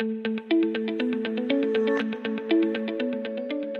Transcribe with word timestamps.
thank 0.00 0.26
you 0.26 0.29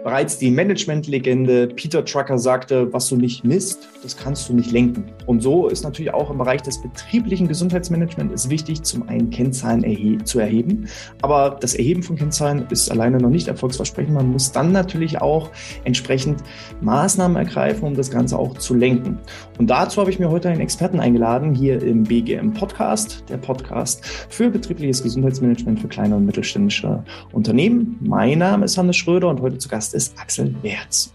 Bereits 0.02 0.38
die 0.38 0.50
Managementlegende 0.50 1.66
Peter 1.66 2.02
Trucker 2.02 2.38
sagte, 2.38 2.90
was 2.90 3.08
du 3.08 3.16
nicht 3.16 3.44
misst, 3.44 3.86
das 4.02 4.16
kannst 4.16 4.48
du 4.48 4.54
nicht 4.54 4.72
lenken. 4.72 5.04
Und 5.26 5.42
so 5.42 5.68
ist 5.68 5.84
natürlich 5.84 6.14
auch 6.14 6.30
im 6.30 6.38
Bereich 6.38 6.62
des 6.62 6.80
betrieblichen 6.80 7.46
Gesundheitsmanagements 7.48 8.48
wichtig, 8.48 8.82
zum 8.82 9.06
einen 9.10 9.28
Kennzahlen 9.28 9.84
erhe 9.84 10.24
zu 10.24 10.40
erheben. 10.40 10.88
Aber 11.20 11.58
das 11.60 11.74
Erheben 11.74 12.02
von 12.02 12.16
Kennzahlen 12.16 12.66
ist 12.70 12.90
alleine 12.90 13.18
noch 13.18 13.28
nicht 13.28 13.46
erfolgsversprechend. 13.48 14.14
Man 14.14 14.30
muss 14.30 14.52
dann 14.52 14.72
natürlich 14.72 15.20
auch 15.20 15.50
entsprechend 15.84 16.42
Maßnahmen 16.80 17.36
ergreifen, 17.36 17.84
um 17.84 17.94
das 17.94 18.10
Ganze 18.10 18.38
auch 18.38 18.56
zu 18.56 18.72
lenken. 18.72 19.18
Und 19.58 19.68
dazu 19.68 20.00
habe 20.00 20.10
ich 20.10 20.18
mir 20.18 20.30
heute 20.30 20.48
einen 20.48 20.62
Experten 20.62 20.98
eingeladen, 20.98 21.54
hier 21.54 21.82
im 21.82 22.04
BGM 22.04 22.54
Podcast, 22.54 23.22
der 23.28 23.36
Podcast 23.36 24.02
für 24.30 24.48
betriebliches 24.48 25.02
Gesundheitsmanagement 25.02 25.78
für 25.78 25.88
kleine 25.88 26.16
und 26.16 26.24
mittelständische 26.24 27.04
Unternehmen. 27.32 27.98
Mein 28.00 28.38
Name 28.38 28.64
ist 28.64 28.78
Hannes 28.78 28.96
Schröder 28.96 29.28
und 29.28 29.42
heute 29.42 29.58
zu 29.58 29.68
Gast 29.68 29.89
Gast 29.90 29.94
ist 29.94 30.20
Axel 30.20 30.54
Merz. 30.62 31.12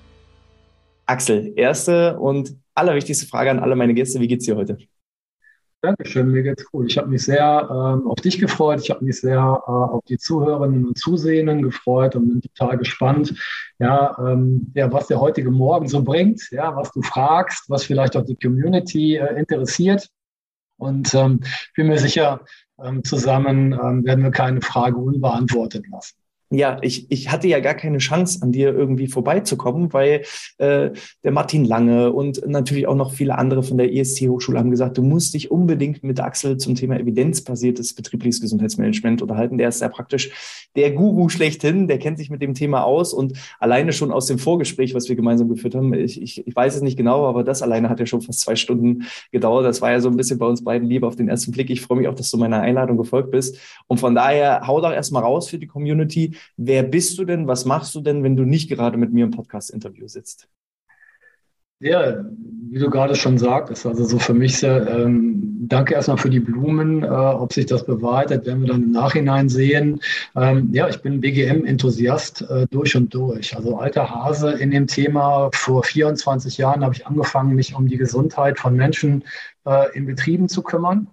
Axel, 1.06 1.54
erste 1.56 2.20
und 2.20 2.58
allerwichtigste 2.74 3.26
Frage 3.26 3.52
an 3.52 3.60
alle 3.60 3.76
meine 3.76 3.94
Gäste. 3.94 4.20
Wie 4.20 4.28
geht's 4.28 4.46
dir 4.46 4.56
heute? 4.56 4.78
Dankeschön, 5.82 6.32
mir 6.32 6.44
geht's 6.44 6.66
gut. 6.66 6.88
Ich 6.90 6.98
habe 6.98 7.08
mich 7.08 7.24
sehr 7.24 7.70
ähm, 7.70 8.08
auf 8.08 8.20
dich 8.20 8.40
gefreut. 8.40 8.82
Ich 8.82 8.90
habe 8.90 9.06
mich 9.06 9.22
sehr 9.22 9.38
äh, 9.38 9.72
auf 9.72 10.04
die 10.06 10.18
Zuhörerinnen 10.18 10.88
und 10.88 10.98
Zusehenden 10.98 11.62
gefreut 11.62 12.16
und 12.16 12.28
bin 12.28 12.42
total 12.42 12.78
gespannt, 12.78 13.34
ja, 13.80 14.18
ähm, 14.20 14.72
ja, 14.74 14.92
was 14.92 15.08
der 15.08 15.22
heutige 15.22 15.52
Morgen 15.52 15.88
so 15.88 16.04
bringt, 16.04 16.42
ja, 16.52 16.76
was 16.76 16.92
du 16.92 17.02
fragst, 17.02 17.70
was 17.70 17.84
vielleicht 17.84 18.18
auch 18.18 18.26
die 18.26 18.36
Community 18.36 19.16
äh, 19.16 19.40
interessiert. 19.40 20.10
Und 20.78 21.14
ähm, 21.14 21.40
bin 21.76 21.88
mir 21.88 22.00
sicher, 22.00 22.42
ähm, 22.84 23.04
zusammen 23.04 23.72
ähm, 23.72 24.04
werden 24.04 24.24
wir 24.24 24.32
keine 24.32 24.62
Frage 24.62 24.98
unbeantwortet 24.98 25.86
lassen 25.90 26.25
ja, 26.52 26.78
ich, 26.82 27.08
ich 27.10 27.32
hatte 27.32 27.48
ja 27.48 27.60
gar 27.60 27.74
keine 27.74 27.98
Chance, 27.98 28.40
an 28.42 28.52
dir 28.52 28.74
irgendwie 28.74 29.08
vorbeizukommen, 29.08 29.94
weil 29.94 30.22
äh, 30.58 30.92
der 31.24 31.32
Martin 31.32 31.66
Lange 31.66 32.12
und 32.14 32.48
natürlich 32.48 32.88
auch 32.88 32.96
noch 32.96 33.14
viele 33.14 33.38
andere 33.38 33.64
von 33.64 33.78
der 33.78 33.92
EST-Hochschule 33.92 34.60
haben 34.60 34.70
gesagt, 34.70 34.98
du 34.98 35.02
musst 35.02 35.34
dich 35.34 35.50
unbedingt 35.50 36.04
mit 36.04 36.20
Axel 36.20 36.58
zum 36.58 36.76
Thema 36.76 37.00
evidenzbasiertes 37.00 37.96
betriebliches 37.96 38.42
Gesundheitsmanagement 38.42 39.24
unterhalten. 39.24 39.58
Der 39.58 39.70
ist 39.70 39.82
ja 39.82 39.90
praktisch 39.90 40.68
der 40.76 40.92
Guru 40.92 41.30
schlechthin, 41.30 41.88
der 41.88 41.98
kennt 41.98 42.20
sich 42.20 42.30
mit 42.30 42.42
dem 42.42 42.54
Thema 42.54 42.84
aus 42.84 43.14
und 43.14 43.34
alleine 43.60 43.92
schon 43.92 44.12
aus 44.12 44.28
dem 44.28 44.38
Vorgespräch, 44.38 44.94
was 44.94 45.10
wir 45.10 45.16
gemeinsam 45.16 45.50
geführt 45.50 45.74
haben, 45.74 45.94
ich, 45.94 46.22
ich, 46.22 46.46
ich 46.46 46.56
weiß 46.56 46.76
es 46.76 46.82
nicht 46.82 46.98
genau, 46.98 47.26
aber 47.26 47.44
das 47.44 47.64
alleine 47.64 47.90
hat 47.90 48.00
ja 48.00 48.06
schon 48.06 48.22
fast 48.22 48.42
zwei 48.42 48.56
Stunden 48.56 49.06
gedauert. 49.32 49.66
Das 49.66 49.82
war 49.82 49.92
ja 49.92 50.00
so 50.00 50.10
ein 50.10 50.18
bisschen 50.18 50.38
bei 50.38 50.46
uns 50.46 50.64
beiden 50.64 50.88
Liebe 50.88 51.08
auf 51.08 51.16
den 51.16 51.28
ersten 51.28 51.52
Blick. 51.52 51.70
Ich 51.70 51.82
freue 51.82 51.98
mich 51.98 52.08
auch, 52.08 52.16
dass 52.16 52.30
du 52.30 52.38
meiner 52.38 52.62
Einladung 52.62 52.98
gefolgt 52.98 53.32
bist. 53.32 53.58
Und 53.88 54.00
von 54.00 54.14
daher 54.14 54.68
hau 54.68 54.80
doch 54.82 54.92
erstmal 54.92 55.24
raus 55.24 55.50
für 55.50 55.58
die 55.58 55.68
Community 55.68 56.35
Wer 56.58 56.84
bist 56.84 57.18
du 57.18 57.26
denn? 57.26 57.48
Was 57.48 57.66
machst 57.66 57.96
du 57.96 58.02
denn, 58.02 58.24
wenn 58.24 58.36
du 58.36 58.44
nicht 58.44 58.70
gerade 58.70 58.98
mit 58.98 59.12
mir 59.14 59.26
im 59.26 59.32
Podcast-Interview 59.32 60.08
sitzt? 60.08 60.48
Ja, 61.80 62.24
wie 62.72 62.80
du 62.80 62.90
gerade 62.90 63.16
schon 63.16 63.38
sagtest, 63.38 63.86
also 63.86 64.06
so 64.06 64.18
für 64.18 64.34
mich 64.34 64.58
sehr, 64.58 64.88
ähm, 64.88 65.68
danke 65.68 65.94
erstmal 65.94 66.18
für 66.18 66.30
die 66.30 66.40
Blumen. 66.40 67.04
Äh, 67.04 67.08
ob 67.08 67.52
sich 67.52 67.66
das 67.66 67.86
bewahrheitet, 67.86 68.46
werden 68.46 68.62
wir 68.62 68.70
dann 68.70 68.84
im 68.84 68.92
Nachhinein 68.92 69.50
sehen. 69.50 70.00
Ähm, 70.36 70.70
ja, 70.72 70.88
ich 70.88 71.02
bin 71.02 71.20
BGM-Enthusiast 71.20 72.44
äh, 72.50 72.66
durch 72.72 72.96
und 72.96 73.14
durch. 73.14 73.56
Also 73.58 73.78
alter 73.78 74.10
Hase 74.10 74.52
in 74.52 74.72
dem 74.72 74.88
Thema. 74.88 75.50
Vor 75.54 75.84
24 75.84 76.58
Jahren 76.58 76.84
habe 76.84 76.96
ich 76.96 77.06
angefangen, 77.06 77.56
mich 77.56 77.76
um 77.76 77.88
die 77.88 77.98
Gesundheit 77.98 78.58
von 78.58 78.76
Menschen 78.76 79.26
äh, 79.66 79.94
in 79.96 80.06
Betrieben 80.06 80.48
zu 80.48 80.64
kümmern. 80.64 81.08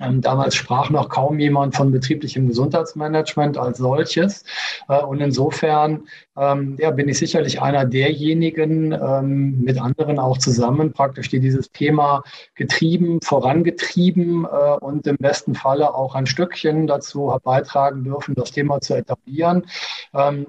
Ähm, 0.00 0.20
damals 0.20 0.56
sprach 0.56 0.90
noch 0.90 1.08
kaum 1.08 1.38
jemand 1.38 1.76
von 1.76 1.92
betrieblichem 1.92 2.48
Gesundheitsmanagement 2.48 3.56
als 3.56 3.78
solches. 3.78 4.42
Äh, 4.88 5.00
und 5.00 5.20
insofern 5.20 6.08
ähm, 6.36 6.76
ja, 6.80 6.90
bin 6.90 7.08
ich 7.08 7.18
sicherlich 7.18 7.62
einer 7.62 7.84
derjenigen, 7.84 8.90
ähm, 8.90 9.60
mit 9.60 9.80
anderen 9.80 10.18
auch 10.18 10.38
zusammen 10.38 10.92
praktisch, 10.92 11.28
die 11.28 11.38
dieses 11.38 11.70
Thema 11.70 12.24
getrieben, 12.56 13.20
vorangetrieben 13.22 14.44
äh, 14.44 14.72
und 14.80 15.06
im 15.06 15.16
besten 15.16 15.54
Falle 15.54 15.94
auch 15.94 16.16
ein 16.16 16.26
Stückchen 16.26 16.88
dazu 16.88 17.32
beitragen 17.44 18.02
dürfen, 18.02 18.34
das 18.34 18.50
Thema 18.50 18.80
zu 18.80 18.94
etablieren. 18.94 19.66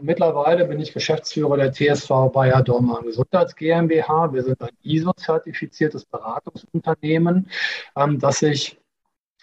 Mittlerweile 0.02 0.66
bin 0.66 0.80
ich 0.80 0.94
Geschäftsführer 0.94 1.58
der 1.58 1.72
TSV 1.72 2.32
Bayer 2.32 2.62
Dormann 2.64 3.04
Gesundheits 3.04 3.56
GmbH. 3.56 4.34
Wir 4.34 4.44
sind 4.44 4.62
ein 4.62 4.70
ISO-zertifiziertes 4.84 6.06
Beratungsunternehmen, 6.06 7.50
das 8.20 8.40
sich 8.40 8.78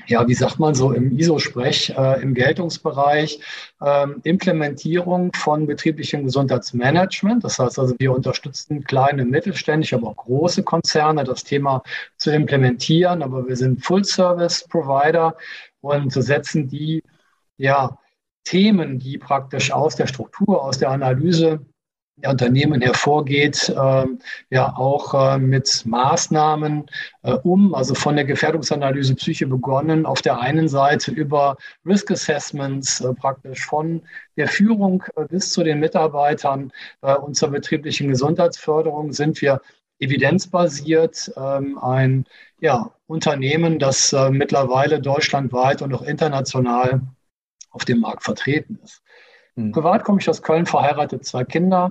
ja, 0.07 0.27
wie 0.27 0.35
sagt 0.35 0.59
man 0.59 0.75
so 0.75 0.93
im 0.93 1.17
ISO-Sprech, 1.17 1.95
äh, 1.97 2.23
im 2.23 2.35
Geltungsbereich 2.35 3.41
äh, 3.81 4.07
Implementierung 4.25 5.33
von 5.35 5.67
betrieblichem 5.67 6.25
Gesundheitsmanagement. 6.25 7.45
Das 7.45 7.59
heißt 7.59 7.79
also, 7.79 7.95
wir 7.99 8.13
unterstützen 8.13 8.85
kleine, 8.85 9.25
mittelständische, 9.25 9.97
aber 9.97 10.09
auch 10.09 10.17
große 10.17 10.63
Konzerne, 10.63 11.25
das 11.25 11.45
Thema 11.45 11.83
zu 12.17 12.31
implementieren. 12.31 13.23
Aber 13.23 13.47
wir 13.47 13.57
sind 13.57 13.85
Full-Service-Provider 13.85 15.37
und 15.81 16.13
setzen 16.13 16.69
die 16.69 17.03
ja, 17.57 17.99
Themen, 18.45 18.99
die 18.99 19.19
praktisch 19.19 19.73
aus 19.73 19.97
der 19.97 20.07
Struktur, 20.07 20.63
aus 20.63 20.79
der 20.79 20.91
Analyse 20.91 21.61
Unternehmen 22.25 22.81
hervorgeht, 22.81 23.69
äh, 23.71 24.07
ja 24.51 24.77
auch 24.77 25.15
äh, 25.15 25.39
mit 25.39 25.83
Maßnahmen 25.87 26.87
äh, 27.23 27.33
um, 27.33 27.75
also 27.75 27.95
von 27.95 28.17
der 28.17 28.25
Gefährdungsanalyse 28.25 29.15
Psyche 29.15 29.47
begonnen, 29.47 30.07
auf 30.07 30.23
der 30.23 30.39
einen 30.39 30.69
Seite 30.69 31.11
über 31.11 31.57
Risk 31.87 32.11
Assessments 32.11 33.01
äh, 33.01 33.13
praktisch 33.15 33.65
von 33.65 34.03
der 34.37 34.49
Führung 34.49 35.03
äh, 35.17 35.25
bis 35.25 35.51
zu 35.51 35.65
den 35.65 35.81
Mitarbeitern 35.81 36.73
äh, 37.01 37.15
und 37.15 37.35
zur 37.35 37.51
betrieblichen 37.51 38.09
Gesundheitsförderung 38.09 39.13
sind 39.13 39.41
wir 39.41 39.61
evidenzbasiert 39.99 41.33
ähm, 41.37 41.79
ein 41.79 42.27
ja, 42.61 42.91
Unternehmen, 43.07 43.79
das 43.79 44.15
mittlerweile 44.31 45.01
deutschlandweit 45.01 45.83
und 45.83 45.93
auch 45.95 46.03
international 46.03 47.03
auf 47.71 47.85
dem 47.85 48.01
Markt 48.01 48.23
vertreten 48.23 48.79
ist. 48.83 49.02
Mhm. 49.57 49.73
Privat 49.73 50.05
komme 50.05 50.21
ich 50.21 50.29
aus 50.29 50.43
Köln, 50.43 50.67
verheiratet, 50.67 51.25
zwei 51.25 51.45
Kinder 51.45 51.91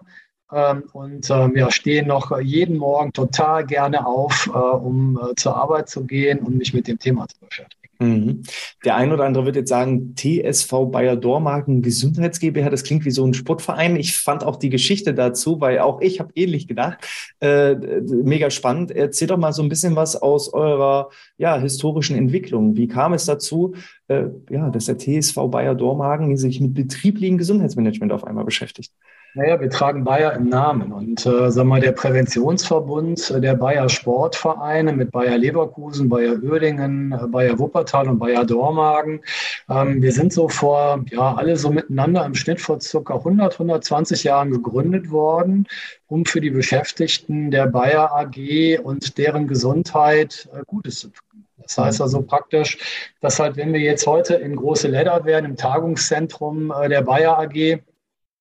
ähm, 0.52 0.84
und 0.94 1.30
ähm, 1.30 1.56
ja, 1.56 1.72
stehe 1.72 2.06
noch 2.06 2.38
jeden 2.40 2.78
Morgen 2.78 3.14
total 3.14 3.66
gerne 3.66 4.06
auf, 4.06 4.48
äh, 4.48 4.58
um 4.58 5.20
äh, 5.20 5.36
zur 5.36 5.56
Arbeit 5.56 5.90
zu 5.90 6.06
gehen 6.06 6.40
und 6.40 6.58
mich 6.58 6.74
mit 6.74 6.88
dem 6.88 7.00
Thema 7.00 7.28
zu 7.28 7.40
beschäftigen. 7.40 7.81
Mhm. 8.02 8.42
Der 8.84 8.96
ein 8.96 9.12
oder 9.12 9.26
andere 9.26 9.46
wird 9.46 9.56
jetzt 9.56 9.70
sagen, 9.70 10.16
TSV 10.16 10.88
Bayer 10.92 11.16
Dormagen 11.16 11.84
Gesundheits 11.84 12.40
GmbH, 12.40 12.72
das 12.72 12.84
klingt 12.84 13.06
wie 13.06 13.12
so 13.12 13.24
ein 13.24 13.36
Sportverein. 13.36 13.96
Ich 13.96 14.18
fand 14.18 14.44
auch 14.44 14.56
die 14.56 14.72
Geschichte 14.72 15.14
dazu, 15.14 15.62
weil 15.62 15.80
auch 15.80 16.02
ich 16.02 16.20
habe 16.20 16.32
ähnlich 16.34 16.68
gedacht. 16.68 17.08
Äh, 17.40 17.76
mega 17.76 18.50
spannend. 18.50 18.90
Erzähl 18.90 19.28
doch 19.28 19.38
mal 19.38 19.54
so 19.54 19.62
ein 19.62 19.70
bisschen 19.70 19.96
was 19.96 20.16
aus 20.16 20.52
eurer 20.52 21.10
ja, 21.38 21.60
historischen 21.60 22.18
Entwicklung. 22.18 22.76
Wie 22.76 22.88
kam 22.88 23.14
es 23.14 23.26
dazu, 23.26 23.76
äh, 24.08 24.26
ja, 24.50 24.72
dass 24.72 24.86
der 24.86 24.98
TSV 24.98 25.36
Bayer 25.52 25.76
Dormagen 25.76 26.36
sich 26.38 26.60
mit 26.60 26.74
betrieblichem 26.74 27.38
Gesundheitsmanagement 27.38 28.12
auf 28.12 28.24
einmal 28.24 28.46
beschäftigt? 28.46 28.92
Naja, 29.34 29.62
wir 29.62 29.70
tragen 29.70 30.04
Bayer 30.04 30.34
im 30.34 30.50
Namen 30.50 30.92
und 30.92 31.26
äh, 31.26 31.50
sag 31.52 31.64
mal, 31.66 31.80
der 31.80 31.94
Präventionsverbund 31.94 33.32
äh, 33.32 33.40
der 33.40 33.56
Bayer 33.56 33.88
Sportvereine 33.88 34.92
mit 34.92 35.12
Bayer 35.12 35.38
Leverkusen, 35.38 36.10
Bayer 36.10 36.34
Uerdingen, 36.44 37.14
äh, 37.14 37.28
Bayer 37.28 37.58
Wuppertal 37.58 38.10
und 38.10 38.20
Bayer 38.20 38.44
Dormagen. 38.44 39.22
Ähm, 39.70 40.02
wir 40.02 40.12
sind 40.12 40.34
so 40.34 40.50
vor, 40.50 41.06
ja, 41.12 41.34
alle 41.36 41.56
so 41.56 41.70
miteinander 41.70 42.26
im 42.26 42.36
Schnitt 42.36 42.60
vor 42.60 42.82
circa 42.82 43.16
100, 43.16 43.54
120 43.54 44.26
Jahren 44.26 44.52
gegründet 44.52 45.12
worden, 45.12 45.66
um 46.08 46.26
für 46.26 46.42
die 46.42 46.50
Beschäftigten 46.50 47.52
der 47.52 47.68
Bayer 47.68 48.12
AG 48.14 48.80
und 48.84 49.18
deren 49.18 49.48
Gesundheit 49.48 50.50
äh, 50.54 50.64
Gutes 50.68 51.00
zu 51.00 51.08
tun. 51.08 51.46
Das 51.58 51.78
heißt 51.78 52.02
also 52.02 52.22
praktisch, 52.22 53.14
dass 53.22 53.40
halt, 53.40 53.56
wenn 53.56 53.72
wir 53.72 53.80
jetzt 53.80 54.06
heute 54.08 54.36
in 54.36 54.58
große 54.58 54.90
Leder 54.90 55.24
werden, 55.24 55.46
im 55.46 55.56
Tagungszentrum 55.56 56.74
äh, 56.78 56.90
der 56.90 57.04
Bayer 57.04 57.40
AG, 57.40 57.80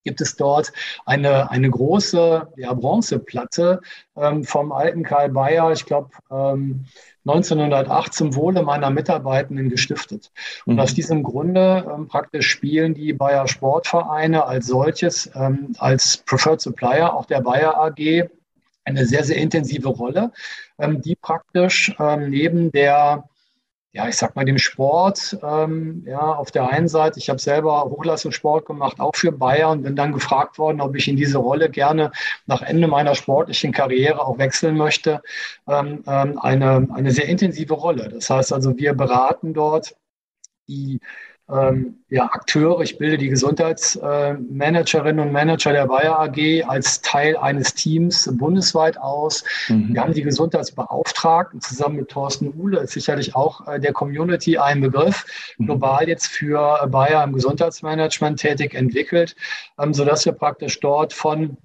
gibt 0.05 0.21
es 0.21 0.37
dort 0.37 0.73
eine, 1.05 1.51
eine 1.51 1.71
große 1.71 2.49
ja, 2.57 2.75
Bronzeplatte 2.75 3.81
ähm, 4.17 4.45
vom 4.45 4.73
alten 4.73 5.03
Karl 5.03 5.31
Bayer, 5.31 5.73
ich 5.73 5.87
glaube 5.87 6.11
ähm, 6.31 6.87
1908 7.27 8.15
zum 8.15 8.35
Wohle 8.35 8.63
meiner 8.63 8.91
Mitarbeitenden 8.91 9.69
gestiftet. 9.69 10.33
Und 10.65 10.75
mhm. 10.75 10.81
aus 10.81 10.95
diesem 10.95 11.23
Grunde 11.23 11.87
ähm, 11.93 12.09
praktisch 12.09 12.49
spielen 12.49 12.95
die 12.95 13.13
Bayer 13.13 13.47
Sportvereine 13.47 14.47
als 14.47 14.67
solches, 14.67 15.31
ähm, 15.35 15.75
als 15.79 16.19
Preferred 16.19 16.61
Supplier, 16.61 17.15
auch 17.15 17.27
der 17.27 17.41
Bayer 17.43 17.77
AG, 17.77 18.31
eine 18.85 19.05
sehr, 19.05 19.25
sehr 19.25 19.37
intensive 19.37 19.89
Rolle, 19.89 20.33
ähm, 20.79 21.03
die 21.03 21.15
praktisch 21.15 21.95
ähm, 21.99 22.31
neben 22.31 22.73
der 22.73 23.29
ja, 23.93 24.09
ich 24.09 24.17
sag 24.17 24.37
mal, 24.37 24.45
dem 24.45 24.59
Sport, 24.59 25.37
ähm, 25.43 26.05
ja, 26.07 26.21
auf 26.21 26.53
der 26.53 26.69
einen 26.71 26.87
Seite, 26.87 27.19
ich 27.19 27.29
habe 27.29 27.41
selber 27.41 27.83
Hochleistungssport 27.85 28.65
gemacht, 28.65 29.01
auch 29.01 29.17
für 29.17 29.33
Bayern 29.33 29.83
bin 29.83 29.97
dann 29.97 30.13
gefragt 30.13 30.59
worden, 30.59 30.81
ob 30.81 30.95
ich 30.95 31.09
in 31.09 31.17
diese 31.17 31.39
Rolle 31.39 31.71
gerne 31.71 32.13
nach 32.47 32.63
Ende 32.63 32.87
meiner 32.87 33.17
sportlichen 33.17 33.73
Karriere 33.73 34.25
auch 34.25 34.39
wechseln 34.39 34.77
möchte. 34.77 35.23
Ähm, 35.69 36.05
ähm 36.07 36.39
eine, 36.39 36.89
eine 36.95 37.11
sehr 37.11 37.29
intensive 37.29 37.75
Rolle. 37.75 38.09
Das 38.11 38.31
heißt 38.31 38.53
also, 38.53 38.77
wir 38.79 38.95
beraten 38.95 39.55
dort 39.55 39.97
die 40.69 41.01
ähm, 41.53 41.97
ja, 42.09 42.25
Akteure. 42.25 42.81
Ich 42.81 42.99
bilde 42.99 43.19
die 43.19 43.29
Gesundheitsmanagerinnen 43.29 45.27
und 45.27 45.33
Manager 45.33 45.73
der 45.73 45.87
Bayer 45.87 46.19
AG 46.19 46.65
als 46.67 47.01
Teil 47.03 47.37
eines 47.37 47.75
Teams 47.75 48.29
bundesweit 48.37 48.99
aus. 48.99 49.45
Mhm. 49.69 49.95
Wir 49.95 50.01
haben 50.03 50.13
die 50.13 50.23
Gesundheitsbeauftragten 50.23 51.61
zusammen 51.61 51.97
mit 51.97 52.09
Thorsten 52.09 52.53
Uhle, 52.57 52.81
ist 52.81 52.93
sicherlich 52.93 53.35
auch 53.35 53.67
äh, 53.67 53.81
der 53.81 53.93
Community 53.93 54.59
ein 54.59 54.81
Begriff, 54.81 55.25
mhm. 55.59 55.67
global 55.67 56.09
jetzt 56.09 56.27
für 56.27 56.87
Bayer 56.89 57.23
im 57.25 57.33
Gesundheitsmanagement 57.33 58.41
tätig 58.41 58.75
entwickelt, 58.75 59.37
ähm, 59.79 59.95
sodass 59.95 60.25
wir 60.25 60.33
praktisch 60.33 60.81
dort 60.81 61.13
von 61.13 61.57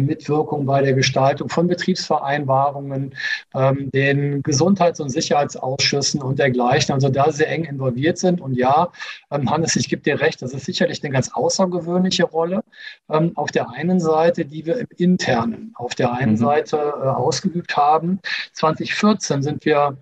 Mitwirkung 0.00 0.66
bei 0.66 0.82
der 0.82 0.94
Gestaltung 0.94 1.48
von 1.48 1.66
Betriebsvereinbarungen, 1.66 3.14
ähm, 3.54 3.90
den 3.92 4.42
Gesundheits- 4.42 5.00
und 5.00 5.10
Sicherheitsausschüssen 5.10 6.22
und 6.22 6.38
dergleichen, 6.38 6.92
also 6.92 7.08
da 7.08 7.30
sehr 7.30 7.48
eng 7.48 7.64
involviert 7.64 8.18
sind. 8.18 8.40
Und 8.40 8.54
ja, 8.54 8.88
ähm, 9.30 9.50
Hannes, 9.50 9.76
ich 9.76 9.88
gebe 9.88 10.02
dir 10.02 10.20
recht, 10.20 10.42
das 10.42 10.52
ist 10.52 10.64
sicherlich 10.64 11.02
eine 11.02 11.12
ganz 11.12 11.30
außergewöhnliche 11.32 12.24
Rolle. 12.24 12.62
Ähm, 13.10 13.32
auf 13.36 13.50
der 13.50 13.70
einen 13.70 14.00
Seite, 14.00 14.44
die 14.44 14.66
wir 14.66 14.78
im 14.78 14.88
Internen 14.96 15.72
auf 15.74 15.94
der 15.94 16.12
einen 16.12 16.32
mhm. 16.32 16.36
Seite 16.36 16.76
äh, 16.76 17.06
ausgeübt 17.06 17.76
haben. 17.76 18.20
2014 18.52 19.42
sind 19.42 19.64
wir 19.64 19.96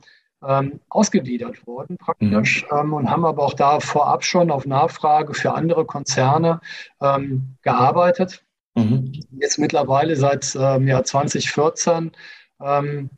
ähm, 0.47 0.81
ausgegliedert 0.89 1.67
worden 1.67 1.97
praktisch 1.99 2.65
mhm. 2.71 2.79
ähm, 2.79 2.93
und 2.95 3.11
haben 3.11 3.25
aber 3.25 3.45
auch 3.45 3.55
da 3.55 3.81
vorab 3.81 4.25
schon 4.25 4.51
auf 4.51 4.67
Nachfrage 4.67 5.35
für 5.35 5.55
andere 5.55 5.85
Konzerne 5.85 6.61
ähm, 7.01 7.57
gearbeitet. 7.63 8.45
Mhm. 8.75 9.13
Jetzt 9.41 9.59
mittlerweile 9.59 10.17
seit 10.17 10.57
ähm, 10.59 10.89
Jahr 10.89 11.05
2014 11.05 12.13
ähm, 12.61 13.11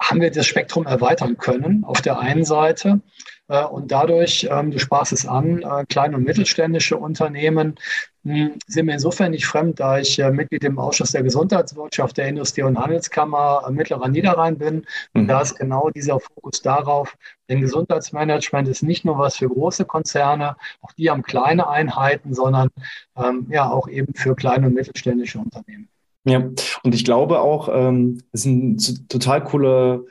haben 0.00 0.20
wir 0.20 0.30
das 0.30 0.46
Spektrum 0.46 0.86
erweitern 0.86 1.36
können 1.38 1.84
auf 1.84 2.00
der 2.00 2.18
einen 2.18 2.44
Seite 2.44 3.00
und 3.48 3.90
dadurch, 3.90 4.46
ähm, 4.50 4.70
du 4.70 4.78
sprachst 4.78 5.12
es 5.12 5.26
an, 5.26 5.62
äh, 5.62 5.84
kleine 5.88 6.16
und 6.16 6.24
mittelständische 6.24 6.98
Unternehmen 6.98 7.76
hm, 8.24 8.58
sind 8.66 8.86
mir 8.86 8.92
insofern 8.92 9.30
nicht 9.30 9.46
fremd, 9.46 9.80
da 9.80 9.98
ich 9.98 10.18
äh, 10.18 10.30
Mitglied 10.30 10.64
im 10.64 10.78
Ausschuss 10.78 11.12
der 11.12 11.22
Gesundheitswirtschaft 11.22 12.18
der 12.18 12.28
Industrie- 12.28 12.62
und 12.62 12.78
Handelskammer 12.78 13.64
äh, 13.66 13.70
Mittlerer 13.70 14.08
Niederrhein 14.08 14.58
bin. 14.58 14.84
Und 15.14 15.22
mhm. 15.22 15.28
da 15.28 15.40
ist 15.40 15.56
genau 15.56 15.88
dieser 15.88 16.20
Fokus 16.20 16.60
darauf, 16.60 17.16
denn 17.48 17.62
Gesundheitsmanagement 17.62 18.68
ist 18.68 18.82
nicht 18.82 19.06
nur 19.06 19.18
was 19.18 19.38
für 19.38 19.48
große 19.48 19.86
Konzerne, 19.86 20.56
auch 20.82 20.92
die 20.92 21.08
haben 21.08 21.22
kleine 21.22 21.68
Einheiten, 21.68 22.34
sondern 22.34 22.68
ähm, 23.16 23.46
ja 23.50 23.70
auch 23.70 23.88
eben 23.88 24.12
für 24.12 24.36
kleine 24.36 24.66
und 24.66 24.74
mittelständische 24.74 25.38
Unternehmen. 25.38 25.88
Ja, 26.24 26.40
und 26.82 26.94
ich 26.94 27.04
glaube 27.06 27.40
auch, 27.40 27.70
ähm, 27.72 28.22
es 28.32 28.44
ist 28.44 28.46
ein 28.46 29.08
total 29.08 29.42
cooler 29.44 30.02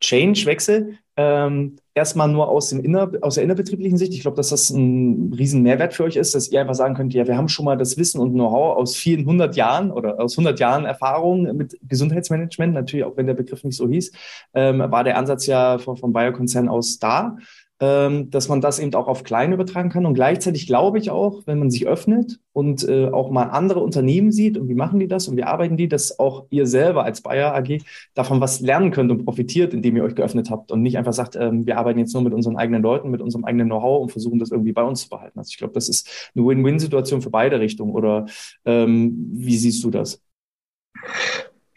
Change-Wechsel. 0.00 0.96
Ähm, 1.16 1.76
erstmal 1.94 2.28
nur 2.28 2.48
aus, 2.48 2.70
dem 2.70 2.80
inner, 2.80 3.10
aus 3.20 3.34
der 3.34 3.44
innerbetrieblichen 3.44 3.98
Sicht. 3.98 4.14
Ich 4.14 4.20
glaube, 4.20 4.36
dass 4.36 4.50
das 4.50 4.70
ein 4.70 5.32
riesen 5.36 5.62
Mehrwert 5.62 5.94
für 5.94 6.04
euch 6.04 6.16
ist, 6.16 6.34
dass 6.34 6.50
ihr 6.50 6.60
einfach 6.60 6.74
sagen 6.74 6.94
könnt, 6.94 7.14
ja, 7.14 7.26
wir 7.26 7.36
haben 7.36 7.48
schon 7.48 7.64
mal 7.64 7.76
das 7.76 7.96
Wissen 7.96 8.20
und 8.20 8.32
Know-how 8.32 8.76
aus 8.76 8.96
vielen 8.96 9.26
hundert 9.26 9.56
Jahren 9.56 9.90
oder 9.90 10.20
aus 10.20 10.36
hundert 10.36 10.60
Jahren 10.60 10.84
Erfahrung 10.84 11.42
mit 11.56 11.78
Gesundheitsmanagement, 11.82 12.74
natürlich 12.74 13.04
auch 13.04 13.16
wenn 13.16 13.26
der 13.26 13.34
Begriff 13.34 13.64
nicht 13.64 13.76
so 13.76 13.88
hieß, 13.88 14.12
ähm, 14.54 14.78
war 14.78 15.04
der 15.04 15.18
Ansatz 15.18 15.46
ja 15.46 15.78
vom, 15.78 15.96
vom 15.96 16.12
Bayer-Konzern 16.12 16.68
aus 16.68 16.98
da 16.98 17.36
dass 17.80 18.48
man 18.48 18.60
das 18.60 18.78
eben 18.78 18.92
auch 18.94 19.08
auf 19.08 19.24
klein 19.24 19.54
übertragen 19.54 19.88
kann. 19.88 20.04
Und 20.04 20.12
gleichzeitig 20.12 20.66
glaube 20.66 20.98
ich 20.98 21.10
auch, 21.10 21.46
wenn 21.46 21.58
man 21.58 21.70
sich 21.70 21.86
öffnet 21.86 22.38
und 22.52 22.86
äh, 22.86 23.08
auch 23.08 23.30
mal 23.30 23.44
andere 23.44 23.80
Unternehmen 23.80 24.32
sieht 24.32 24.58
und 24.58 24.68
wie 24.68 24.74
machen 24.74 25.00
die 25.00 25.08
das 25.08 25.28
und 25.28 25.38
wie 25.38 25.44
arbeiten 25.44 25.78
die, 25.78 25.88
dass 25.88 26.18
auch 26.18 26.44
ihr 26.50 26.66
selber 26.66 27.04
als 27.04 27.22
Bayer 27.22 27.54
AG 27.54 27.78
davon 28.12 28.38
was 28.38 28.60
lernen 28.60 28.90
könnt 28.90 29.10
und 29.10 29.24
profitiert, 29.24 29.72
indem 29.72 29.96
ihr 29.96 30.04
euch 30.04 30.14
geöffnet 30.14 30.50
habt 30.50 30.70
und 30.72 30.82
nicht 30.82 30.98
einfach 30.98 31.14
sagt, 31.14 31.36
ähm, 31.36 31.66
wir 31.66 31.78
arbeiten 31.78 31.98
jetzt 31.98 32.12
nur 32.12 32.22
mit 32.22 32.34
unseren 32.34 32.58
eigenen 32.58 32.82
Leuten, 32.82 33.10
mit 33.10 33.22
unserem 33.22 33.46
eigenen 33.46 33.68
Know-how 33.68 34.02
und 34.02 34.12
versuchen 34.12 34.38
das 34.38 34.50
irgendwie 34.50 34.72
bei 34.72 34.82
uns 34.82 35.04
zu 35.04 35.08
behalten. 35.08 35.38
Also 35.38 35.48
ich 35.48 35.56
glaube, 35.56 35.72
das 35.72 35.88
ist 35.88 36.30
eine 36.34 36.44
Win-Win-Situation 36.44 37.22
für 37.22 37.30
beide 37.30 37.60
Richtungen. 37.60 37.92
Oder 37.92 38.26
ähm, 38.66 39.30
wie 39.32 39.56
siehst 39.56 39.82
du 39.84 39.90
das? 39.90 40.22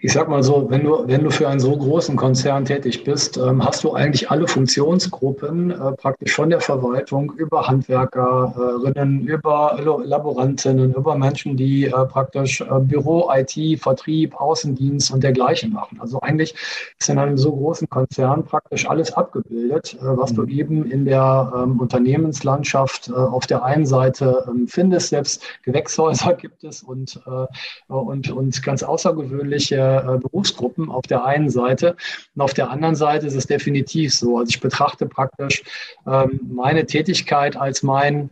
Ich 0.03 0.11
sag 0.11 0.27
mal 0.27 0.44
so, 0.44 0.69
wenn 0.69 0.83
du, 0.83 1.07
wenn 1.07 1.23
du 1.23 1.29
für 1.29 1.47
einen 1.47 1.61
so 1.61 1.77
großen 1.77 2.17
Konzern 2.17 2.65
tätig 2.65 3.05
bist, 3.05 3.38
ähm, 3.38 3.63
hast 3.63 3.85
du 3.85 3.94
eigentlich 3.94 4.29
alle 4.29 4.50
Funktionsgruppen 4.50 5.71
äh, 5.71 5.91
praktisch 5.94 6.35
von 6.35 6.50
der 6.50 6.59
Verwaltung 6.59 7.31
über 7.38 7.69
Handwerkerinnen, 7.69 9.25
über 9.25 9.79
Laborantinnen, 10.03 10.94
über 10.94 11.15
Menschen, 11.15 11.55
die 11.55 11.85
äh, 11.85 11.91
praktisch 11.91 12.59
äh, 12.59 12.65
Büro, 12.81 13.31
IT, 13.33 13.81
Vertrieb, 13.81 14.35
Außendienst 14.35 15.09
und 15.13 15.23
dergleichen 15.23 15.71
machen. 15.71 15.97
Also 16.01 16.19
eigentlich 16.19 16.53
ist 17.00 17.07
in 17.07 17.17
einem 17.17 17.38
so 17.38 17.55
großen 17.55 17.88
Konzern 17.88 18.44
praktisch 18.44 18.85
alles 18.89 19.13
abgebildet, 19.13 19.94
äh, 19.94 20.00
was 20.01 20.33
mhm. 20.33 20.35
du 20.35 20.45
eben 20.47 20.91
in 20.91 21.05
der 21.05 21.53
ähm, 21.55 21.79
Unternehmenslandschaft 21.79 23.07
äh, 23.07 23.13
auf 23.13 23.47
der 23.47 23.63
einen 23.63 23.85
Seite 23.85 24.44
ähm, 24.50 24.67
findest. 24.67 25.11
Selbst 25.11 25.41
Gewächshäuser 25.63 26.33
gibt 26.41 26.65
es 26.65 26.83
und, 26.83 27.21
äh, 27.25 27.94
und, 27.94 28.29
und 28.31 28.61
ganz 28.63 28.83
außergewöhnliche 28.83 29.92
äh, 29.97 30.17
Berufsgruppen 30.17 30.89
auf 30.89 31.03
der 31.03 31.25
einen 31.25 31.49
Seite. 31.49 31.95
Und 32.35 32.41
auf 32.41 32.53
der 32.53 32.69
anderen 32.69 32.95
Seite 32.95 33.27
ist 33.27 33.35
es 33.35 33.47
definitiv 33.47 34.13
so. 34.13 34.37
Also 34.37 34.49
ich 34.49 34.61
betrachte 34.61 35.05
praktisch 35.05 35.63
ähm, 36.07 36.39
meine 36.51 36.85
Tätigkeit 36.85 37.55
als 37.55 37.83
mein 37.83 38.29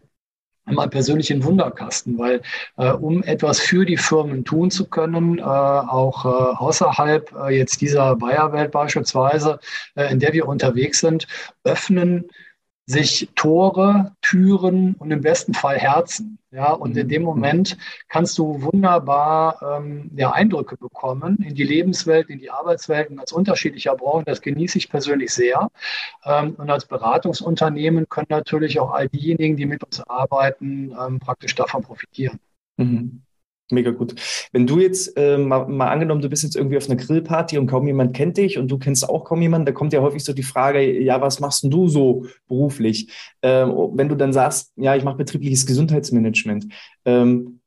einmal 0.66 0.90
persönlich 0.90 1.32
in 1.32 1.44
Wunderkasten, 1.44 2.18
weil 2.18 2.42
äh, 2.78 2.92
um 2.92 3.24
etwas 3.24 3.60
für 3.60 3.86
die 3.86 3.98
Firmen 3.98 4.46
tun 4.46 4.72
zu 4.72 4.88
können, 4.88 5.40
äh, 5.40 5.42
auch 5.42 6.26
äh, 6.26 6.28
außerhalb 6.28 7.34
äh, 7.34 7.58
jetzt 7.58 7.82
dieser 7.82 8.16
Bayerwelt 8.16 8.72
beispielsweise, 8.72 9.60
äh, 9.96 10.12
in 10.12 10.20
der 10.20 10.34
wir 10.34 10.48
unterwegs 10.48 11.00
sind, 11.00 11.28
öffnen 11.64 12.26
sich 12.86 13.30
Tore, 13.36 14.16
Türen 14.22 14.96
und 14.96 15.12
im 15.12 15.22
besten 15.22 15.54
Fall 15.54 15.78
Herzen. 15.78 16.38
Ja, 16.54 16.74
und 16.74 16.98
in 16.98 17.08
dem 17.08 17.22
mhm. 17.22 17.28
Moment 17.28 17.78
kannst 18.10 18.38
du 18.38 18.62
wunderbar 18.62 19.62
ähm, 19.80 20.12
ja, 20.16 20.32
Eindrücke 20.32 20.76
bekommen 20.76 21.38
in 21.38 21.56
die 21.56 21.64
Lebenswelt, 21.64 22.30
in 22.30 22.40
die 22.40 22.52
Arbeitswelten 22.52 23.20
als 23.20 23.32
unterschiedlicher 23.32 23.96
Branchen. 23.96 24.26
Das 24.26 24.42
genieße 24.42 24.78
ich 24.78 24.90
persönlich 24.90 25.32
sehr. 25.34 25.70
Ähm, 26.26 26.56
und 26.58 26.70
als 26.70 26.86
Beratungsunternehmen 26.86 28.10
können 28.10 28.28
natürlich 28.30 28.82
auch 28.82 28.92
all 28.92 29.08
diejenigen, 29.08 29.56
die 29.56 29.66
mit 29.66 29.82
uns 29.86 30.02
arbeiten, 30.02 30.94
ähm, 31.00 31.20
praktisch 31.20 31.56
davon 31.56 31.84
profitieren. 31.84 32.40
Mhm. 32.76 33.22
Mega 33.72 33.92
gut. 33.92 34.16
Wenn 34.52 34.68
du 34.68 34.80
jetzt 34.80 35.18
äh, 35.18 35.38
mal, 35.38 35.68
mal, 35.68 35.90
angenommen, 35.90 36.22
du 36.22 36.30
bist 36.30 36.44
jetzt 36.44 36.56
irgendwie 36.56 36.78
auf 36.78 36.90
einer 36.90 36.98
Grillparty 36.98 37.58
und 37.58 37.68
kaum 37.68 37.88
jemand 37.88 38.16
kennt 38.16 38.38
dich 38.38 38.58
und 38.58 38.70
du 38.70 38.78
kennst 38.78 39.08
auch 39.08 39.24
kaum 39.24 39.42
jemanden, 39.42 39.66
da 39.66 39.72
kommt 39.72 39.94
ja 39.94 40.02
häufig 40.02 40.24
so 40.24 40.34
die 40.34 40.44
Frage, 40.44 41.00
ja, 41.02 41.22
was 41.22 41.40
machst 41.40 41.64
denn 41.64 41.72
du 41.72 41.88
so 41.88 42.26
beruflich? 42.48 43.12
Ähm, 43.42 43.74
wenn 43.94 44.10
du 44.10 44.16
dann 44.16 44.34
sagst, 44.34 44.74
ja, 44.76 44.96
ich 44.96 45.04
mache 45.04 45.18
betriebliches 45.18 45.66
Gesundheitsmanagement, 45.66 46.68
ähm, 47.06 47.61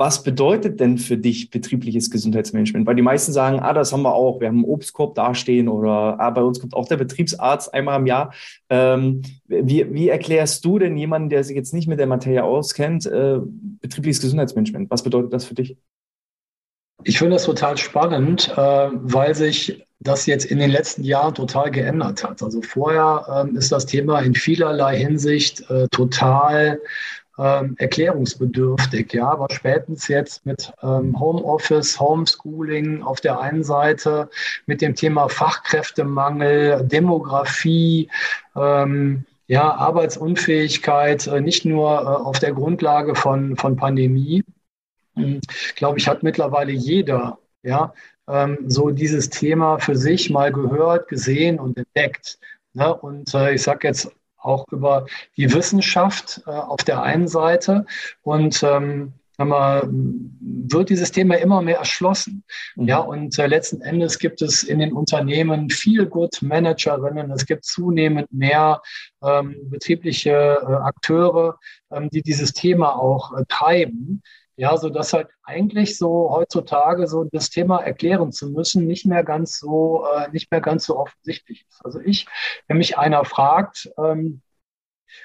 was 0.00 0.22
bedeutet 0.22 0.80
denn 0.80 0.96
für 0.96 1.18
dich 1.18 1.50
betriebliches 1.50 2.10
Gesundheitsmanagement? 2.10 2.86
Weil 2.86 2.94
die 2.94 3.02
meisten 3.02 3.32
sagen, 3.32 3.60
ah, 3.60 3.74
das 3.74 3.92
haben 3.92 4.00
wir 4.00 4.14
auch, 4.14 4.40
wir 4.40 4.48
haben 4.48 4.56
einen 4.56 4.64
Obstkorb 4.64 5.14
dastehen 5.14 5.68
oder 5.68 6.18
ah, 6.18 6.30
bei 6.30 6.42
uns 6.42 6.58
kommt 6.58 6.72
auch 6.72 6.88
der 6.88 6.96
Betriebsarzt 6.96 7.74
einmal 7.74 8.00
im 8.00 8.06
Jahr. 8.06 8.32
Ähm, 8.70 9.20
wie, 9.46 9.92
wie 9.92 10.08
erklärst 10.08 10.64
du 10.64 10.78
denn 10.78 10.96
jemanden, 10.96 11.28
der 11.28 11.44
sich 11.44 11.54
jetzt 11.54 11.74
nicht 11.74 11.86
mit 11.86 11.98
der 11.98 12.06
Materie 12.06 12.42
auskennt, 12.42 13.04
äh, 13.04 13.40
betriebliches 13.82 14.22
Gesundheitsmanagement? 14.22 14.90
Was 14.90 15.02
bedeutet 15.02 15.34
das 15.34 15.44
für 15.44 15.54
dich? 15.54 15.76
Ich 17.04 17.18
finde 17.18 17.34
das 17.34 17.44
total 17.44 17.76
spannend, 17.76 18.54
äh, 18.56 18.56
weil 18.56 19.34
sich 19.34 19.84
das 19.98 20.24
jetzt 20.24 20.46
in 20.46 20.58
den 20.58 20.70
letzten 20.70 21.04
Jahren 21.04 21.34
total 21.34 21.70
geändert 21.70 22.24
hat. 22.24 22.42
Also 22.42 22.62
vorher 22.62 23.44
ähm, 23.44 23.54
ist 23.54 23.70
das 23.70 23.84
Thema 23.84 24.20
in 24.20 24.34
vielerlei 24.34 24.96
Hinsicht 24.96 25.68
äh, 25.68 25.88
total 25.90 26.80
ähm, 27.40 27.74
erklärungsbedürftig. 27.78 29.12
Ja, 29.14 29.30
aber 29.30 29.46
spätestens 29.50 30.08
jetzt 30.08 30.44
mit 30.44 30.72
ähm, 30.82 31.18
Homeoffice, 31.18 31.98
Homeschooling 31.98 33.02
auf 33.02 33.20
der 33.20 33.40
einen 33.40 33.64
Seite, 33.64 34.28
mit 34.66 34.82
dem 34.82 34.94
Thema 34.94 35.28
Fachkräftemangel, 35.28 36.84
Demografie, 36.84 38.10
ähm, 38.54 39.24
ja, 39.46 39.74
Arbeitsunfähigkeit, 39.74 41.26
äh, 41.26 41.40
nicht 41.40 41.64
nur 41.64 41.90
äh, 41.90 42.04
auf 42.04 42.38
der 42.38 42.52
Grundlage 42.52 43.14
von, 43.14 43.56
von 43.56 43.74
Pandemie, 43.74 44.44
hm, 45.16 45.40
glaube 45.76 45.98
ich, 45.98 46.08
hat 46.08 46.22
mittlerweile 46.22 46.72
jeder, 46.72 47.38
ja, 47.62 47.94
ähm, 48.28 48.58
so 48.66 48.90
dieses 48.90 49.30
Thema 49.30 49.78
für 49.78 49.96
sich 49.96 50.30
mal 50.30 50.52
gehört, 50.52 51.08
gesehen 51.08 51.58
und 51.58 51.78
entdeckt. 51.78 52.38
Ne? 52.74 52.94
Und 52.94 53.34
äh, 53.34 53.54
ich 53.54 53.62
sage 53.62 53.88
jetzt 53.88 54.12
auch 54.40 54.66
über 54.70 55.06
die 55.36 55.52
Wissenschaft 55.52 56.42
äh, 56.46 56.50
auf 56.50 56.82
der 56.84 57.02
einen 57.02 57.28
Seite 57.28 57.86
und 58.22 58.62
ähm, 58.62 59.14
wird 59.40 60.90
dieses 60.90 61.12
Thema 61.12 61.36
immer 61.36 61.62
mehr 61.62 61.78
erschlossen. 61.78 62.44
Mhm. 62.76 62.88
Ja, 62.88 62.98
und 62.98 63.38
äh, 63.38 63.46
letzten 63.46 63.80
Endes 63.80 64.18
gibt 64.18 64.42
es 64.42 64.62
in 64.62 64.78
den 64.78 64.92
Unternehmen 64.92 65.70
viel 65.70 66.06
Good 66.06 66.42
Managerinnen. 66.42 67.30
Es 67.30 67.46
gibt 67.46 67.64
zunehmend 67.64 68.30
mehr 68.32 68.82
ähm, 69.22 69.56
betriebliche 69.70 70.30
äh, 70.30 70.72
Akteure, 70.72 71.58
ähm, 71.90 72.10
die 72.10 72.22
dieses 72.22 72.52
Thema 72.52 72.96
auch 72.96 73.36
äh, 73.36 73.44
treiben. 73.48 74.22
Ja, 74.60 74.76
so 74.76 74.90
dass 74.90 75.14
halt 75.14 75.28
eigentlich 75.42 75.96
so 75.96 76.28
heutzutage 76.30 77.06
so 77.06 77.24
das 77.32 77.48
Thema 77.48 77.78
erklären 77.78 78.30
zu 78.30 78.50
müssen 78.50 78.86
nicht 78.86 79.06
mehr 79.06 79.24
ganz 79.24 79.58
so, 79.58 80.04
äh, 80.04 80.30
nicht 80.32 80.50
mehr 80.50 80.60
ganz 80.60 80.84
so 80.84 80.98
offensichtlich 80.98 81.64
ist. 81.66 81.82
Also 81.82 81.98
ich, 81.98 82.26
wenn 82.68 82.76
mich 82.76 82.98
einer 82.98 83.24
fragt, 83.24 83.90
ähm, 83.96 84.42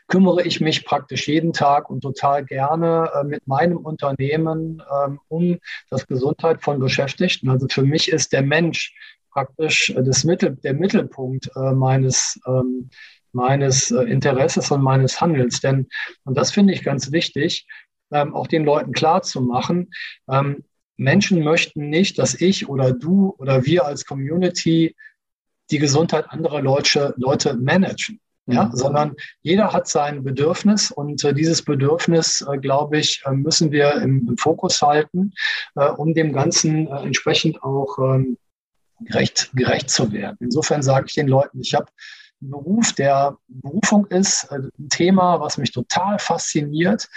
kümmere 0.08 0.44
ich 0.44 0.62
mich 0.62 0.86
praktisch 0.86 1.28
jeden 1.28 1.52
Tag 1.52 1.90
und 1.90 2.00
total 2.00 2.46
gerne 2.46 3.12
äh, 3.14 3.26
mit 3.26 3.46
meinem 3.46 3.76
Unternehmen 3.76 4.82
ähm, 4.90 5.20
um 5.28 5.60
das 5.90 6.08
Gesundheit 6.08 6.64
von 6.64 6.80
Beschäftigten. 6.80 7.50
Also 7.50 7.68
für 7.70 7.84
mich 7.84 8.10
ist 8.10 8.32
der 8.32 8.42
Mensch 8.42 8.96
praktisch 9.32 9.90
äh, 9.90 10.02
das 10.02 10.24
Mittel, 10.24 10.56
der 10.64 10.76
Mittelpunkt 10.76 11.52
äh, 11.58 11.74
meines, 11.74 12.40
ähm, 12.48 12.90
meines 13.34 13.92
äh, 13.92 14.04
Interesses 14.04 14.72
und 14.72 14.82
meines 14.82 15.20
Handelns. 15.20 15.60
Denn, 15.60 15.90
und 16.24 16.38
das 16.38 16.54
finde 16.54 16.72
ich 16.72 16.84
ganz 16.84 17.12
wichtig, 17.12 17.68
ähm, 18.12 18.34
auch 18.34 18.48
den 18.48 18.66
Leuten 18.66 18.92
klar 18.92 19.22
zu 19.22 19.42
machen, 19.42 19.92
ähm, 20.30 20.64
Menschen 20.98 21.44
möchten 21.44 21.90
nicht, 21.90 22.18
dass 22.20 22.40
ich 22.40 22.70
oder 22.70 22.94
du 22.94 23.36
oder 23.38 23.66
wir 23.66 23.86
als 23.86 24.06
Community 24.06 24.96
die 25.72 25.80
Gesundheit 25.80 26.30
anderer 26.30 26.62
Leute, 26.62 27.14
Leute 27.18 27.56
managen. 27.56 28.20
Ja, 28.48 28.66
mhm. 28.66 28.76
sondern 28.76 29.16
jeder 29.42 29.74
hat 29.74 29.88
sein 29.88 30.24
Bedürfnis 30.24 30.92
und 30.92 31.24
äh, 31.24 31.34
dieses 31.34 31.64
Bedürfnis, 31.64 32.46
äh, 32.48 32.60
glaube 32.60 33.00
ich, 33.00 33.24
äh, 33.26 33.32
müssen 33.32 33.72
wir 33.72 33.96
im, 33.96 34.28
im 34.30 34.38
Fokus 34.38 34.84
halten, 34.84 35.34
äh, 35.74 35.88
um 35.88 36.14
dem 36.14 36.32
Ganzen 36.32 36.86
äh, 36.86 36.98
entsprechend 36.98 37.64
auch 37.64 37.98
ähm, 37.98 38.38
gerecht, 39.00 39.50
gerecht 39.56 39.90
zu 39.90 40.12
werden. 40.12 40.38
Insofern 40.42 40.84
sage 40.84 41.08
ich 41.08 41.16
den 41.16 41.28
Leuten, 41.28 41.60
ich 41.60 41.74
habe 41.74 41.88
Beruf, 42.40 42.94
der 42.94 43.38
Berufung 43.48 44.06
ist, 44.08 44.46
äh, 44.52 44.60
ein 44.78 44.90
Thema, 44.90 45.40
was 45.40 45.58
mich 45.58 45.72
total 45.72 46.20
fasziniert, 46.20 47.08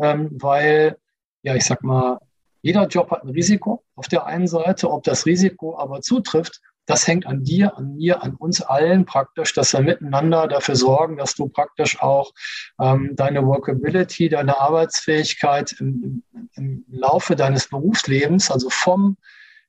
ähm, 0.00 0.30
weil, 0.32 0.96
ja, 1.42 1.54
ich 1.54 1.64
sag 1.64 1.82
mal, 1.82 2.18
jeder 2.62 2.86
Job 2.86 3.10
hat 3.10 3.22
ein 3.22 3.30
Risiko 3.30 3.84
auf 3.94 4.08
der 4.08 4.26
einen 4.26 4.48
Seite. 4.48 4.90
Ob 4.90 5.04
das 5.04 5.26
Risiko 5.26 5.78
aber 5.78 6.00
zutrifft, 6.00 6.60
das 6.88 7.06
hängt 7.06 7.26
an 7.26 7.44
dir, 7.44 7.76
an 7.76 7.96
mir, 7.96 8.22
an 8.22 8.34
uns 8.34 8.62
allen 8.62 9.04
praktisch, 9.04 9.52
dass 9.52 9.74
wir 9.74 9.80
miteinander 9.80 10.48
dafür 10.48 10.74
sorgen, 10.74 11.18
dass 11.18 11.34
du 11.34 11.48
praktisch 11.48 12.00
auch 12.00 12.32
ähm, 12.80 13.12
deine 13.14 13.46
Workability, 13.46 14.30
deine 14.30 14.58
Arbeitsfähigkeit 14.58 15.76
im, 15.80 16.22
im, 16.54 16.86
Laufe 16.88 17.36
deines 17.36 17.68
Berufslebens, 17.68 18.50
also 18.50 18.70
vom 18.70 19.18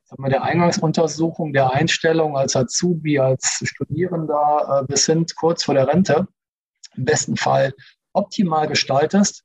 sagen 0.09 0.29
der 0.29 0.43
Eingangsuntersuchung, 0.43 1.53
der 1.53 1.73
Einstellung 1.73 2.35
als 2.35 2.55
Azubi, 2.55 3.19
als 3.19 3.61
Studierender 3.63 4.81
äh, 4.81 4.85
bis 4.87 5.05
hin 5.05 5.25
kurz 5.35 5.63
vor 5.63 5.75
der 5.75 5.87
Rente, 5.87 6.27
im 6.95 7.05
besten 7.05 7.37
Fall 7.37 7.73
optimal 8.13 8.67
gestaltest. 8.67 9.43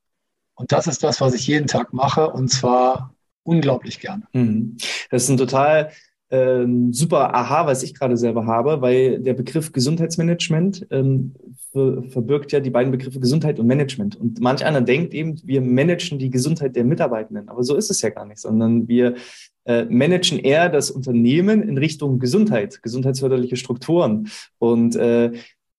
Und 0.55 0.73
das 0.73 0.87
ist 0.87 1.03
das, 1.03 1.21
was 1.21 1.35
ich 1.35 1.47
jeden 1.47 1.67
Tag 1.67 1.93
mache, 1.93 2.31
und 2.31 2.49
zwar 2.49 3.15
unglaublich 3.43 4.01
gerne. 4.01 4.23
Mhm. 4.33 4.77
Das 5.11 5.25
ist 5.25 5.29
ein 5.29 5.37
total 5.37 5.91
ähm, 6.31 6.93
super 6.93 7.35
Aha, 7.35 7.67
was 7.67 7.83
ich 7.83 7.95
gerade 7.95 8.17
selber 8.17 8.47
habe, 8.47 8.81
weil 8.81 9.21
der 9.21 9.35
Begriff 9.35 9.73
Gesundheitsmanagement 9.73 10.87
ähm, 10.91 11.35
verbirgt 11.75 12.53
ja 12.53 12.61
die 12.61 12.71
beiden 12.71 12.93
Begriffe 12.93 13.19
Gesundheit 13.19 13.59
und 13.59 13.67
Management. 13.67 14.15
Und 14.17 14.41
manch 14.41 14.65
einer 14.65 14.81
denkt 14.81 15.13
eben, 15.13 15.41
wir 15.45 15.61
managen 15.61 16.19
die 16.19 16.31
Gesundheit 16.31 16.77
der 16.77 16.85
Mitarbeitenden. 16.85 17.49
Aber 17.49 17.65
so 17.65 17.75
ist 17.75 17.91
es 17.91 18.01
ja 18.01 18.11
gar 18.11 18.27
nicht, 18.27 18.39
sondern 18.39 18.87
wir 18.87 19.17
äh, 19.65 19.85
managen 19.87 20.39
eher 20.39 20.69
das 20.69 20.91
Unternehmen 20.91 21.63
in 21.63 21.77
Richtung 21.77 22.21
Gesundheit, 22.21 22.81
gesundheitsförderliche 22.83 23.57
Strukturen. 23.57 24.29
Und 24.59 24.95
äh, 24.95 25.33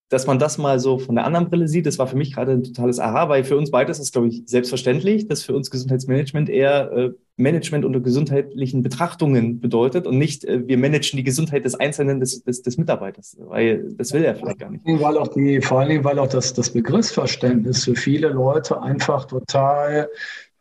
dass 0.10 0.28
man 0.28 0.38
das 0.38 0.58
mal 0.58 0.80
so 0.80 1.00
von 1.00 1.16
der 1.16 1.26
anderen 1.26 1.50
Brille 1.50 1.68
sieht, 1.68 1.86
das 1.86 1.98
war 1.98 2.08
für 2.08 2.16
mich 2.16 2.34
gerade 2.34 2.52
ein 2.52 2.64
totales 2.64 3.00
Aha, 3.00 3.28
weil 3.28 3.44
für 3.44 3.58
uns 3.58 3.72
beide 3.72 3.92
ist 3.92 4.12
glaube 4.12 4.28
ich, 4.28 4.44
selbstverständlich, 4.46 5.28
dass 5.28 5.44
für 5.44 5.56
uns 5.56 5.72
Gesundheitsmanagement 5.72 6.50
eher 6.50 6.92
äh, 6.92 7.10
Management 7.38 7.86
unter 7.86 8.00
gesundheitlichen 8.00 8.84
Betrachtungen 8.84 9.60
bedeutet 9.60 10.06
und 10.06 10.18
nicht, 10.18 10.46
äh, 10.46 10.68
wir 10.68 10.78
managen 10.78 11.18
die 11.18 11.24
Gesundheit 11.24 11.66
des 11.66 11.76
Einzelnen, 11.76 12.20
des, 12.20 12.44
des, 12.44 12.62
des 12.62 12.78
Mitarbeiters, 12.78 13.36
weil 13.40 13.94
das 13.98 14.14
will 14.14 14.24
er 14.24 14.36
vielleicht 14.36 14.60
gar 14.60 14.70
nicht. 14.70 14.86
Weil 14.86 15.18
auch 15.18 15.28
die, 15.30 15.60
vor 15.62 15.84
Dingen, 15.86 16.04
weil 16.04 16.20
auch 16.20 16.30
das, 16.30 16.54
das 16.54 16.70
Begriffsverständnis 16.70 17.84
für 17.84 17.96
viele 17.96 18.30
Leute 18.30 18.82
einfach 18.82 19.26
total 19.26 20.08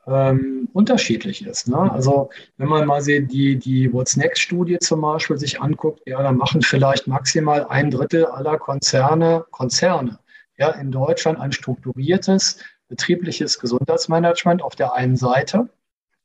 ähm, 0.07 0.69
unterschiedlich 0.73 1.47
ist. 1.47 1.69
Ne? 1.69 1.91
Also 1.93 2.31
wenn 2.57 2.69
man 2.69 2.87
mal 2.87 3.03
die, 3.03 3.57
die 3.57 3.93
What's 3.93 4.17
Next-Studie 4.17 4.79
zum 4.79 5.01
Beispiel 5.01 5.39
sich 5.39 5.61
anguckt, 5.61 6.03
ja, 6.07 6.23
dann 6.23 6.37
machen 6.37 6.63
vielleicht 6.63 7.07
maximal 7.07 7.67
ein 7.69 7.91
Drittel 7.91 8.27
aller 8.27 8.59
Konzerne, 8.59 9.45
Konzerne 9.51 10.19
ja, 10.57 10.71
in 10.71 10.93
Deutschland 10.93 11.41
ein 11.41 11.53
strukturiertes 11.53 12.59
betriebliches 12.89 13.59
Gesundheitsmanagement 13.59 14.63
auf 14.63 14.77
der 14.77 14.95
einen 14.95 15.17
Seite. 15.17 15.69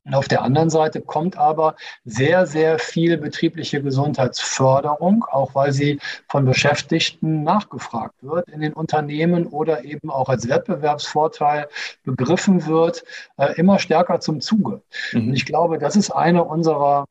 Und 0.06 0.16
auf 0.16 0.28
der 0.28 0.42
anderen 0.42 0.70
Seite 0.70 1.02
kommt 1.02 1.38
aber 1.38 1.76
sehr, 2.06 2.48
sehr 2.48 2.80
viel 2.80 3.18
betriebliche 3.18 3.82
Gesundheitsförderung, 3.84 5.26
auch 5.30 5.54
weil 5.56 5.72
sie 5.72 6.00
von 6.28 6.46
Beschäftigten 6.46 7.44
nachgefragt 7.44 8.16
wird 8.22 8.50
in 8.50 8.62
den 8.62 8.74
Unternehmen 8.74 9.46
oder 9.48 9.84
eben 9.84 10.10
auch 10.10 10.30
als 10.30 10.48
Wettbewerbsvorteil 10.48 11.68
begriffen 12.04 12.66
wird, 12.66 13.04
äh, 13.38 13.54
immer 13.56 13.78
stärker 13.78 14.20
zum 14.20 14.42
Zuge. 14.42 14.82
Mhm. 15.12 15.28
Und 15.28 15.34
ich 15.34 15.46
glaube, 15.46 15.78
das 15.80 15.96
ist 15.96 16.12
eine 16.12 16.44
unserer 16.44 17.06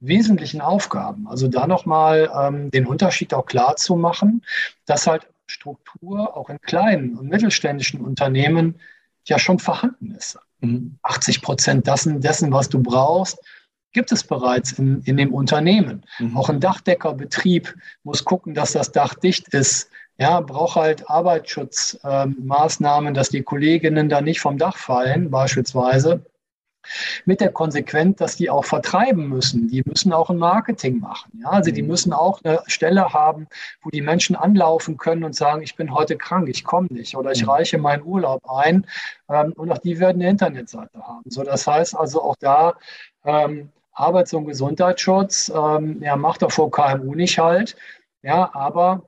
wesentlichen 0.00 0.60
Aufgaben. 0.60 1.28
Also 1.28 1.48
da 1.48 1.66
nochmal 1.66 2.30
ähm, 2.36 2.70
den 2.70 2.86
Unterschied 2.86 3.32
auch 3.34 3.46
klar 3.46 3.76
zu 3.76 3.96
machen, 3.96 4.44
dass 4.84 5.06
halt 5.06 5.28
Struktur 5.46 6.36
auch 6.36 6.50
in 6.50 6.60
kleinen 6.60 7.16
und 7.16 7.28
mittelständischen 7.28 8.00
Unternehmen 8.00 8.80
ja 9.24 9.38
schon 9.38 9.58
vorhanden 9.58 10.12
ist. 10.12 10.38
80 11.02 11.38
mhm. 11.38 11.42
Prozent 11.42 11.86
dessen, 11.86 12.20
dessen, 12.20 12.52
was 12.52 12.68
du 12.68 12.82
brauchst, 12.82 13.38
gibt 13.92 14.12
es 14.12 14.24
bereits 14.24 14.72
in, 14.72 15.02
in 15.02 15.16
dem 15.16 15.34
Unternehmen. 15.34 16.04
Mhm. 16.18 16.36
Auch 16.36 16.48
ein 16.48 16.60
Dachdeckerbetrieb 16.60 17.74
muss 18.04 18.24
gucken, 18.24 18.54
dass 18.54 18.72
das 18.72 18.92
Dach 18.92 19.14
dicht 19.14 19.48
ist. 19.48 19.90
Ja, 20.18 20.40
braucht 20.40 20.76
halt 20.76 21.08
Arbeitsschutzmaßnahmen, 21.08 23.08
ähm, 23.08 23.14
dass 23.14 23.30
die 23.30 23.42
Kolleginnen 23.42 24.08
da 24.08 24.20
nicht 24.20 24.40
vom 24.40 24.58
Dach 24.58 24.76
fallen, 24.76 25.30
beispielsweise. 25.30 26.24
Mit 27.24 27.40
der 27.40 27.52
Konsequenz, 27.52 28.18
dass 28.18 28.36
die 28.36 28.50
auch 28.50 28.64
vertreiben 28.64 29.28
müssen. 29.28 29.68
Die 29.68 29.82
müssen 29.84 30.12
auch 30.12 30.30
ein 30.30 30.38
Marketing 30.38 31.00
machen. 31.00 31.40
Ja? 31.42 31.50
Also 31.50 31.70
die 31.70 31.82
mhm. 31.82 31.88
müssen 31.88 32.12
auch 32.12 32.40
eine 32.42 32.62
Stelle 32.66 33.12
haben, 33.12 33.46
wo 33.82 33.90
die 33.90 34.02
Menschen 34.02 34.36
anlaufen 34.36 34.96
können 34.96 35.24
und 35.24 35.34
sagen, 35.34 35.62
ich 35.62 35.76
bin 35.76 35.94
heute 35.94 36.16
krank, 36.16 36.48
ich 36.48 36.64
komme 36.64 36.88
nicht 36.90 37.16
oder 37.16 37.32
ich 37.32 37.42
mhm. 37.42 37.50
reiche 37.50 37.78
meinen 37.78 38.02
Urlaub 38.04 38.48
ein. 38.50 38.86
Ähm, 39.28 39.52
und 39.56 39.70
auch 39.70 39.78
die 39.78 39.98
werden 40.00 40.20
eine 40.20 40.30
Internetseite 40.30 41.00
haben. 41.02 41.30
So, 41.30 41.42
das 41.42 41.66
heißt 41.66 41.96
also 41.96 42.22
auch 42.22 42.36
da 42.38 42.74
ähm, 43.24 43.70
Arbeits- 43.92 44.32
und 44.32 44.46
Gesundheitsschutz, 44.46 45.52
ähm, 45.54 46.02
ja, 46.02 46.16
macht 46.16 46.42
doch 46.42 46.52
vor 46.52 46.70
KMU 46.70 47.14
nicht 47.14 47.38
halt. 47.38 47.76
Ja, 48.22 48.50
aber 48.54 49.02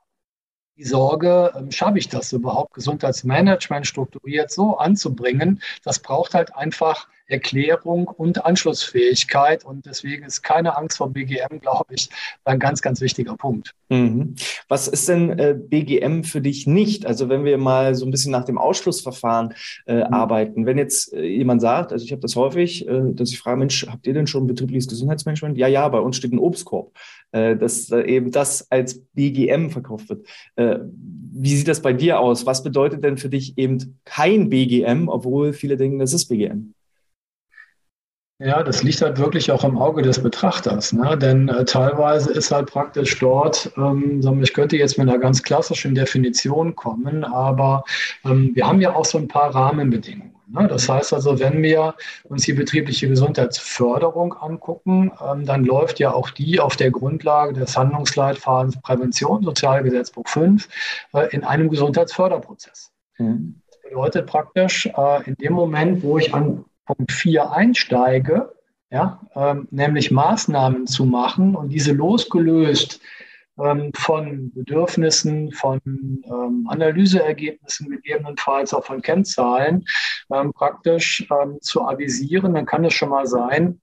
die 0.77 0.85
Sorge, 0.85 1.53
ähm, 1.57 1.71
schaffe 1.71 1.99
ich 1.99 2.09
das 2.09 2.33
überhaupt, 2.33 2.75
Gesundheitsmanagement 2.75 3.87
strukturiert 3.87 4.51
so 4.51 4.77
anzubringen, 4.77 5.63
das 5.85 6.01
braucht 6.01 6.35
halt 6.35 6.55
einfach 6.57 7.09
Erklärung 7.27 8.09
und 8.09 8.45
Anschlussfähigkeit. 8.45 9.65
Und 9.65 9.87
deswegen 9.87 10.25
ist 10.25 10.43
keine 10.43 10.77
Angst 10.77 10.99
vor 10.99 11.11
BGM, 11.11 11.61
glaube 11.61 11.95
ich, 11.95 12.09
ein 12.45 12.59
ganz, 12.59 12.83
ganz 12.83 13.01
wichtiger 13.01 13.37
Punkt. 13.37 13.75
Mhm. 13.89 14.35
Was 14.69 14.89
ist 14.89 15.09
denn 15.09 15.39
äh, 15.39 15.55
BGM 15.59 16.25
für 16.25 16.41
dich 16.41 16.67
nicht? 16.67 17.07
Also 17.07 17.29
wenn 17.29 17.45
wir 17.45 17.59
mal 17.59 17.95
so 17.95 18.05
ein 18.05 18.11
bisschen 18.11 18.33
nach 18.33 18.45
dem 18.45 18.59
Ausschlussverfahren 18.59 19.55
äh, 19.87 19.97
mhm. 19.97 20.15
arbeiten. 20.15 20.67
Wenn 20.67 20.79
jetzt 20.79 21.13
äh, 21.13 21.23
jemand 21.23 21.61
sagt, 21.61 21.93
also 21.93 22.05
ich 22.05 22.13
habe 22.13 22.23
das 22.23 22.37
häufig, 22.37 22.87
äh, 22.89 23.13
dass 23.13 23.31
ich 23.31 23.39
frage, 23.39 23.59
Mensch, 23.59 23.87
habt 23.89 24.07
ihr 24.07 24.15
denn 24.15 24.27
schon 24.27 24.47
betriebliches 24.47 24.89
Gesundheitsmanagement? 24.89 25.57
Ja, 25.57 25.69
ja, 25.69 25.89
bei 25.89 26.01
uns 26.01 26.17
steht 26.17 26.33
ein 26.33 26.39
Obstkorb, 26.39 26.93
äh, 27.33 27.57
dass 27.57 27.91
eben 27.91 28.31
das 28.31 28.71
als 28.71 29.01
BGM 29.15 29.71
verkauft 29.71 30.09
wird. 30.09 30.27
Äh, 30.57 30.79
wie 31.37 31.57
sieht 31.57 31.69
das 31.69 31.83
bei 31.83 31.93
dir 31.93 32.21
aus? 32.21 32.47
Was 32.47 32.63
bedeutet 32.63 33.03
denn 33.03 33.19
für 33.19 33.29
dich 33.29 33.59
eben 33.59 33.99
kein 34.05 34.49
BGM, 34.51 35.09
obwohl 35.09 35.53
viele 35.53 35.77
denken, 35.77 35.99
das 35.99 36.13
ist 36.13 36.27
BGM? 36.27 36.75
Ja, 38.45 38.63
das 38.63 38.83
liegt 38.83 39.01
halt 39.01 39.19
wirklich 39.19 39.51
auch 39.51 39.65
im 39.65 39.79
Auge 39.79 40.03
des 40.03 40.23
Betrachters. 40.23 40.93
Ne? 40.93 41.17
Denn 41.17 41.49
äh, 41.49 41.65
teilweise 41.65 42.31
ist 42.31 42.51
halt 42.51 42.71
praktisch 42.71 43.19
dort, 43.19 43.73
ähm, 43.79 44.21
ich 44.43 44.53
könnte 44.53 44.77
jetzt 44.77 44.99
mit 44.99 45.09
einer 45.09 45.19
ganz 45.19 45.43
klassischen 45.43 45.95
Definition 45.95 46.77
kommen, 46.77 47.25
aber 47.25 47.85
ähm, 48.23 48.51
wir 48.53 48.67
haben 48.67 48.83
ja 48.83 48.95
auch 48.95 49.07
so 49.07 49.17
ein 49.17 49.29
paar 49.29 49.55
Rahmenbedingungen. 49.55 50.35
Ne? 50.49 50.69
Das 50.69 50.91
heißt 50.91 51.15
also, 51.15 51.41
wenn 51.41 51.63
wir 51.63 51.95
uns 52.25 52.45
die 52.45 52.53
betriebliche 52.53 53.09
Gesundheitsförderung 53.09 54.35
angucken, 54.35 55.11
ähm, 55.27 55.47
dann 55.47 55.65
läuft 55.65 55.99
ja 55.99 56.13
auch 56.13 56.29
die 56.29 56.61
auf 56.61 56.77
der 56.77 56.91
Grundlage 56.91 57.55
des 57.55 57.79
Handlungsleitfadens 57.79 58.79
Prävention, 58.83 59.43
Sozialgesetzbuch 59.43 60.29
5, 60.29 60.69
äh, 61.15 61.35
in 61.35 61.45
einem 61.45 61.71
Gesundheitsförderprozess. 61.71 62.93
Mhm. 63.17 63.63
Das 63.69 63.81
bedeutet 63.81 64.27
praktisch, 64.27 64.85
äh, 64.85 65.23
in 65.25 65.35
dem 65.37 65.55
Moment, 65.55 66.03
wo 66.03 66.19
ich 66.19 66.35
an 66.35 66.67
Punkt 66.87 67.13
4 67.13 67.51
einsteige, 67.53 68.55
ja, 68.91 69.21
ähm, 69.35 69.69
nämlich 69.71 70.11
Maßnahmen 70.11 70.87
zu 70.87 71.05
machen 71.05 71.57
und 71.57 71.71
diese 71.71 71.93
losgelöst 71.93 73.01
ähm, 73.59 73.93
von 73.95 74.53
Bedürfnissen, 74.53 75.53
von 75.53 75.81
ähm, 75.85 76.67
Analyseergebnissen 76.69 77.91
gegebenenfalls 77.91 78.75
auch 78.75 78.85
von 78.85 79.03
Kennzahlen 79.03 79.85
ähm, 80.33 80.53
praktisch 80.53 81.27
ähm, 81.31 81.59
zu 81.61 81.83
avisieren, 81.83 82.55
dann 82.55 82.67
kann 82.67 82.85
es 82.85 82.95
schon 82.95 83.11
mal 83.11 83.27
sein, 83.27 83.81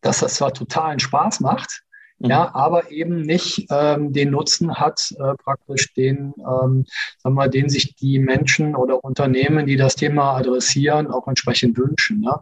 dass 0.00 0.20
das 0.20 0.34
zwar 0.34 0.52
totalen 0.52 0.98
Spaß 0.98 1.40
macht, 1.40 1.82
mhm. 2.20 2.30
ja, 2.30 2.54
aber 2.54 2.90
eben 2.90 3.20
nicht 3.22 3.66
ähm, 3.70 4.12
den 4.12 4.30
Nutzen 4.30 4.78
hat, 4.78 5.12
äh, 5.18 5.34
praktisch 5.42 5.92
den, 5.94 6.32
ähm, 6.38 6.86
sagen 7.18 7.34
wir, 7.34 7.48
den 7.48 7.68
sich 7.68 7.96
die 7.96 8.18
Menschen 8.18 8.76
oder 8.76 9.02
Unternehmen, 9.04 9.66
die 9.66 9.76
das 9.76 9.96
Thema 9.96 10.36
adressieren, 10.36 11.08
auch 11.08 11.26
entsprechend 11.26 11.76
wünschen. 11.76 12.20
Ne? 12.20 12.40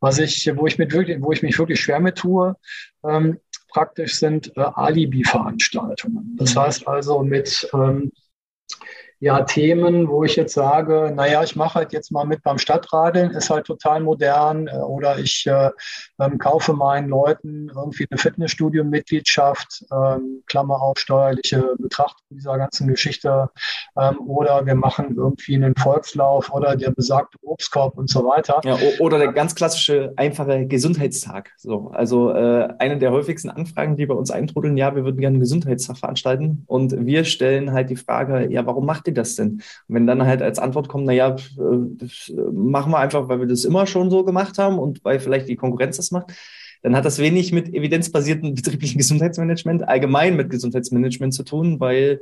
Was 0.00 0.18
ich, 0.18 0.50
wo 0.56 0.66
ich 0.66 0.78
mit 0.78 0.92
wirklich, 0.92 1.20
wo 1.20 1.32
ich 1.32 1.42
mich 1.42 1.58
wirklich 1.58 1.80
schwer 1.80 2.00
mit 2.00 2.16
tue, 2.16 2.56
ähm, 3.04 3.38
praktisch 3.68 4.14
sind 4.14 4.56
äh, 4.56 4.60
Alibi-Veranstaltungen. 4.60 6.36
Das 6.38 6.54
mhm. 6.54 6.60
heißt 6.60 6.88
also 6.88 7.22
mit 7.22 7.68
ähm, 7.74 8.10
ja, 9.18 9.42
Themen, 9.42 10.08
wo 10.08 10.24
ich 10.24 10.36
jetzt 10.36 10.54
sage, 10.54 11.12
naja, 11.14 11.42
ich 11.42 11.56
mache 11.56 11.76
halt 11.76 11.92
jetzt 11.92 12.12
mal 12.12 12.26
mit 12.26 12.42
beim 12.42 12.58
Stadtradeln, 12.58 13.30
ist 13.30 13.48
halt 13.48 13.66
total 13.66 14.00
modern 14.00 14.66
äh, 14.66 14.76
oder 14.76 15.18
ich 15.18 15.46
äh, 15.46 15.70
ähm, 16.20 16.38
kaufe 16.38 16.74
meinen 16.74 17.08
Leuten 17.08 17.70
irgendwie 17.74 18.06
eine 18.10 18.18
Fitnessstudio-Mitgliedschaft, 18.18 19.84
ähm, 19.90 20.42
Klammer 20.46 20.82
auf 20.82 20.98
steuerliche 20.98 21.74
Betrachtung 21.78 22.26
dieser 22.30 22.58
ganzen 22.58 22.88
Geschichte 22.88 23.48
ähm, 23.98 24.18
oder 24.26 24.66
wir 24.66 24.74
machen 24.74 25.14
irgendwie 25.16 25.54
einen 25.54 25.74
Volkslauf 25.76 26.52
oder 26.52 26.76
der 26.76 26.90
besagte 26.90 27.38
Obstkorb 27.42 27.96
und 27.96 28.10
so 28.10 28.24
weiter. 28.24 28.60
Ja, 28.64 28.76
oder 29.00 29.18
der 29.18 29.32
ganz 29.32 29.54
klassische, 29.54 30.12
einfache 30.16 30.66
Gesundheitstag. 30.66 31.52
So, 31.56 31.90
also 31.94 32.32
äh, 32.32 32.68
eine 32.78 32.98
der 32.98 33.12
häufigsten 33.12 33.48
Anfragen, 33.48 33.96
die 33.96 34.04
bei 34.04 34.14
uns 34.14 34.30
eintrudeln, 34.30 34.76
ja, 34.76 34.94
wir 34.94 35.04
würden 35.04 35.20
gerne 35.20 35.36
einen 35.36 35.40
Gesundheitstag 35.40 35.96
veranstalten 35.96 36.64
und 36.66 37.06
wir 37.06 37.24
stellen 37.24 37.72
halt 37.72 37.88
die 37.88 37.96
Frage, 37.96 38.50
ja, 38.50 38.66
warum 38.66 38.84
macht 38.84 39.05
ihr 39.06 39.14
das 39.14 39.36
denn? 39.36 39.62
Und 39.88 39.94
wenn 39.94 40.06
dann 40.06 40.26
halt 40.26 40.42
als 40.42 40.58
Antwort 40.58 40.88
kommt, 40.88 41.06
naja, 41.06 41.30
das 41.30 42.32
machen 42.52 42.92
wir 42.92 42.98
einfach, 42.98 43.28
weil 43.28 43.40
wir 43.40 43.46
das 43.46 43.64
immer 43.64 43.86
schon 43.86 44.10
so 44.10 44.24
gemacht 44.24 44.58
haben 44.58 44.78
und 44.78 45.04
weil 45.04 45.20
vielleicht 45.20 45.48
die 45.48 45.56
Konkurrenz 45.56 45.96
das 45.96 46.10
macht, 46.10 46.32
dann 46.82 46.94
hat 46.94 47.04
das 47.04 47.18
wenig 47.18 47.52
mit 47.52 47.74
evidenzbasiertem 47.74 48.54
betrieblichen 48.54 48.98
Gesundheitsmanagement, 48.98 49.88
allgemein 49.88 50.36
mit 50.36 50.50
Gesundheitsmanagement 50.50 51.34
zu 51.34 51.42
tun, 51.42 51.80
weil 51.80 52.20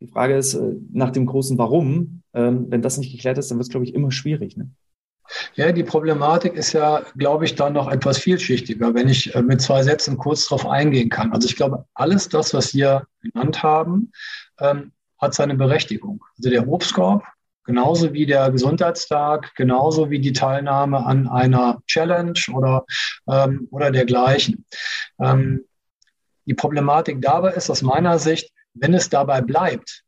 die 0.00 0.08
Frage 0.08 0.36
ist 0.36 0.54
äh, 0.54 0.74
nach 0.92 1.10
dem 1.10 1.26
großen 1.26 1.58
Warum. 1.58 2.22
Ähm, 2.32 2.66
wenn 2.70 2.82
das 2.82 2.98
nicht 2.98 3.12
geklärt 3.12 3.38
ist, 3.38 3.50
dann 3.50 3.58
wird 3.58 3.66
es, 3.66 3.70
glaube 3.70 3.84
ich, 3.84 3.94
immer 3.94 4.10
schwierig. 4.10 4.56
Ne? 4.56 4.70
Ja, 5.54 5.72
die 5.72 5.84
Problematik 5.84 6.54
ist 6.54 6.72
ja, 6.72 7.02
glaube 7.16 7.44
ich, 7.44 7.54
dann 7.54 7.74
noch 7.74 7.90
etwas 7.90 8.18
vielschichtiger, 8.18 8.94
wenn 8.94 9.08
ich 9.08 9.34
äh, 9.34 9.42
mit 9.42 9.60
zwei 9.60 9.82
Sätzen 9.82 10.16
kurz 10.16 10.48
darauf 10.48 10.66
eingehen 10.66 11.08
kann. 11.08 11.32
Also 11.32 11.46
ich 11.46 11.56
glaube, 11.56 11.84
alles 11.94 12.28
das, 12.28 12.54
was 12.54 12.74
wir 12.74 13.06
genannt 13.22 13.62
haben, 13.62 14.12
ähm, 14.58 14.92
hat 15.20 15.34
seine 15.34 15.54
Berechtigung. 15.54 16.24
Also 16.38 16.50
der 16.50 16.66
Obstkorb, 16.68 17.24
genauso 17.64 18.12
wie 18.12 18.26
der 18.26 18.50
Gesundheitstag, 18.50 19.54
genauso 19.54 20.10
wie 20.10 20.18
die 20.18 20.32
Teilnahme 20.32 21.04
an 21.04 21.28
einer 21.28 21.82
Challenge 21.86 22.38
oder, 22.52 22.84
ähm, 23.28 23.68
oder 23.70 23.90
dergleichen. 23.90 24.64
Ähm, 25.20 25.64
die 26.46 26.54
Problematik 26.54 27.20
dabei 27.20 27.52
ist 27.52 27.70
aus 27.70 27.82
meiner 27.82 28.18
Sicht, 28.18 28.50
wenn 28.74 28.94
es 28.94 29.08
dabei 29.08 29.40
bleibt, 29.40 30.04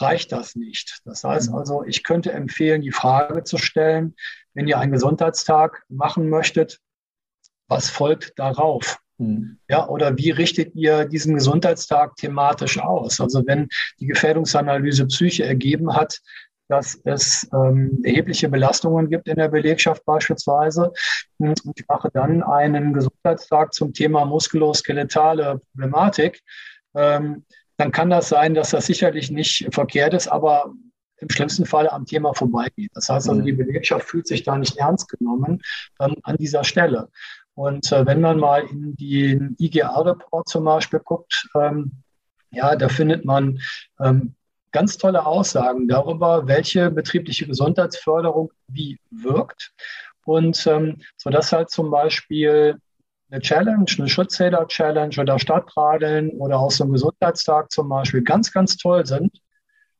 reicht 0.00 0.32
das 0.32 0.56
nicht. 0.56 1.00
Das 1.04 1.22
heißt 1.22 1.52
also, 1.52 1.84
ich 1.84 2.02
könnte 2.02 2.32
empfehlen, 2.32 2.82
die 2.82 2.92
Frage 2.92 3.44
zu 3.44 3.58
stellen, 3.58 4.16
wenn 4.54 4.66
ihr 4.66 4.78
einen 4.78 4.92
Gesundheitstag 4.92 5.84
machen 5.88 6.28
möchtet, 6.28 6.80
was 7.68 7.90
folgt 7.90 8.38
darauf? 8.38 8.98
Hm. 9.18 9.58
Ja, 9.68 9.88
oder 9.88 10.16
wie 10.18 10.30
richtet 10.30 10.74
ihr 10.74 11.04
diesen 11.04 11.34
Gesundheitstag 11.34 12.16
thematisch 12.16 12.78
aus? 12.78 13.20
Also 13.20 13.46
wenn 13.46 13.68
die 14.00 14.06
Gefährdungsanalyse 14.06 15.06
Psyche 15.06 15.44
ergeben 15.44 15.94
hat, 15.94 16.20
dass 16.68 16.98
es 17.04 17.48
ähm, 17.52 18.00
erhebliche 18.04 18.48
Belastungen 18.48 19.10
gibt 19.10 19.28
in 19.28 19.36
der 19.36 19.48
Belegschaft 19.48 20.04
beispielsweise. 20.04 20.92
Und 21.38 21.60
ich 21.76 21.84
mache 21.88 22.10
dann 22.12 22.42
einen 22.42 22.94
Gesundheitstag 22.94 23.74
zum 23.74 23.92
Thema 23.92 24.24
muskuloskeletale 24.24 25.60
Problematik. 25.72 26.40
Ähm, 26.94 27.44
dann 27.76 27.92
kann 27.92 28.10
das 28.10 28.28
sein, 28.28 28.54
dass 28.54 28.70
das 28.70 28.86
sicherlich 28.86 29.30
nicht 29.30 29.68
verkehrt 29.72 30.14
ist, 30.14 30.28
aber 30.28 30.72
im 31.18 31.28
schlimmsten 31.28 31.66
Fall 31.66 31.88
am 31.88 32.06
Thema 32.06 32.34
vorbeigeht. 32.34 32.90
Das 32.94 33.08
heißt 33.08 33.28
also, 33.28 33.40
hm. 33.40 33.46
die 33.46 33.52
Belegschaft 33.52 34.08
fühlt 34.08 34.26
sich 34.26 34.42
da 34.42 34.56
nicht 34.56 34.76
ernst 34.78 35.08
genommen 35.08 35.60
ähm, 36.00 36.16
an 36.22 36.36
dieser 36.36 36.64
Stelle. 36.64 37.08
Und 37.54 37.90
äh, 37.92 38.04
wenn 38.06 38.20
man 38.20 38.38
mal 38.38 38.64
in 38.64 38.96
den 38.96 39.56
IGA-Report 39.58 40.48
zum 40.48 40.64
Beispiel 40.64 41.00
guckt, 41.00 41.48
ähm, 41.54 41.92
ja, 42.50 42.76
da 42.76 42.88
findet 42.88 43.24
man 43.24 43.60
ähm, 44.00 44.34
ganz 44.72 44.98
tolle 44.98 45.24
Aussagen 45.24 45.86
darüber, 45.86 46.48
welche 46.48 46.90
betriebliche 46.90 47.46
Gesundheitsförderung 47.46 48.52
wie 48.68 48.98
wirkt. 49.10 49.72
Und 50.24 50.66
ähm, 50.66 51.00
so 51.16 51.30
dass 51.30 51.52
halt 51.52 51.70
zum 51.70 51.90
Beispiel 51.90 52.78
eine 53.30 53.40
Challenge, 53.40 53.86
eine 53.98 54.08
Schutzräder-Challenge 54.08 55.16
oder 55.18 55.38
Stadtradeln 55.38 56.30
oder 56.30 56.58
auch 56.58 56.70
so 56.70 56.84
ein 56.84 56.92
Gesundheitstag 56.92 57.70
zum 57.70 57.88
Beispiel 57.88 58.22
ganz, 58.22 58.52
ganz 58.52 58.76
toll 58.76 59.06
sind 59.06 59.40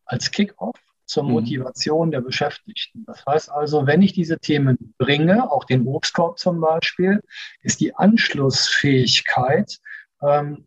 als 0.07 0.31
Kickoff 0.31 0.77
zur 1.07 1.25
mhm. 1.25 1.33
Motivation 1.33 2.11
der 2.11 2.21
Beschäftigten. 2.21 3.05
Das 3.07 3.25
heißt 3.27 3.51
also, 3.51 3.87
wenn 3.87 4.03
ich 4.03 4.13
diese 4.13 4.39
Themen 4.39 4.95
bringe, 4.99 5.51
auch 5.51 5.65
den 5.65 5.87
Obstkorb 5.87 6.39
zum 6.39 6.61
Beispiel, 6.61 7.23
ist 7.63 7.81
die 7.81 7.95
Anschlussfähigkeit 7.95 9.79
ähm, 10.23 10.67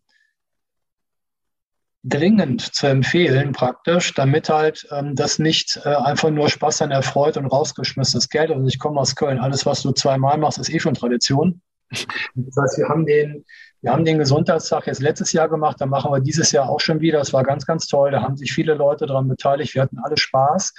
dringend 2.04 2.62
zu 2.62 2.88
empfehlen 2.88 3.52
praktisch, 3.52 4.14
damit 4.14 4.50
halt 4.50 4.88
ähm, 4.92 5.16
das 5.16 5.40
nicht 5.40 5.80
äh, 5.84 5.90
einfach 5.90 6.30
nur 6.30 6.50
Spaß 6.50 6.84
an 6.84 6.92
erfreut 6.92 7.38
und 7.38 7.48
rausgeschmissenes 7.48 8.30
Geld. 8.30 8.52
Also 8.52 8.66
ich 8.68 8.80
komme 8.80 9.00
aus 9.00 9.16
Köln, 9.16 9.40
alles, 9.40 9.66
was 9.66 9.82
du 9.82 9.92
zweimal 9.92 10.38
machst, 10.38 10.58
ist 10.58 10.70
eh 10.70 10.80
schon 10.80 10.94
Tradition. 10.94 11.62
Das 11.90 12.56
heißt, 12.58 12.78
wir 12.78 12.90
haben 12.90 13.06
den 13.06 13.46
wir 13.82 13.92
haben 13.92 14.06
den 14.06 14.18
Gesundheitstag 14.18 14.88
jetzt 14.88 15.02
letztes 15.02 15.32
Jahr 15.34 15.48
gemacht, 15.48 15.80
da 15.80 15.86
machen 15.86 16.12
wir 16.12 16.20
dieses 16.20 16.52
Jahr 16.52 16.68
auch 16.68 16.80
schon 16.80 17.00
wieder. 17.00 17.20
Das 17.20 17.32
war 17.32 17.44
ganz, 17.44 17.66
ganz 17.66 17.88
toll. 17.88 18.12
Da 18.12 18.22
haben 18.22 18.36
sich 18.36 18.52
viele 18.52 18.74
Leute 18.74 19.06
daran 19.06 19.28
beteiligt. 19.28 19.76
Wir 19.76 19.84
hatten 19.84 20.00
alle 20.00 20.18
Spaß. 20.18 20.74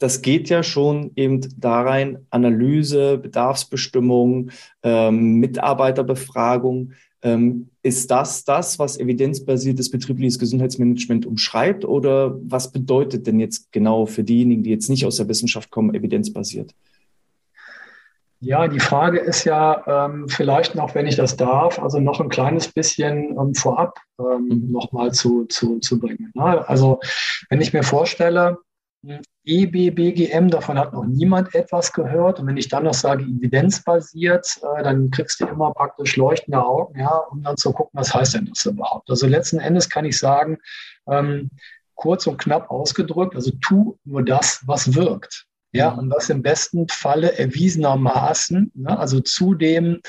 das 0.02 0.24
geht 0.24 0.50
ja 0.50 0.64
schon 0.64 1.12
eben 1.16 1.42
da 1.58 1.82
rein, 1.82 2.26
Analyse, 2.32 3.20
Bedarfsbestimmung, 3.20 4.50
ähm, 4.82 5.36
Mitarbeiterbefragung. 5.36 6.94
Ähm, 7.22 7.70
ist 7.84 8.10
das 8.10 8.44
das, 8.44 8.80
was 8.80 9.00
evidenzbasiertes 9.00 9.92
betriebliches 9.92 10.40
Gesundheitsmanagement 10.40 11.28
umschreibt? 11.28 11.86
Oder 11.86 12.36
was 12.42 12.72
bedeutet 12.72 13.28
denn 13.28 13.40
jetzt 13.40 13.72
genau 13.72 14.08
für 14.08 14.24
diejenigen, 14.24 14.64
die 14.64 14.72
jetzt 14.72 14.90
nicht 14.90 15.06
aus 15.06 15.18
der 15.18 15.28
Wissenschaft 15.28 15.70
kommen, 15.70 15.94
evidenzbasiert? 15.94 16.74
Ja, 18.40 18.68
die 18.68 18.80
Frage 18.80 19.20
ist 19.20 19.44
ja 19.44 20.08
ähm, 20.08 20.28
vielleicht 20.28 20.74
noch, 20.74 20.96
wenn 20.96 21.06
ich 21.06 21.16
das 21.16 21.38
darf, 21.38 21.78
also 21.78 22.00
noch 22.00 22.20
ein 22.20 22.30
kleines 22.30 22.70
bisschen 22.70 23.38
ähm, 23.40 23.54
vorab 23.54 24.00
ähm, 24.18 24.48
mhm. 24.48 24.72
nochmal 24.72 25.12
zu, 25.12 25.46
zu, 25.46 25.78
zu 25.78 26.00
bringen. 26.00 26.32
Ne? 26.34 26.68
Also 26.68 27.00
wenn 27.52 27.62
ich 27.62 27.72
mir 27.72 27.84
vorstelle, 27.84 28.58
EBBGM, 29.44 30.50
davon 30.50 30.78
hat 30.78 30.94
noch 30.94 31.06
niemand 31.06 31.56
etwas 31.56 31.92
gehört. 31.92 32.40
Und 32.40 32.48
wenn 32.48 32.58
ich 32.58 32.70
dann 32.70 32.84
noch 32.84 32.94
sage, 32.94 33.24
evidenzbasiert, 33.24 34.60
äh, 34.62 34.84
dann 34.84 35.10
kriegst 35.10 35.40
du 35.42 35.48
immer 35.48 35.74
praktisch 35.74 36.16
leuchtende 36.16 36.64
Augen, 36.64 37.00
ja, 37.00 37.16
um 37.32 37.42
dann 37.42 37.58
zu 37.58 37.72
gucken, 37.72 37.92
was 38.00 38.14
heißt 38.14 38.36
denn 38.36 38.46
das 38.46 38.66
überhaupt? 38.66 39.10
Also 39.10 39.26
letzten 39.28 39.60
Endes 39.60 39.90
kann 39.90 40.06
ich 40.06 40.18
sagen, 40.18 40.60
ähm, 41.08 41.50
kurz 41.96 42.28
und 42.28 42.38
knapp 42.38 42.70
ausgedrückt, 42.70 43.36
also 43.36 43.52
tu 43.62 43.98
nur 44.06 44.24
das, 44.24 44.62
was 44.66 44.94
wirkt. 44.94 45.46
Ja, 45.74 45.92
und 45.92 46.10
das 46.10 46.30
im 46.30 46.42
besten 46.42 46.90
Falle 46.90 47.38
erwiesenermaßen, 47.38 48.74
ne, 48.76 49.00
also 49.00 49.22
zu 49.22 49.54
dem, 49.54 50.02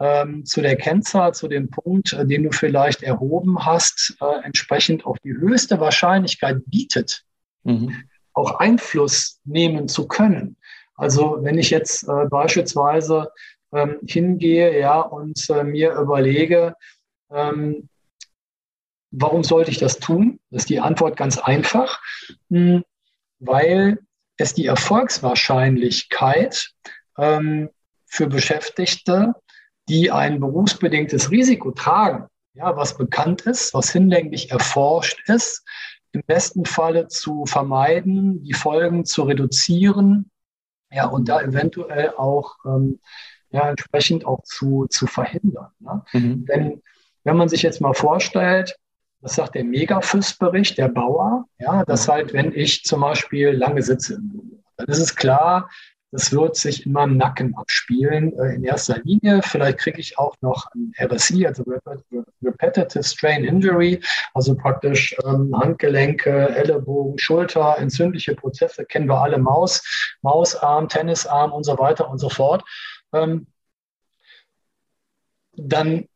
ähm, 0.00 0.46
zu 0.46 0.62
der 0.62 0.76
Kennzahl, 0.76 1.34
zu 1.34 1.46
dem 1.46 1.68
Punkt, 1.68 2.14
äh, 2.14 2.26
den 2.26 2.44
du 2.44 2.52
vielleicht 2.52 3.02
erhoben 3.02 3.66
hast, 3.66 4.16
äh, 4.22 4.44
entsprechend 4.44 5.04
auch 5.04 5.18
die 5.18 5.34
höchste 5.34 5.78
Wahrscheinlichkeit 5.78 6.62
bietet, 6.66 7.22
mhm 7.64 7.94
auch 8.40 8.58
Einfluss 8.58 9.38
nehmen 9.44 9.88
zu 9.88 10.08
können. 10.08 10.56
Also 10.94 11.38
wenn 11.40 11.58
ich 11.58 11.70
jetzt 11.70 12.08
äh, 12.08 12.26
beispielsweise 12.28 13.30
ähm, 13.72 13.98
hingehe, 14.06 14.78
ja, 14.78 15.00
und 15.00 15.48
äh, 15.48 15.64
mir 15.64 15.94
überlege, 15.94 16.74
ähm, 17.30 17.88
warum 19.10 19.42
sollte 19.44 19.70
ich 19.70 19.78
das 19.78 19.98
tun? 19.98 20.40
Ist 20.50 20.68
die 20.68 20.80
Antwort 20.80 21.16
ganz 21.16 21.38
einfach, 21.38 22.02
hm, 22.50 22.84
weil 23.38 24.00
es 24.36 24.52
die 24.54 24.66
Erfolgswahrscheinlichkeit 24.66 26.72
ähm, 27.18 27.70
für 28.06 28.26
Beschäftigte, 28.26 29.34
die 29.88 30.10
ein 30.10 30.40
berufsbedingtes 30.40 31.30
Risiko 31.30 31.70
tragen, 31.72 32.26
ja, 32.54 32.76
was 32.76 32.96
bekannt 32.96 33.42
ist, 33.42 33.74
was 33.74 33.90
hinlänglich 33.90 34.50
erforscht 34.50 35.28
ist, 35.28 35.64
im 36.12 36.22
besten 36.26 36.64
Falle 36.64 37.08
zu 37.08 37.46
vermeiden, 37.46 38.42
die 38.42 38.54
Folgen 38.54 39.04
zu 39.04 39.22
reduzieren, 39.22 40.30
ja, 40.90 41.06
und 41.06 41.28
da 41.28 41.40
eventuell 41.40 42.14
auch 42.16 42.56
ähm, 42.64 42.98
ja, 43.50 43.68
entsprechend 43.68 44.24
auch 44.24 44.42
zu, 44.42 44.86
zu 44.88 45.06
verhindern. 45.06 45.70
Ne? 45.78 46.02
Mhm. 46.12 46.46
Denn 46.46 46.82
wenn 47.24 47.36
man 47.36 47.48
sich 47.48 47.62
jetzt 47.62 47.80
mal 47.80 47.94
vorstellt, 47.94 48.76
das 49.20 49.34
sagt 49.34 49.54
der 49.54 49.64
Megafys-Bericht, 49.64 50.78
der 50.78 50.88
Bauer, 50.88 51.46
ja, 51.58 51.84
dass 51.84 52.08
halt, 52.08 52.32
wenn 52.32 52.52
ich 52.52 52.84
zum 52.84 53.02
Beispiel 53.02 53.50
lange 53.50 53.82
sitze, 53.82 54.18
dann 54.76 54.86
ist 54.86 54.98
es 54.98 55.14
klar, 55.14 55.68
das 56.12 56.32
wird 56.32 56.56
sich 56.56 56.86
in 56.86 56.92
meinem 56.92 57.16
Nacken 57.16 57.56
abspielen, 57.56 58.36
äh, 58.38 58.54
in 58.54 58.64
erster 58.64 58.98
Linie. 59.04 59.42
Vielleicht 59.42 59.78
kriege 59.78 60.00
ich 60.00 60.18
auch 60.18 60.34
noch 60.40 60.66
ein 60.74 60.92
RSI, 61.00 61.46
also 61.46 61.64
Repetitive 62.42 63.04
Strain 63.04 63.44
Injury, 63.44 64.00
also 64.34 64.56
praktisch 64.56 65.16
ähm, 65.24 65.54
Handgelenke, 65.56 66.48
Ellenbogen, 66.48 67.18
Schulter, 67.18 67.76
entzündliche 67.78 68.34
Prozesse, 68.34 68.84
kennen 68.84 69.08
wir 69.08 69.20
alle, 69.20 69.38
Maus, 69.38 69.82
Mausarm, 70.22 70.88
Tennisarm 70.88 71.52
und 71.52 71.64
so 71.64 71.78
weiter 71.78 72.10
und 72.10 72.18
so 72.18 72.28
fort. 72.28 72.64
Ähm, 73.12 73.46
dann 75.56 76.06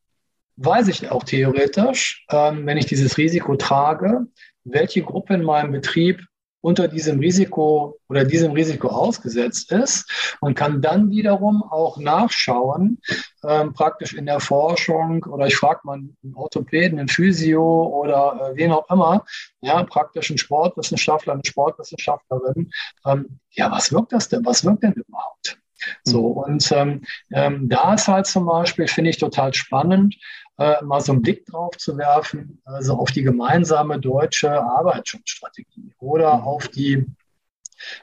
weiß 0.57 0.89
ich 0.89 1.11
auch 1.11 1.23
theoretisch, 1.25 2.27
ähm, 2.31 2.67
wenn 2.67 2.79
ich 2.79 2.87
dieses 2.87 3.17
Risiko 3.19 3.57
trage, 3.57 4.27
welche 4.65 5.03
Gruppe 5.03 5.35
in 5.35 5.43
meinem 5.43 5.73
Betrieb 5.73 6.25
unter 6.65 6.89
diesem 6.89 7.19
Risiko 7.19 7.99
oder 8.09 8.25
diesem 8.25 8.53
Risiko 8.53 8.89
ausgesetzt 8.89 9.71
ist 9.71 10.37
und 10.41 10.55
kann 10.55 10.81
dann 10.81 11.11
wiederum 11.11 11.63
auch 11.63 11.99
nachschauen, 11.99 13.03
ähm, 13.47 13.75
praktisch 13.75 14.15
in 14.15 14.25
der 14.25 14.41
Forschung 14.41 15.23
oder 15.25 15.47
ich 15.47 15.57
frage 15.57 15.81
mal 15.85 15.99
einen 15.99 16.35
Orthopäden, 16.35 16.99
einen 16.99 17.09
Physio 17.09 17.63
oder 17.63 18.53
äh, 18.55 18.57
wen 18.57 18.73
auch 18.73 18.89
immer, 18.91 19.27
ja, 19.61 19.83
praktisch 19.85 20.31
einen 20.31 20.39
Sportwissenschaftler, 20.39 21.35
eine 21.35 21.45
Sportwissenschaftlerin, 21.45 22.71
ähm, 23.05 23.41
ja, 23.51 23.71
was 23.71 23.93
wirkt 23.93 24.13
das 24.13 24.31
denn? 24.31 24.47
Was 24.47 24.65
wirkt 24.65 24.85
denn 24.85 24.95
überhaupt? 24.95 25.59
So, 26.03 26.31
mhm. 26.31 26.37
und 26.37 26.73
ähm, 26.73 27.03
ähm, 27.33 27.69
da 27.69 27.93
ist 27.93 28.09
halt 28.09 28.27
zum 28.27 28.47
Beispiel, 28.47 28.89
finde 28.89 29.11
ich 29.11 29.19
total 29.19 29.53
spannend, 29.53 30.17
äh, 30.59 30.83
mal 30.85 31.01
so 31.01 31.13
einen 31.13 31.23
Blick 31.23 31.47
drauf 31.47 31.77
zu 31.77 31.99
werfen, 31.99 32.61
also 32.65 32.95
auf 32.95 33.11
die 33.11 33.23
gemeinsame 33.23 33.99
deutsche 34.01 34.51
Arbeitsschutzstrategie 34.51 35.95
oder 35.99 36.39
mhm. 36.39 36.43
auf 36.45 36.69
die 36.69 37.07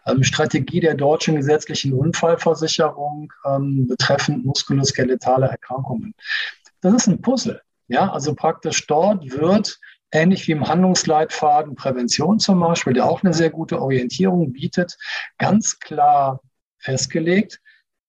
ähm, 0.05 0.23
Strategie 0.23 0.79
der 0.79 0.95
deutschen 0.95 1.35
gesetzlichen 1.35 1.93
Unfallversicherung 1.93 3.31
ähm, 3.45 3.87
betreffend 3.87 4.45
muskuloskeletale 4.45 5.47
Erkrankungen. 5.47 6.13
Das 6.81 6.93
ist 6.93 7.07
ein 7.07 7.21
Puzzle. 7.21 7.61
Ja, 7.87 8.11
also 8.11 8.33
praktisch 8.35 8.87
dort 8.87 9.29
wird 9.31 9.79
ähnlich 10.11 10.47
wie 10.47 10.51
im 10.53 10.67
Handlungsleitfaden 10.67 11.75
Prävention 11.75 12.39
zum 12.39 12.59
Beispiel, 12.59 12.93
der 12.93 13.05
auch 13.05 13.23
eine 13.23 13.33
sehr 13.33 13.49
gute 13.49 13.81
Orientierung 13.81 14.51
bietet, 14.51 14.97
ganz 15.37 15.79
klar 15.79 16.41
festgelegt, 16.79 17.61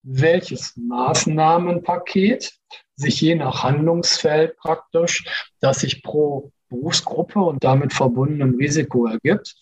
welches 0.02 0.76
Maßnahmenpaket 0.76 2.52
sich 2.96 3.20
je 3.20 3.34
nach 3.34 3.62
Handlungsfeld 3.62 4.56
praktisch, 4.56 5.24
das 5.60 5.80
sich 5.80 6.02
pro 6.02 6.52
Berufsgruppe 6.68 7.38
und 7.40 7.62
damit 7.62 7.92
verbundenem 7.92 8.54
Risiko 8.56 9.06
ergibt, 9.06 9.54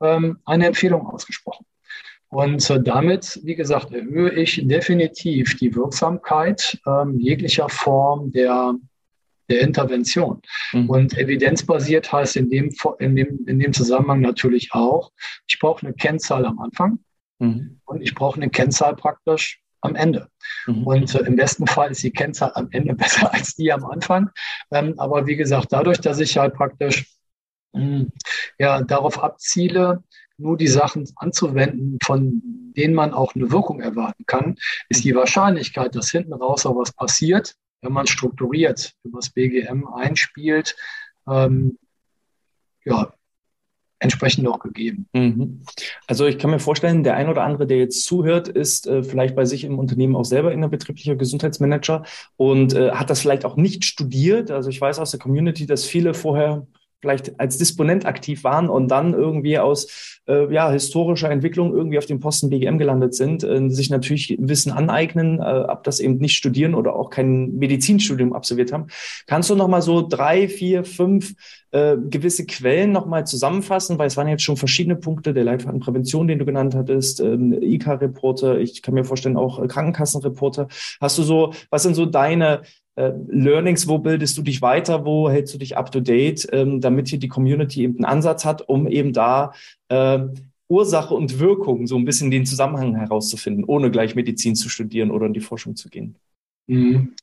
ähm, 0.00 0.38
eine 0.44 0.66
Empfehlung 0.66 1.06
ausgesprochen. 1.06 1.64
Und 2.28 2.68
äh, 2.68 2.82
damit, 2.82 3.40
wie 3.42 3.54
gesagt, 3.54 3.92
erhöhe 3.92 4.30
ich 4.30 4.60
definitiv 4.66 5.56
die 5.56 5.74
Wirksamkeit 5.74 6.78
ähm, 6.86 7.18
jeglicher 7.18 7.68
Form 7.70 8.30
der, 8.32 8.74
der 9.48 9.62
Intervention. 9.62 10.42
Mhm. 10.72 10.90
Und 10.90 11.16
evidenzbasiert 11.16 12.12
heißt 12.12 12.36
in 12.36 12.50
dem, 12.50 12.70
in, 12.98 13.16
dem, 13.16 13.46
in 13.46 13.58
dem 13.58 13.72
Zusammenhang 13.72 14.20
natürlich 14.20 14.72
auch, 14.72 15.10
ich 15.46 15.58
brauche 15.58 15.86
eine 15.86 15.94
Kennzahl 15.94 16.44
am 16.44 16.58
Anfang 16.58 16.98
mhm. 17.38 17.80
und 17.86 18.02
ich 18.02 18.14
brauche 18.14 18.36
eine 18.36 18.50
Kennzahl 18.50 18.94
praktisch 18.94 19.62
am 19.80 19.94
Ende. 19.94 20.28
Mhm. 20.66 20.86
Und 20.86 21.14
äh, 21.14 21.20
im 21.20 21.36
besten 21.36 21.66
Fall 21.66 21.90
ist 21.90 22.02
die 22.02 22.10
Kennzahl 22.10 22.52
am 22.54 22.68
Ende 22.70 22.94
besser 22.96 23.32
als 23.32 23.54
die 23.54 23.72
am 23.72 23.84
Anfang. 23.84 24.30
Ähm, 24.70 24.94
aber 24.98 25.26
wie 25.26 25.36
gesagt, 25.36 25.68
dadurch, 25.70 26.00
dass 26.00 26.20
ich 26.20 26.36
halt 26.36 26.54
praktisch 26.54 27.06
mh, 27.72 27.82
hm, 27.82 28.12
ja, 28.58 28.82
darauf 28.82 29.22
abziele, 29.22 30.02
nur 30.38 30.56
die 30.56 30.68
Sachen 30.68 31.08
anzuwenden, 31.16 31.98
von 32.02 32.40
denen 32.76 32.94
man 32.94 33.12
auch 33.12 33.34
eine 33.34 33.50
Wirkung 33.50 33.80
erwarten 33.80 34.24
kann, 34.26 34.56
ist 34.88 35.04
die 35.04 35.14
Wahrscheinlichkeit, 35.14 35.96
dass 35.96 36.10
hinten 36.10 36.32
raus 36.32 36.64
auch 36.64 36.76
was 36.76 36.92
passiert, 36.92 37.56
wenn 37.82 37.92
man 37.92 38.06
strukturiert 38.06 38.94
über 39.02 39.18
das 39.18 39.30
BGM 39.30 39.86
einspielt, 39.88 40.76
ähm, 41.28 41.78
ja, 42.84 43.12
entsprechend 44.00 44.46
auch 44.46 44.60
gegeben. 44.60 45.06
Mhm. 45.12 45.62
Also 46.06 46.26
ich 46.26 46.38
kann 46.38 46.50
mir 46.50 46.60
vorstellen, 46.60 47.02
der 47.02 47.16
ein 47.16 47.28
oder 47.28 47.42
andere, 47.42 47.66
der 47.66 47.78
jetzt 47.78 48.04
zuhört, 48.04 48.48
ist 48.48 48.86
äh, 48.86 49.02
vielleicht 49.02 49.34
bei 49.34 49.44
sich 49.44 49.64
im 49.64 49.78
Unternehmen 49.78 50.16
auch 50.16 50.24
selber 50.24 50.52
in 50.52 50.60
der 50.60 50.68
betrieblicher 50.68 51.16
Gesundheitsmanager 51.16 52.04
und 52.36 52.74
äh, 52.74 52.92
hat 52.92 53.10
das 53.10 53.20
vielleicht 53.20 53.44
auch 53.44 53.56
nicht 53.56 53.84
studiert. 53.84 54.50
Also 54.50 54.70
ich 54.70 54.80
weiß 54.80 54.98
aus 54.98 55.10
der 55.10 55.20
Community, 55.20 55.66
dass 55.66 55.84
viele 55.84 56.14
vorher 56.14 56.66
vielleicht 57.00 57.38
als 57.38 57.58
Disponent 57.58 58.06
aktiv 58.06 58.44
waren 58.44 58.68
und 58.68 58.88
dann 58.88 59.14
irgendwie 59.14 59.58
aus 59.58 60.20
äh, 60.26 60.52
ja, 60.52 60.70
historischer 60.70 61.30
Entwicklung 61.30 61.74
irgendwie 61.74 61.98
auf 61.98 62.06
dem 62.06 62.20
Posten 62.20 62.50
BGM 62.50 62.78
gelandet 62.78 63.14
sind, 63.14 63.44
äh, 63.44 63.68
sich 63.70 63.90
natürlich 63.90 64.36
Wissen 64.40 64.72
aneignen, 64.72 65.38
äh, 65.38 65.42
ab 65.42 65.84
das 65.84 66.00
eben 66.00 66.18
nicht 66.18 66.36
studieren 66.36 66.74
oder 66.74 66.96
auch 66.96 67.10
kein 67.10 67.54
Medizinstudium 67.56 68.32
absolviert 68.32 68.72
haben. 68.72 68.88
Kannst 69.26 69.50
du 69.50 69.54
noch 69.54 69.68
mal 69.68 69.82
so 69.82 70.06
drei, 70.06 70.48
vier, 70.48 70.84
fünf 70.84 71.34
äh, 71.70 71.96
gewisse 71.96 72.46
Quellen 72.46 72.92
noch 72.92 73.06
mal 73.06 73.26
zusammenfassen, 73.26 73.98
weil 73.98 74.08
es 74.08 74.16
waren 74.16 74.28
jetzt 74.28 74.42
schon 74.42 74.56
verschiedene 74.56 74.96
Punkte, 74.96 75.34
der 75.34 75.44
Leitfaden 75.44 75.80
Prävention, 75.80 76.26
den 76.26 76.38
du 76.38 76.44
genannt 76.44 76.74
hattest, 76.74 77.20
ähm, 77.20 77.52
IK-Reporter, 77.52 78.58
ich 78.58 78.82
kann 78.82 78.94
mir 78.94 79.04
vorstellen 79.04 79.36
auch 79.36 79.66
Krankenkassenreporter. 79.66 80.68
Hast 81.00 81.18
du 81.18 81.22
so, 81.22 81.52
was 81.70 81.82
sind 81.82 81.94
so 81.94 82.06
deine 82.06 82.62
Learnings, 83.28 83.86
wo 83.86 83.98
bildest 83.98 84.36
du 84.38 84.42
dich 84.42 84.60
weiter, 84.62 85.04
wo 85.04 85.30
hältst 85.30 85.54
du 85.54 85.58
dich 85.58 85.76
up 85.76 85.92
to 85.92 86.00
date, 86.00 86.48
ähm, 86.52 86.80
damit 86.80 87.08
hier 87.08 87.18
die 87.18 87.28
Community 87.28 87.82
eben 87.82 87.96
einen 87.96 88.04
Ansatz 88.04 88.44
hat, 88.44 88.68
um 88.68 88.88
eben 88.88 89.12
da 89.12 89.52
äh, 89.88 90.18
Ursache 90.68 91.14
und 91.14 91.38
Wirkung 91.38 91.86
so 91.86 91.96
ein 91.96 92.04
bisschen 92.04 92.30
den 92.30 92.44
Zusammenhang 92.44 92.94
herauszufinden, 92.94 93.64
ohne 93.64 93.90
gleich 93.90 94.14
Medizin 94.14 94.54
zu 94.54 94.68
studieren 94.68 95.10
oder 95.10 95.26
in 95.26 95.32
die 95.32 95.40
Forschung 95.40 95.76
zu 95.76 95.88
gehen. 95.88 96.16
Mhm. 96.66 97.14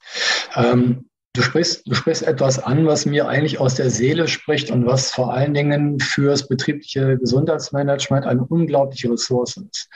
Ähm, 0.55 1.05
du, 1.33 1.41
sprichst, 1.41 1.83
du 1.85 1.93
sprichst 1.93 2.23
etwas 2.23 2.57
an, 2.57 2.87
was 2.87 3.05
mir 3.05 3.27
eigentlich 3.27 3.59
aus 3.59 3.75
der 3.75 3.89
Seele 3.91 4.27
spricht 4.27 4.71
und 4.71 4.85
was 4.85 5.11
vor 5.11 5.33
allen 5.33 5.53
Dingen 5.53 5.99
fürs 5.99 6.47
betriebliche 6.47 7.17
Gesundheitsmanagement 7.17 8.25
eine 8.25 8.43
unglaubliche 8.45 9.11
Ressource 9.11 9.57
ist. 9.57 9.89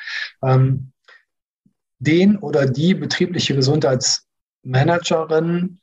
Ähm, 0.44 0.92
den 1.98 2.38
oder 2.38 2.66
die 2.66 2.94
betriebliche 2.94 3.56
Gesundheits 3.56 4.29
Managerin, 4.64 5.80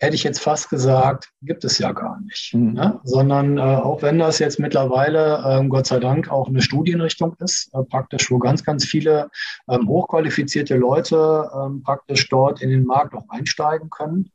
hätte 0.00 0.14
ich 0.14 0.24
jetzt 0.24 0.40
fast 0.40 0.70
gesagt, 0.70 1.30
gibt 1.42 1.62
es 1.64 1.78
ja 1.78 1.92
gar 1.92 2.18
nicht. 2.22 2.54
Mhm. 2.54 2.72
Ne? 2.72 3.00
Sondern 3.04 3.58
äh, 3.58 3.60
auch 3.60 4.02
wenn 4.02 4.18
das 4.18 4.38
jetzt 4.38 4.58
mittlerweile, 4.58 5.44
ähm, 5.46 5.68
Gott 5.68 5.86
sei 5.86 6.00
Dank, 6.00 6.30
auch 6.30 6.48
eine 6.48 6.62
Studienrichtung 6.62 7.36
ist, 7.38 7.70
äh, 7.74 7.82
praktisch, 7.84 8.30
wo 8.30 8.38
ganz, 8.38 8.64
ganz 8.64 8.84
viele 8.86 9.30
ähm, 9.68 9.86
hochqualifizierte 9.86 10.76
Leute 10.76 11.50
ähm, 11.54 11.82
praktisch 11.82 12.28
dort 12.30 12.62
in 12.62 12.70
den 12.70 12.84
Markt 12.84 13.14
auch 13.14 13.28
einsteigen 13.28 13.90
können, 13.90 14.30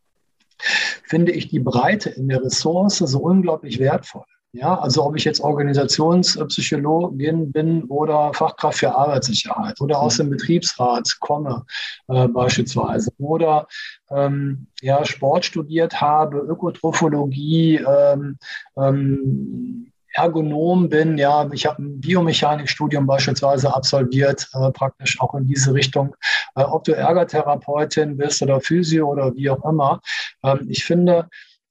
finde 1.04 1.32
ich 1.32 1.50
die 1.50 1.60
Breite 1.60 2.12
in 2.12 2.30
der 2.30 2.44
Ressource 2.44 3.00
so 3.00 3.20
unglaublich 3.20 3.80
wertvoll. 3.80 4.26
Ja, 4.58 4.80
also 4.80 5.04
ob 5.04 5.18
ich 5.18 5.26
jetzt 5.26 5.42
Organisationspsychologin 5.42 7.52
bin 7.52 7.84
oder 7.86 8.34
Fachkraft 8.34 8.80
für 8.80 8.96
Arbeitssicherheit 8.96 9.82
oder 9.82 10.00
aus 10.00 10.16
dem 10.16 10.30
Betriebsrat 10.30 11.18
komme 11.20 11.66
äh, 12.08 12.30
beispielsweise 12.30 13.12
oder 13.18 13.68
ähm, 14.10 14.68
ja, 14.82 15.04
Sport 15.04 15.44
studiert 15.44 16.00
habe, 16.00 16.38
Ökotrophologie, 16.38 17.82
ähm, 17.86 18.38
ähm, 18.78 19.92
Ergonom 20.14 20.88
bin, 20.88 21.18
ja, 21.18 21.50
ich 21.52 21.66
habe 21.66 21.84
ein 21.84 22.00
Biomechanikstudium 22.00 23.06
beispielsweise 23.06 23.76
absolviert, 23.76 24.48
äh, 24.54 24.72
praktisch 24.72 25.20
auch 25.20 25.36
in 25.36 25.48
diese 25.48 25.74
Richtung. 25.74 26.16
Äh, 26.56 26.64
ob 26.64 26.86
du 26.86 26.94
Ergotherapeutin 26.94 28.16
bist 28.16 28.42
oder 28.42 28.62
Physio 28.62 29.12
oder 29.12 29.36
wie 29.36 29.50
auch 29.50 29.70
immer. 29.70 30.00
Ähm, 30.44 30.66
ich 30.70 30.86
finde, 30.86 31.28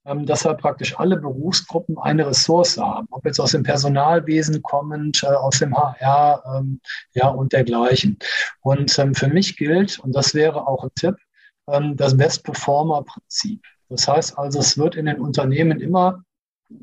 ähm, 0.06 0.26
dass 0.26 0.44
wir 0.44 0.54
praktisch 0.54 0.98
alle 0.98 1.16
Berufsgruppen 1.16 1.98
eine 1.98 2.26
Ressource 2.26 2.78
haben, 2.78 3.06
ob 3.10 3.24
jetzt 3.24 3.40
aus 3.40 3.52
dem 3.52 3.62
Personalwesen 3.62 4.62
kommend, 4.62 5.22
äh, 5.22 5.26
aus 5.26 5.58
dem 5.58 5.76
HR 5.76 6.42
ähm, 6.56 6.80
ja, 7.14 7.28
und 7.28 7.52
dergleichen. 7.52 8.18
Und 8.60 8.98
ähm, 8.98 9.14
für 9.14 9.28
mich 9.28 9.56
gilt, 9.56 9.98
und 9.98 10.14
das 10.14 10.34
wäre 10.34 10.66
auch 10.66 10.84
ein 10.84 10.90
Tipp, 10.94 11.16
ähm, 11.68 11.96
das 11.96 12.16
Best-Performer-Prinzip. 12.16 13.62
Das 13.88 14.08
heißt 14.08 14.38
also, 14.38 14.58
es 14.58 14.76
wird 14.78 14.96
in 14.96 15.06
den 15.06 15.20
Unternehmen 15.20 15.80
immer 15.80 16.23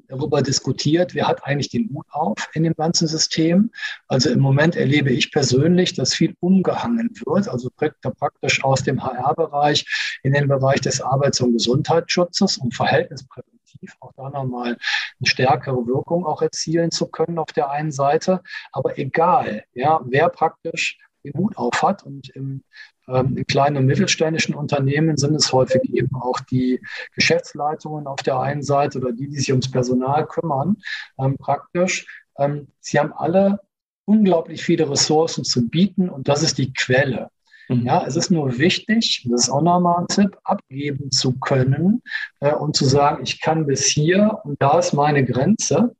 darüber 0.08 0.41
diskutiert, 0.41 1.13
wer 1.13 1.27
hat 1.27 1.45
eigentlich 1.45 1.69
den 1.69 1.91
Mut 1.91 2.06
auf 2.12 2.49
in 2.54 2.63
dem 2.63 2.73
ganzen 2.73 3.08
System. 3.08 3.71
Also 4.08 4.30
im 4.30 4.39
Moment 4.39 4.75
erlebe 4.75 5.12
ich 5.12 5.32
persönlich, 5.32 5.93
dass 5.93 6.13
viel 6.13 6.36
umgehangen 6.39 7.12
wird, 7.25 7.47
also 7.47 7.69
praktisch 7.69 8.63
aus 8.63 8.84
dem 8.84 9.04
HR-Bereich 9.04 10.19
in 10.23 10.34
den 10.34 10.47
Bereich 10.47 10.82
des 10.82 11.01
Arbeits- 11.01 11.41
und 11.41 11.54
Gesundheitsschutzes, 11.54 12.58
um 12.58 12.71
verhältnispräventiv 12.71 13.95
auch 13.99 14.12
da 14.15 14.30
nochmal 14.30 14.67
eine 14.67 14.77
stärkere 15.23 15.88
Wirkung 15.88 16.25
auch 16.25 16.41
erzielen 16.41 16.91
zu 16.91 17.08
können 17.08 17.39
auf 17.39 17.51
der 17.56 17.71
einen 17.71 17.91
Seite. 17.91 18.41
Aber 18.71 18.97
egal, 18.97 19.63
ja, 19.73 20.01
wer 20.06 20.30
praktisch 20.30 20.97
den 21.23 21.34
Hut 21.34 21.57
auf 21.57 21.81
hat 21.84 22.03
und 22.03 22.29
im 22.29 22.63
ähm, 23.07 23.38
in 23.38 23.45
kleinen 23.45 23.77
und 23.77 23.86
mittelständischen 23.86 24.55
Unternehmen 24.55 25.17
sind 25.17 25.36
es 25.36 25.51
häufig 25.51 25.81
eben 25.93 26.15
auch 26.15 26.39
die 26.39 26.79
Geschäftsleitungen 27.15 28.07
auf 28.07 28.21
der 28.21 28.39
einen 28.39 28.63
Seite 28.63 28.99
oder 28.99 29.12
die, 29.12 29.27
die 29.27 29.38
sich 29.38 29.51
ums 29.51 29.71
Personal 29.71 30.25
kümmern, 30.27 30.77
ähm, 31.19 31.38
praktisch. 31.38 32.05
Ähm, 32.38 32.67
sie 32.79 32.99
haben 32.99 33.13
alle 33.13 33.60
unglaublich 34.05 34.63
viele 34.63 34.89
Ressourcen 34.89 35.43
zu 35.43 35.67
bieten 35.67 36.10
und 36.10 36.27
das 36.27 36.43
ist 36.43 36.57
die 36.57 36.73
Quelle. 36.73 37.29
Mhm. 37.69 37.86
Ja, 37.86 38.05
es 38.05 38.15
ist 38.15 38.31
nur 38.31 38.57
wichtig, 38.57 39.25
das 39.29 39.43
ist 39.43 39.49
auch 39.49 39.62
nochmal 39.62 40.01
ein 40.01 40.07
Tipp, 40.07 40.38
abgeben 40.43 41.12
zu 41.12 41.38
können 41.39 42.01
äh, 42.39 42.53
und 42.53 42.75
zu 42.75 42.86
sagen, 42.86 43.23
ich 43.23 43.41
kann 43.41 43.65
bis 43.65 43.86
hier 43.86 44.39
und 44.43 44.62
da 44.62 44.79
ist 44.79 44.93
meine 44.93 45.25
Grenze 45.25 45.95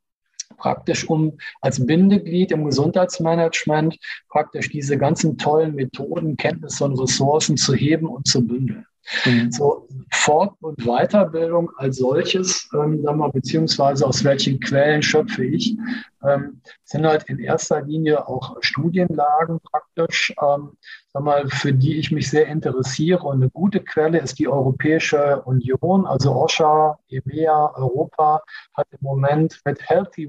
praktisch 0.62 1.08
um 1.08 1.38
als 1.60 1.84
Bindeglied 1.84 2.52
im 2.52 2.64
Gesundheitsmanagement 2.64 3.98
praktisch 4.28 4.70
diese 4.70 4.96
ganzen 4.96 5.36
tollen 5.36 5.74
Methoden, 5.74 6.36
Kenntnisse 6.36 6.84
und 6.84 6.98
Ressourcen 7.00 7.56
zu 7.56 7.74
heben 7.74 8.06
und 8.06 8.28
zu 8.28 8.46
bündeln. 8.46 8.86
Mhm. 9.24 9.52
So 9.52 9.88
Fort- 10.12 10.56
und 10.60 10.84
Weiterbildung 10.84 11.70
als 11.76 11.96
solches, 11.96 12.68
ähm, 12.74 13.02
wir, 13.02 13.30
beziehungsweise 13.32 14.06
aus 14.06 14.24
welchen 14.24 14.60
Quellen 14.60 15.02
schöpfe 15.02 15.44
ich, 15.44 15.76
ähm, 16.24 16.60
sind 16.84 17.06
halt 17.06 17.24
in 17.24 17.38
erster 17.38 17.82
Linie 17.82 18.28
auch 18.28 18.56
Studienlagen 18.60 19.60
praktisch, 19.60 20.32
ähm, 20.40 20.76
sag 21.12 21.22
mal, 21.22 21.48
für 21.48 21.72
die 21.72 21.96
ich 21.96 22.10
mich 22.12 22.30
sehr 22.30 22.46
interessiere. 22.46 23.22
Und 23.22 23.42
eine 23.42 23.50
gute 23.50 23.80
Quelle 23.80 24.18
ist 24.18 24.38
die 24.38 24.48
Europäische 24.48 25.42
Union, 25.42 26.06
also 26.06 26.34
OSHA, 26.34 26.98
EMEA, 27.08 27.72
Europa 27.74 28.42
hat 28.74 28.86
im 28.92 28.98
Moment 29.00 29.60
mit 29.64 29.88
Healthy 29.88 30.28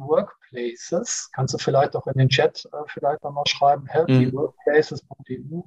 Workplaces, 0.53 1.29
kannst 1.33 1.53
du 1.53 1.57
vielleicht 1.57 1.95
auch 1.95 2.07
in 2.07 2.17
den 2.17 2.29
Chat 2.29 2.65
äh, 2.71 2.77
vielleicht 2.87 3.23
nochmal 3.23 3.45
schreiben, 3.47 3.85
healthyworkplaces.eu, 3.87 5.61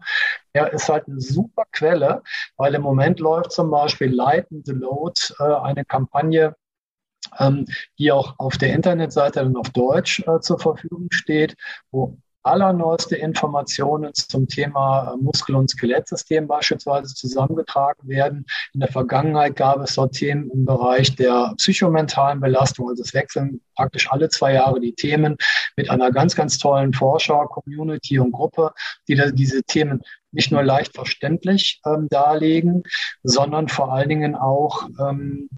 ja, 0.54 0.66
ist 0.66 0.88
halt 0.88 1.06
eine 1.08 1.20
super 1.20 1.64
Quelle, 1.72 2.22
weil 2.56 2.74
im 2.74 2.82
Moment 2.82 3.20
läuft 3.20 3.52
zum 3.52 3.70
Beispiel 3.70 4.12
Light 4.14 4.46
and 4.50 4.66
the 4.66 4.72
Load, 4.72 5.20
äh, 5.38 5.44
eine 5.44 5.84
Kampagne, 5.84 6.56
ähm, 7.38 7.66
die 7.98 8.12
auch 8.12 8.38
auf 8.38 8.56
der 8.56 8.72
Internetseite 8.72 9.40
dann 9.40 9.56
auf 9.56 9.70
Deutsch 9.70 10.20
äh, 10.26 10.40
zur 10.40 10.58
Verfügung 10.58 11.08
steht, 11.10 11.56
wo 11.90 12.16
allerneueste 12.46 13.16
Informationen 13.16 14.14
zum 14.14 14.46
Thema 14.48 15.16
Muskel- 15.20 15.56
und 15.56 15.70
Skelettsystem 15.70 16.46
beispielsweise 16.46 17.14
zusammengetragen 17.14 18.08
werden. 18.08 18.46
In 18.72 18.80
der 18.80 18.90
Vergangenheit 18.90 19.56
gab 19.56 19.80
es 19.80 19.94
dort 19.94 20.14
Themen 20.14 20.50
im 20.50 20.64
Bereich 20.64 21.16
der 21.16 21.54
psychomentalen 21.56 22.40
Belastung. 22.40 22.88
Also 22.88 23.02
es 23.02 23.14
wechseln 23.14 23.60
praktisch 23.74 24.10
alle 24.10 24.28
zwei 24.28 24.54
Jahre 24.54 24.80
die 24.80 24.94
Themen 24.94 25.36
mit 25.76 25.90
einer 25.90 26.10
ganz, 26.10 26.34
ganz 26.34 26.58
tollen 26.58 26.92
Forscher, 26.92 27.46
Community 27.46 28.18
und 28.18 28.32
Gruppe, 28.32 28.72
die 29.08 29.16
diese 29.34 29.62
Themen 29.62 30.02
nicht 30.32 30.52
nur 30.52 30.62
leicht 30.62 30.94
verständlich 30.94 31.80
ähm, 31.86 32.08
darlegen, 32.10 32.82
sondern 33.22 33.68
vor 33.68 33.92
allen 33.92 34.08
Dingen 34.08 34.34
auch 34.34 34.88
ähm, 35.00 35.48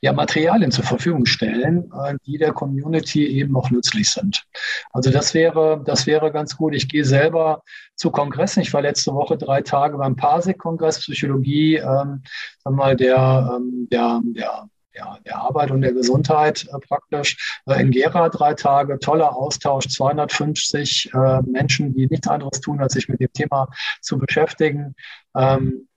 ja, 0.00 0.12
Materialien 0.12 0.70
zur 0.70 0.84
Verfügung 0.84 1.26
stellen, 1.26 1.90
äh, 1.92 2.14
die 2.26 2.38
der 2.38 2.52
Community 2.52 3.26
eben 3.26 3.56
auch 3.56 3.70
nützlich 3.70 4.10
sind. 4.10 4.44
Also 4.92 5.10
das 5.10 5.34
wäre, 5.34 5.82
das 5.84 6.06
wäre 6.06 6.32
ganz 6.32 6.56
gut. 6.56 6.74
Ich 6.74 6.88
gehe 6.88 7.04
selber 7.04 7.62
zu 7.94 8.10
Kongressen. 8.10 8.62
Ich 8.62 8.72
war 8.72 8.82
letzte 8.82 9.14
Woche 9.14 9.36
drei 9.36 9.62
Tage 9.62 9.98
beim 9.98 10.16
PASIC-Kongress 10.16 11.00
Psychologie, 11.00 11.76
ähm, 11.76 12.22
sagen 12.58 12.76
mal, 12.76 12.96
der, 12.96 13.56
ähm, 13.56 13.88
der, 13.90 14.20
der 14.24 14.68
ja, 14.94 15.18
der 15.26 15.36
Arbeit 15.36 15.70
und 15.70 15.80
der 15.82 15.92
Gesundheit 15.92 16.66
äh, 16.72 16.78
praktisch. 16.78 17.60
Äh, 17.66 17.80
in 17.80 17.90
Gera 17.90 18.28
drei 18.28 18.54
Tage, 18.54 18.98
toller 18.98 19.36
Austausch, 19.36 19.88
250 19.88 21.12
äh, 21.12 21.42
Menschen, 21.42 21.94
die 21.94 22.06
nichts 22.06 22.28
anderes 22.28 22.60
tun, 22.60 22.80
als 22.80 22.94
sich 22.94 23.08
mit 23.08 23.20
dem 23.20 23.32
Thema 23.32 23.68
zu 24.00 24.18
beschäftigen. 24.18 24.94
Ähm, 25.36 25.88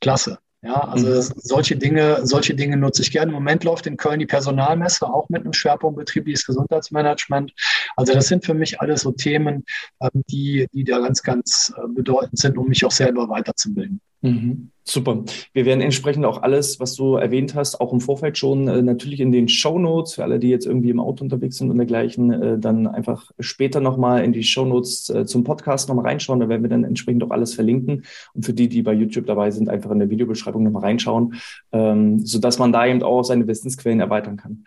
klasse. 0.00 0.38
Ja, 0.64 0.74
also 0.74 1.08
mhm. 1.08 1.40
solche 1.40 1.76
Dinge, 1.76 2.20
solche 2.24 2.54
Dinge 2.54 2.76
nutze 2.76 3.02
ich 3.02 3.10
gerne. 3.10 3.30
Im 3.30 3.34
Moment 3.34 3.64
läuft 3.64 3.88
in 3.88 3.96
Köln 3.96 4.20
die 4.20 4.26
Personalmesse 4.26 5.12
auch 5.12 5.28
mit 5.28 5.42
einem 5.42 5.52
Schwerpunkt 5.52 5.98
betriebliches 5.98 6.46
Gesundheitsmanagement. 6.46 7.52
Also 7.96 8.12
das 8.12 8.28
sind 8.28 8.44
für 8.44 8.54
mich 8.54 8.80
alles 8.80 9.00
so 9.00 9.10
Themen, 9.10 9.64
ähm, 10.00 10.22
die, 10.28 10.68
die 10.72 10.84
da 10.84 11.00
ganz, 11.00 11.24
ganz 11.24 11.74
äh, 11.76 11.88
bedeutend 11.88 12.38
sind, 12.38 12.56
um 12.58 12.68
mich 12.68 12.84
auch 12.84 12.92
selber 12.92 13.28
weiterzubilden. 13.28 14.00
Mhm. 14.22 14.70
Super. 14.84 15.22
Wir 15.52 15.64
werden 15.64 15.80
entsprechend 15.80 16.24
auch 16.24 16.42
alles, 16.42 16.80
was 16.80 16.96
du 16.96 17.14
erwähnt 17.14 17.54
hast, 17.54 17.80
auch 17.80 17.92
im 17.92 18.00
Vorfeld 18.00 18.36
schon 18.36 18.66
äh, 18.66 18.82
natürlich 18.82 19.20
in 19.20 19.30
den 19.30 19.48
Show 19.48 19.78
Notes 19.78 20.14
für 20.14 20.24
alle, 20.24 20.40
die 20.40 20.48
jetzt 20.48 20.66
irgendwie 20.66 20.90
im 20.90 20.98
Auto 20.98 21.22
unterwegs 21.22 21.58
sind 21.58 21.70
und 21.70 21.76
dergleichen, 21.76 22.32
äh, 22.32 22.58
dann 22.58 22.88
einfach 22.88 23.30
später 23.38 23.80
nochmal 23.80 24.24
in 24.24 24.32
die 24.32 24.42
Show 24.42 24.64
Notes 24.64 25.08
äh, 25.10 25.24
zum 25.24 25.44
Podcast 25.44 25.88
nochmal 25.88 26.06
reinschauen. 26.06 26.40
Da 26.40 26.48
werden 26.48 26.62
wir 26.62 26.68
dann 26.68 26.82
entsprechend 26.82 27.22
auch 27.22 27.30
alles 27.30 27.54
verlinken. 27.54 28.04
Und 28.34 28.44
für 28.44 28.54
die, 28.54 28.68
die 28.68 28.82
bei 28.82 28.92
YouTube 28.92 29.26
dabei 29.26 29.52
sind, 29.52 29.68
einfach 29.68 29.90
in 29.92 30.00
der 30.00 30.10
Videobeschreibung 30.10 30.64
nochmal 30.64 30.82
reinschauen, 30.82 31.34
ähm, 31.70 32.26
sodass 32.26 32.58
man 32.58 32.72
da 32.72 32.84
eben 32.84 33.04
auch 33.04 33.22
seine 33.22 33.46
Wissensquellen 33.46 34.00
erweitern 34.00 34.36
kann. 34.36 34.64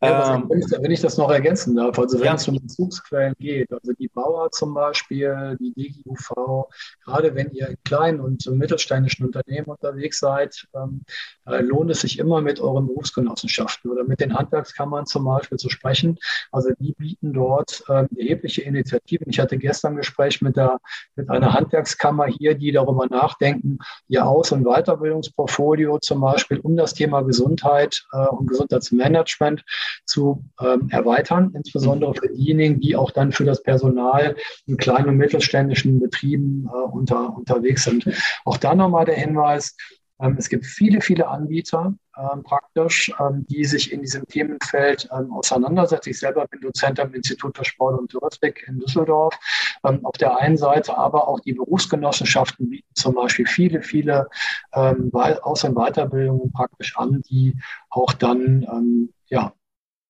Ja, 0.00 0.36
ähm, 0.36 0.44
wenn, 0.48 0.60
ich, 0.60 0.70
wenn, 0.70 0.90
ich, 0.92 1.00
das 1.00 1.18
noch 1.18 1.30
ergänzen 1.30 1.74
darf, 1.74 1.98
also 1.98 2.18
wenn 2.20 2.26
ja. 2.26 2.34
es 2.34 2.46
um 2.46 2.54
Bezugsquellen 2.54 3.34
geht, 3.40 3.72
also 3.72 3.92
die 3.94 4.08
Bauer 4.08 4.50
zum 4.52 4.72
Beispiel, 4.72 5.56
die 5.60 5.72
DGUV, 5.74 6.68
gerade 7.04 7.34
wenn 7.34 7.50
ihr 7.50 7.70
in 7.70 7.76
kleinen 7.84 8.20
und 8.20 8.46
mittelständischen 8.46 9.26
Unternehmen 9.26 9.66
unterwegs 9.66 10.20
seid, 10.20 10.68
ähm, 10.74 11.02
äh, 11.46 11.62
lohnt 11.62 11.90
es 11.90 12.02
sich 12.02 12.20
immer 12.20 12.40
mit 12.40 12.60
euren 12.60 12.86
Berufsgenossenschaften 12.86 13.90
oder 13.90 14.04
mit 14.04 14.20
den 14.20 14.34
Handwerkskammern 14.34 15.06
zum 15.06 15.24
Beispiel 15.24 15.58
zu 15.58 15.68
sprechen. 15.68 16.18
Also 16.52 16.70
die 16.78 16.92
bieten 16.92 17.32
dort 17.32 17.82
ähm, 17.88 18.08
erhebliche 18.16 18.62
Initiativen. 18.62 19.28
Ich 19.28 19.40
hatte 19.40 19.58
gestern 19.58 19.94
ein 19.94 19.96
Gespräch 19.96 20.40
mit, 20.42 20.56
der, 20.56 20.78
mit 21.16 21.28
einer 21.28 21.54
Handwerkskammer 21.54 22.26
hier, 22.26 22.54
die 22.54 22.70
darüber 22.70 23.06
nachdenken, 23.06 23.78
ihr 24.06 24.24
Aus- 24.24 24.52
und 24.52 24.62
Weiterbildungsportfolio 24.64 25.98
zum 25.98 26.20
Beispiel 26.20 26.60
um 26.60 26.76
das 26.76 26.94
Thema 26.94 27.22
Gesundheit 27.22 28.06
äh, 28.12 28.26
und 28.28 28.46
Gesundheitsmanagement 28.46 29.64
zu 30.04 30.44
ähm, 30.60 30.88
erweitern, 30.90 31.52
insbesondere 31.54 32.14
für 32.14 32.28
diejenigen, 32.28 32.80
die 32.80 32.96
auch 32.96 33.10
dann 33.10 33.32
für 33.32 33.44
das 33.44 33.62
Personal 33.62 34.36
in 34.66 34.76
kleinen 34.76 35.08
und 35.08 35.16
mittelständischen 35.16 36.00
Betrieben 36.00 36.68
äh, 36.72 36.76
unter, 36.76 37.36
unterwegs 37.36 37.84
sind. 37.84 38.08
Auch 38.44 38.56
da 38.56 38.74
nochmal 38.74 39.04
der 39.04 39.16
Hinweis, 39.16 39.76
ähm, 40.20 40.36
es 40.38 40.48
gibt 40.48 40.66
viele, 40.66 41.00
viele 41.00 41.28
Anbieter 41.28 41.94
ähm, 42.16 42.42
praktisch, 42.42 43.12
ähm, 43.20 43.46
die 43.48 43.64
sich 43.64 43.92
in 43.92 44.00
diesem 44.00 44.26
Themenfeld 44.26 45.08
ähm, 45.16 45.32
auseinandersetzen. 45.32 46.10
Ich 46.10 46.18
selber 46.18 46.46
bin 46.48 46.60
Dozent 46.60 46.98
am 46.98 47.14
Institut 47.14 47.56
für 47.56 47.64
Sport 47.64 48.00
und 48.00 48.10
Touristik 48.10 48.64
in 48.66 48.80
Düsseldorf. 48.80 49.38
Ähm, 49.84 50.04
auf 50.04 50.16
der 50.16 50.36
einen 50.38 50.56
Seite 50.56 50.96
aber 50.96 51.28
auch 51.28 51.40
die 51.40 51.52
Berufsgenossenschaften 51.52 52.68
bieten 52.68 52.88
zum 52.94 53.14
Beispiel 53.14 53.46
viele, 53.46 53.82
viele 53.82 54.28
ähm, 54.74 55.10
Aus- 55.12 55.64
und 55.64 55.74
Weiterbildungen 55.74 56.52
praktisch 56.52 56.96
an, 56.96 57.22
die 57.28 57.56
auch 57.90 58.12
dann 58.12 59.08
ja, 59.28 59.52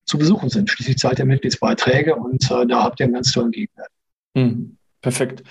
zu 0.09 0.17
besuchen 0.17 0.49
sind. 0.49 0.69
Schließlich 0.69 0.97
zahlt 0.97 1.19
ihr 1.19 1.25
Mitgliedsbeiträge 1.25 2.15
und 2.15 2.49
äh, 2.51 2.67
da 2.67 2.83
habt 2.83 2.99
ihr 2.99 3.05
einen 3.05 3.13
ganz 3.13 3.31
tollen 3.31 3.51
Gegenwert. 3.51 3.91
Mhm. 4.33 4.77
Perfekt. 5.01 5.43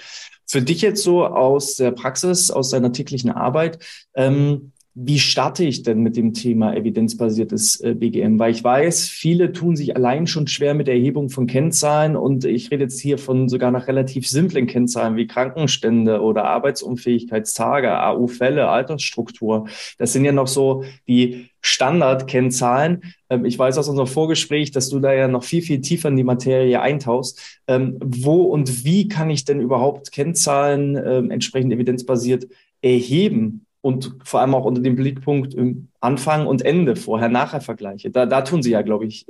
Für 0.46 0.62
dich 0.62 0.82
jetzt 0.82 1.02
so 1.02 1.26
aus 1.26 1.76
der 1.76 1.90
Praxis, 1.92 2.50
aus 2.50 2.70
deiner 2.70 2.92
täglichen 2.92 3.30
Arbeit, 3.30 3.84
ähm, 4.14 4.72
wie 5.00 5.20
starte 5.20 5.62
ich 5.64 5.84
denn 5.84 6.00
mit 6.00 6.16
dem 6.16 6.34
Thema 6.34 6.74
evidenzbasiertes 6.74 7.80
äh, 7.82 7.94
BGM? 7.94 8.40
Weil 8.40 8.50
ich 8.50 8.64
weiß, 8.64 9.08
viele 9.08 9.52
tun 9.52 9.76
sich 9.76 9.94
allein 9.94 10.26
schon 10.26 10.48
schwer 10.48 10.74
mit 10.74 10.88
der 10.88 10.94
Erhebung 10.94 11.30
von 11.30 11.46
Kennzahlen 11.46 12.16
und 12.16 12.44
ich 12.44 12.72
rede 12.72 12.84
jetzt 12.84 12.98
hier 12.98 13.16
von 13.16 13.48
sogar 13.48 13.70
nach 13.70 13.86
relativ 13.86 14.26
simplen 14.26 14.66
Kennzahlen 14.66 15.14
wie 15.14 15.28
Krankenstände 15.28 16.20
oder 16.20 16.46
Arbeitsunfähigkeitstage, 16.46 17.96
AU-Fälle, 17.96 18.68
Altersstruktur. 18.68 19.68
Das 19.98 20.12
sind 20.12 20.24
ja 20.24 20.32
noch 20.32 20.48
so 20.48 20.82
die 21.06 21.46
Standardkennzahlen. 21.60 23.02
Ähm, 23.30 23.44
ich 23.44 23.56
weiß 23.56 23.78
aus 23.78 23.88
unserem 23.88 24.08
Vorgespräch, 24.08 24.72
dass 24.72 24.88
du 24.88 24.98
da 24.98 25.12
ja 25.12 25.28
noch 25.28 25.44
viel, 25.44 25.62
viel 25.62 25.80
tiefer 25.80 26.08
in 26.08 26.16
die 26.16 26.24
Materie 26.24 26.80
eintauchst. 26.80 27.60
Ähm, 27.68 27.98
wo 28.04 28.42
und 28.42 28.84
wie 28.84 29.06
kann 29.06 29.30
ich 29.30 29.44
denn 29.44 29.60
überhaupt 29.60 30.10
Kennzahlen 30.10 30.96
ähm, 30.96 31.30
entsprechend 31.30 31.72
evidenzbasiert 31.72 32.48
erheben? 32.82 33.64
Und 33.80 34.16
vor 34.24 34.40
allem 34.40 34.54
auch 34.54 34.64
unter 34.64 34.82
dem 34.82 34.96
Blickpunkt 34.96 35.56
Anfang 36.00 36.46
und 36.46 36.62
Ende, 36.62 36.96
Vorher-Nachher-Vergleiche. 36.96 38.10
Da, 38.10 38.26
da 38.26 38.42
tun 38.42 38.62
sie 38.62 38.70
ja, 38.70 38.82
glaube 38.82 39.06
ich, 39.06 39.26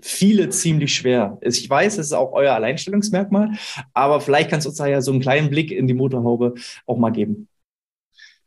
viele 0.00 0.48
ziemlich 0.50 0.94
schwer. 0.94 1.38
Ich 1.40 1.68
weiß, 1.68 1.98
es 1.98 2.06
ist 2.06 2.12
auch 2.12 2.32
euer 2.32 2.54
Alleinstellungsmerkmal, 2.54 3.52
aber 3.92 4.20
vielleicht 4.20 4.50
kannst 4.50 4.66
du 4.66 4.70
uns 4.70 4.78
da 4.78 4.86
ja 4.86 5.00
so 5.00 5.12
einen 5.12 5.20
kleinen 5.20 5.50
Blick 5.50 5.70
in 5.70 5.86
die 5.86 5.94
Motorhaube 5.94 6.54
auch 6.86 6.98
mal 6.98 7.10
geben. 7.10 7.48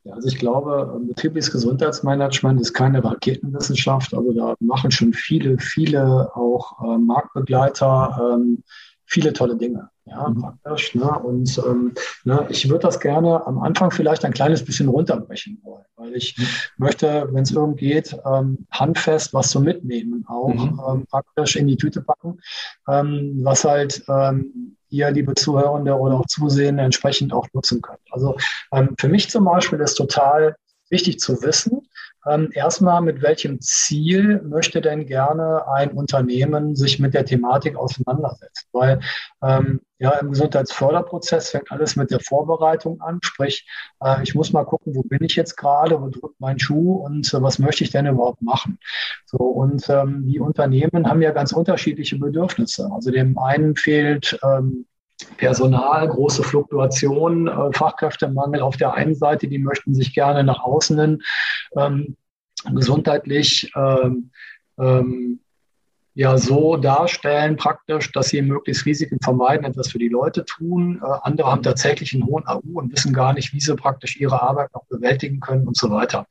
Ja, 0.03 0.13
also 0.13 0.27
ich 0.27 0.37
glaube, 0.37 1.01
betriebliches 1.07 1.51
Gesundheitsmanagement 1.51 2.61
ist 2.61 2.73
keine 2.73 3.03
Raketenwissenschaft. 3.03 4.13
Also 4.13 4.33
da 4.33 4.55
machen 4.59 4.91
schon 4.91 5.13
viele, 5.13 5.57
viele 5.57 6.35
auch 6.35 6.79
äh, 6.83 6.97
Marktbegleiter 6.99 8.35
ähm, 8.35 8.63
viele 9.05 9.33
tolle 9.33 9.55
Dinge. 9.55 9.89
Ja, 10.05 10.29
mhm. 10.29 10.41
praktisch. 10.41 10.93
Ne? 10.93 11.09
Und 11.19 11.57
ähm, 11.65 11.93
ne, 12.25 12.45
ich 12.49 12.69
würde 12.69 12.83
das 12.83 12.99
gerne 12.99 13.45
am 13.47 13.59
Anfang 13.59 13.89
vielleicht 13.89 14.23
ein 14.23 14.33
kleines 14.33 14.63
bisschen 14.63 14.87
runterbrechen 14.87 15.59
wollen, 15.63 15.85
weil 15.95 16.15
ich 16.15 16.37
mhm. 16.37 16.45
möchte, 16.77 17.27
wenn 17.31 17.43
es 17.43 17.51
irgend 17.51 17.77
geht, 17.77 18.15
ähm, 18.25 18.67
handfest 18.71 19.33
was 19.33 19.49
zu 19.49 19.61
mitnehmen, 19.61 20.23
auch 20.27 20.53
mhm. 20.53 20.81
ähm, 20.87 21.05
praktisch 21.09 21.55
in 21.55 21.67
die 21.67 21.77
Tüte 21.77 22.01
packen, 22.01 22.39
ähm, 22.87 23.39
was 23.41 23.63
halt 23.63 24.03
ähm, 24.07 24.77
ihr, 24.89 25.09
liebe 25.09 25.33
Zuhörende 25.33 25.95
oder 25.95 26.19
auch 26.19 26.27
Zusehende, 26.27 26.83
entsprechend 26.83 27.33
auch 27.33 27.47
nutzen 27.53 27.81
könnt. 27.81 27.99
Also 28.11 28.37
ähm, 28.71 28.95
für 28.99 29.09
mich 29.09 29.31
zum 29.31 29.45
Beispiel 29.45 29.79
ist 29.79 29.95
total 29.95 30.55
wichtig 30.95 31.19
zu 31.19 31.41
wissen, 31.41 31.87
ähm, 32.27 32.49
erstmal, 32.53 33.01
mit 33.01 33.21
welchem 33.21 33.61
Ziel 33.61 34.41
möchte 34.41 34.81
denn 34.81 35.05
gerne 35.05 35.67
ein 35.67 35.91
Unternehmen 35.91 36.75
sich 36.75 36.97
mit 36.99 37.13
der 37.13 37.25
Thematik 37.25 37.75
auseinandersetzen? 37.75 38.67
Weil 38.71 38.99
ähm, 39.43 39.81
ja, 39.99 40.11
im 40.13 40.31
Gesundheitsförderprozess 40.31 41.51
fängt 41.51 41.71
alles 41.71 41.95
mit 41.95 42.09
der 42.09 42.19
Vorbereitung 42.19 42.99
an. 43.01 43.19
Sprich, 43.21 43.67
äh, 44.03 44.23
ich 44.23 44.33
muss 44.33 44.53
mal 44.53 44.65
gucken, 44.65 44.95
wo 44.95 45.03
bin 45.03 45.23
ich 45.23 45.35
jetzt 45.35 45.55
gerade, 45.55 46.01
wo 46.01 46.09
drückt 46.09 46.39
mein 46.39 46.57
Schuh 46.57 46.95
und 46.95 47.31
äh, 47.31 47.41
was 47.41 47.59
möchte 47.59 47.83
ich 47.83 47.91
denn 47.91 48.07
überhaupt 48.07 48.41
machen? 48.41 48.79
So, 49.25 49.37
und 49.37 49.87
ähm, 49.89 50.25
die 50.25 50.39
Unternehmen 50.39 51.07
haben 51.07 51.21
ja 51.21 51.31
ganz 51.31 51.53
unterschiedliche 51.53 52.17
Bedürfnisse. 52.17 52.89
Also 52.91 53.11
dem 53.11 53.37
einen 53.37 53.75
fehlt 53.75 54.39
ähm, 54.43 54.87
Personal, 55.37 56.07
große 56.07 56.43
Fluktuation, 56.43 57.47
äh, 57.47 57.71
Fachkräftemangel 57.73 58.61
auf 58.61 58.77
der 58.77 58.93
einen 58.93 59.15
Seite, 59.15 59.47
die 59.47 59.59
möchten 59.59 59.93
sich 59.93 60.13
gerne 60.13 60.43
nach 60.43 60.59
außen 60.59 60.99
hin 60.99 61.21
ähm, 61.77 62.17
gesundheitlich 62.73 63.71
ähm, 63.75 64.31
ähm, 64.77 65.39
ja 66.15 66.37
so 66.37 66.77
darstellen 66.77 67.57
praktisch, 67.57 68.11
dass 68.13 68.29
sie 68.29 68.41
möglichst 68.41 68.85
Risiken 68.85 69.19
vermeiden, 69.21 69.65
etwas 69.65 69.91
für 69.91 69.99
die 69.99 70.07
Leute 70.07 70.45
tun. 70.45 71.01
Äh, 71.03 71.07
andere 71.21 71.51
haben 71.51 71.63
tatsächlich 71.63 72.13
einen 72.13 72.25
hohen 72.25 72.47
AU 72.47 72.61
und 72.73 72.91
wissen 72.91 73.13
gar 73.13 73.33
nicht, 73.33 73.53
wie 73.53 73.59
sie 73.59 73.75
praktisch 73.75 74.19
ihre 74.19 74.41
Arbeit 74.41 74.73
noch 74.73 74.85
bewältigen 74.85 75.39
können 75.41 75.67
und 75.67 75.77
so 75.77 75.91
weiter. 75.91 76.25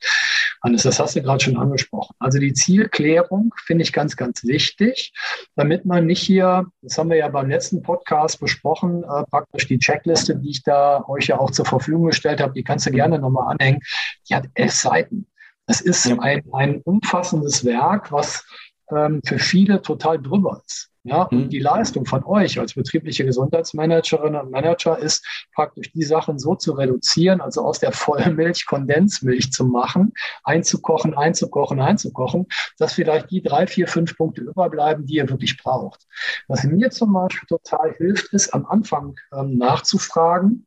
Hannes, 0.65 0.83
das 0.83 0.99
hast 0.99 1.15
du 1.15 1.23
gerade 1.23 1.45
schon 1.45 1.59
angesprochen. 1.59 2.15
Also 2.19 2.39
die 2.39 2.55
Zielklärung 2.55 3.55
finde 3.67 3.83
ich 3.83 3.93
ganz, 3.93 4.17
ganz 4.17 4.45
wichtig, 4.45 5.13
damit 5.57 5.85
man 5.85 6.07
nicht 6.07 6.23
hier, 6.23 6.67
das 6.81 6.97
haben 6.97 7.11
wir 7.11 7.19
ja 7.19 7.29
beim 7.29 7.51
letzten 7.51 7.83
Podcast 7.83 8.41
besprochen, 8.41 9.05
äh, 9.05 9.25
praktisch 9.31 9.69
die 9.69 9.79
Checkliste, 9.79 10.37
die 10.37 10.51
ich 10.51 10.63
da 10.63 11.05
euch 11.07 11.27
ja 11.27 11.39
auch 11.39 11.51
zur 11.51 11.67
Verfügung 11.67 12.07
gestellt 12.07 12.41
habe, 12.41 12.55
die 12.55 12.65
kannst 12.65 12.87
du 12.87 12.91
gerne 12.91 13.19
nochmal 13.19 13.53
anhängen. 13.53 13.81
Die 14.29 14.35
hat 14.35 14.47
elf 14.55 14.73
Seiten. 14.73 15.27
Das 15.67 15.81
ist 15.81 16.07
ein, 16.07 16.43
ein 16.53 16.81
umfassendes 16.83 17.65
Werk, 17.65 18.11
was 18.11 18.45
ähm, 18.91 19.21
für 19.25 19.39
viele 19.39 19.83
total 19.83 20.21
drüber 20.21 20.63
ist. 20.65 20.91
Ja, 21.07 21.25
und 21.25 21.39
mhm. 21.39 21.49
die 21.51 21.59
Leistung 21.59 22.07
von 22.07 22.25
euch 22.25 22.59
als 22.59 22.73
betriebliche 22.73 23.27
Gesundheitsmanagerinnen 23.27 24.41
und 24.41 24.51
Manager 24.51 24.99
ist 24.99 25.23
praktisch 25.55 25.93
die 25.93 26.03
Sachen 26.03 26.39
so 26.39 26.55
zu 26.55 26.73
reduzieren, 26.73 27.43
also 27.43 27.63
aus 27.63 27.79
der 27.79 27.93
Vollmilch 27.93 28.65
Kondensmilch 28.65 29.53
zu 29.53 29.67
machen, 29.67 30.15
einzukochen, 30.45 31.15
einzukochen, 31.15 31.79
einzukochen, 31.79 32.47
dass 32.79 32.95
vielleicht 32.95 33.31
die 33.31 33.43
drei, 33.43 33.67
vier, 33.67 33.87
fünf 33.87 34.17
Punkte 34.17 34.41
überbleiben, 34.41 35.05
die 35.05 35.17
ihr 35.17 35.29
wirklich 35.29 35.63
braucht. 35.63 36.07
Was 36.49 36.65
mir 36.65 36.89
zum 36.89 37.13
Beispiel 37.13 37.49
total 37.49 37.93
hilft, 37.93 38.33
ist 38.33 38.55
am 38.55 38.65
Anfang 38.65 39.15
ähm, 39.35 39.59
nachzufragen, 39.59 40.67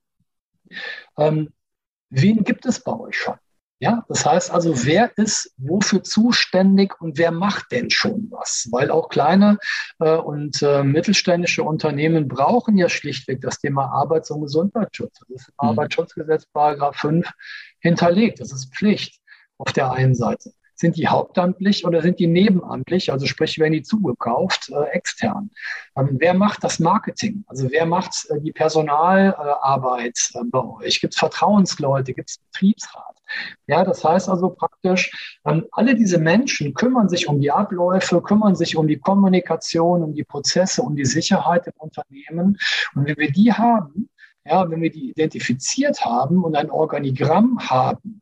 ähm, 1.18 1.50
wen 2.12 2.44
gibt 2.44 2.68
es 2.68 2.84
bei 2.84 2.94
euch 2.94 3.18
schon? 3.18 3.38
Ja, 3.80 4.04
das 4.08 4.26
heißt 4.26 4.50
also, 4.50 4.86
wer 4.86 5.16
ist 5.18 5.54
wofür 5.58 6.02
zuständig 6.02 7.00
und 7.00 7.20
wer 7.20 7.32
macht 7.32 7.72
denn 7.72 7.92
schon 7.92 8.28
was? 8.32 8.68
Weil 8.72 8.90
auch 8.90 9.08
kleine 9.10 9.60
äh, 10.00 10.16
und 10.16 10.64
äh, 10.64 10.84
mittelständische 10.84 11.62
Unternehmen 11.62 12.28
brauchen 12.28 12.76
ja 12.78 12.90
schlichtweg 12.90 13.40
das 13.42 13.60
Thema 13.60 13.86
Arbeits- 13.86 14.32
und 14.32 14.42
Gesundheitsschutz. 14.42 15.20
Das 15.20 15.30
ist 15.30 15.50
im 15.50 15.54
mhm. 15.62 15.70
Arbeitsschutzgesetz 15.70 16.48
Paragraph 16.48 16.96
5 16.96 17.32
hinterlegt. 17.80 18.40
Das 18.40 18.52
ist 18.52 18.74
Pflicht 18.74 19.22
auf 19.60 19.72
der 19.74 19.92
einen 19.92 20.16
Seite. 20.16 20.54
Sind 20.80 20.96
die 20.96 21.08
hauptamtlich 21.08 21.86
oder 21.86 22.04
sind 22.04 22.20
die 22.20 22.28
nebenamtlich? 22.28 23.12
Also 23.12 23.26
sprich, 23.26 23.58
werden 23.58 23.74
die 23.74 23.82
zugekauft 23.82 24.70
äh, 24.70 24.90
extern? 24.92 25.50
Ähm, 25.98 26.18
wer 26.20 26.36
macht 26.36 26.64
das 26.64 26.78
Marketing? 26.78 27.44
Also 27.48 27.72
wer 27.72 27.88
macht 27.88 28.30
äh, 28.30 28.40
die 28.40 28.52
Personalarbeit 28.52 30.20
äh, 30.36 30.40
bei 30.46 30.64
euch? 30.64 31.02
Gibt 31.02 31.16
es 31.16 31.20
Vertrauensleute? 31.20 32.14
Gibt 32.14 32.30
es 32.30 32.38
Betriebsrat? 32.38 33.18
Ja, 33.66 33.84
das 33.84 34.04
heißt 34.04 34.30
also 34.30 34.50
praktisch, 34.52 35.40
ähm, 35.46 35.66
alle 35.72 35.96
diese 35.96 36.20
Menschen 36.20 36.76
kümmern 36.76 37.10
sich 37.10 37.28
um 37.28 37.42
die 37.42 37.52
Abläufe, 37.52 38.22
kümmern 38.22 38.56
sich 38.56 38.78
um 38.78 38.88
die 38.88 39.00
Kommunikation, 39.00 40.04
um 40.04 40.14
die 40.14 40.24
Prozesse, 40.24 40.84
um 40.84 40.96
die 40.96 41.06
Sicherheit 41.06 41.66
im 41.66 41.74
Unternehmen. 41.78 42.58
Und 42.94 43.08
wenn 43.08 43.18
wir 43.18 43.32
die 43.32 43.52
haben, 43.52 44.10
ja, 44.46 44.70
wenn 44.70 44.82
wir 44.82 44.92
die 44.92 45.10
identifiziert 45.10 46.06
haben 46.06 46.44
und 46.44 46.56
ein 46.56 46.70
Organigramm 46.70 47.60
haben, 47.68 48.22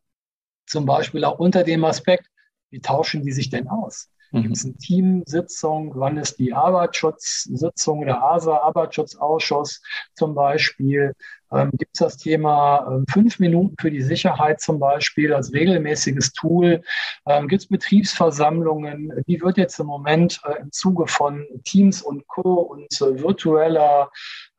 zum 0.66 0.86
Beispiel 0.86 1.24
auch 1.24 1.38
unter 1.38 1.62
dem 1.62 1.84
Aspekt, 1.84 2.26
wie 2.70 2.80
tauschen 2.80 3.22
die 3.22 3.32
sich 3.32 3.50
denn 3.50 3.68
aus? 3.68 4.10
Mhm. 4.32 4.42
Gibt 4.42 4.56
es 4.56 4.64
eine 4.64 4.76
Teamsitzung? 4.76 5.92
Wann 5.94 6.16
ist 6.16 6.38
die 6.38 6.52
Arbeitsschutzsitzung, 6.52 8.04
der 8.04 8.22
ASA-Arbeitsschutzausschuss 8.22 9.82
zum 10.14 10.34
Beispiel? 10.34 11.14
Ähm, 11.52 11.70
Gibt 11.72 11.92
es 11.94 12.00
das 12.00 12.16
Thema 12.16 12.86
ähm, 12.90 13.06
fünf 13.08 13.38
Minuten 13.38 13.76
für 13.80 13.90
die 13.90 14.02
Sicherheit 14.02 14.60
zum 14.60 14.80
Beispiel 14.80 15.32
als 15.32 15.52
regelmäßiges 15.52 16.32
Tool? 16.32 16.82
Ähm, 17.26 17.48
Gibt 17.48 17.62
es 17.62 17.68
Betriebsversammlungen? 17.68 19.12
Wie 19.26 19.40
wird 19.40 19.56
jetzt 19.56 19.78
im 19.78 19.86
Moment 19.86 20.40
äh, 20.44 20.60
im 20.60 20.72
Zuge 20.72 21.06
von 21.06 21.46
Teams 21.64 22.02
und 22.02 22.26
Co. 22.26 22.54
und 22.54 23.00
äh, 23.00 23.22
virtueller 23.22 24.10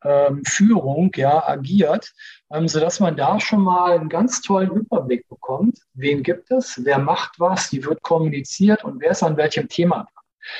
ähm, 0.04 0.44
Führung 0.46 1.12
ja, 1.16 1.46
agiert, 1.48 2.14
ähm, 2.52 2.68
sodass 2.68 3.00
man 3.00 3.16
da 3.18 3.40
schon 3.40 3.62
mal 3.62 3.98
einen 3.98 4.10
ganz 4.10 4.42
tollen 4.42 4.72
Überblick 4.72 5.28
bekommt. 5.28 5.80
Wen 5.94 6.24
gibt 6.24 6.52
es? 6.52 6.84
Wer 6.84 7.00
macht 7.00 7.40
was? 7.40 7.72
Wie 7.72 7.84
wird 7.84 8.02
kommuniziert 8.02 8.84
und 8.84 9.02
wer 9.02 9.12
ist 9.12 9.24
an 9.24 9.38
welchem 9.38 9.68
Thema 9.68 10.08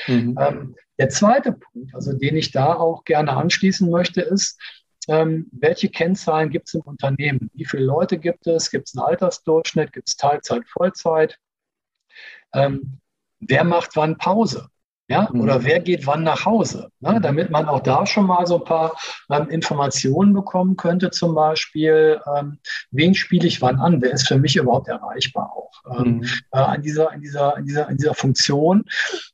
dran? 0.06 0.26
Mhm. 0.26 0.38
Ähm, 0.40 0.76
der 1.00 1.10
zweite 1.10 1.54
Punkt, 1.54 1.94
also 1.96 2.14
den 2.14 2.36
ich 2.36 2.52
da 2.52 2.74
auch 2.74 3.04
gerne 3.04 3.34
anschließen 3.34 3.90
möchte, 3.90 4.22
ist, 4.22 4.60
ähm, 5.08 5.48
welche 5.52 5.90
Kennzahlen 5.90 6.50
gibt 6.50 6.68
es 6.68 6.74
im 6.74 6.82
Unternehmen? 6.82 7.50
Wie 7.54 7.66
viele 7.66 7.84
Leute 7.84 8.18
gibt 8.18 8.46
es? 8.48 8.70
Gibt 8.70 8.90
es 8.90 8.98
einen 8.98 9.06
Altersdurchschnitt? 9.06 9.94
Gibt 9.94 10.10
es 10.10 10.18
Teilzeit, 10.18 10.68
Vollzeit? 10.68 11.40
Ähm, 12.54 13.00
wer 13.40 13.64
macht 13.64 13.96
wann 13.96 14.18
Pause? 14.18 14.70
Ja, 15.10 15.30
mhm. 15.32 15.42
oder 15.42 15.64
wer 15.64 15.80
geht 15.80 16.06
wann 16.06 16.24
nach 16.24 16.46
Hause? 16.46 16.90
Ne? 17.00 17.14
Mhm. 17.14 17.22
Damit 17.22 17.50
man 17.50 17.66
auch 17.66 17.80
da 17.80 18.06
schon 18.06 18.26
mal 18.26 18.46
so 18.46 18.58
ein 18.58 18.66
paar 18.66 18.94
ähm, 19.32 19.50
Informationen 19.50 20.34
bekommen 20.34 20.76
könnte, 20.76 21.12
zum 21.12 21.34
Beispiel, 21.34 22.20
ähm, 22.36 22.60
wen 22.92 23.16
spiele 23.16 23.48
ich 23.48 23.62
wann 23.62 23.80
an? 23.80 24.02
Wer 24.02 24.12
ist 24.12 24.28
für 24.28 24.38
mich 24.38 24.58
überhaupt 24.58 24.90
erreichbar 24.90 25.54
auch 25.56 25.72
ähm, 25.98 26.18
mhm. 26.18 26.24
äh, 26.52 26.58
an, 26.58 26.82
dieser, 26.82 27.12
an, 27.12 27.22
dieser, 27.22 27.56
an, 27.56 27.66
dieser, 27.66 27.88
an 27.88 27.96
dieser 27.96 28.16
Funktion? 28.16 28.84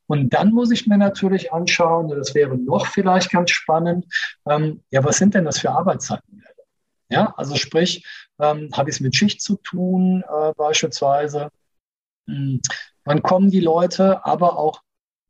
Und 0.06 0.32
dann 0.32 0.52
muss 0.52 0.70
ich 0.70 0.86
mir 0.86 0.98
natürlich 0.98 1.52
anschauen, 1.52 2.08
das 2.08 2.34
wäre 2.36 2.56
noch 2.56 2.86
vielleicht 2.86 3.30
ganz 3.30 3.50
spannend, 3.50 4.06
ähm, 4.48 4.82
ja, 4.90 5.02
was 5.02 5.16
sind 5.16 5.34
denn 5.34 5.44
das 5.44 5.58
für 5.58 5.70
Arbeitszeitmodelle? 5.70 6.54
Ja, 7.08 7.34
also 7.36 7.56
sprich, 7.56 8.06
ähm, 8.38 8.70
habe 8.72 8.90
ich 8.90 8.96
es 8.96 9.00
mit 9.00 9.16
Schicht 9.16 9.42
zu 9.42 9.56
tun, 9.56 10.22
äh, 10.22 10.52
beispielsweise? 10.56 11.48
Hm, 12.28 12.60
wann 13.04 13.22
kommen 13.22 13.50
die 13.50 13.60
Leute, 13.60 14.24
aber 14.24 14.56
auch 14.56 14.83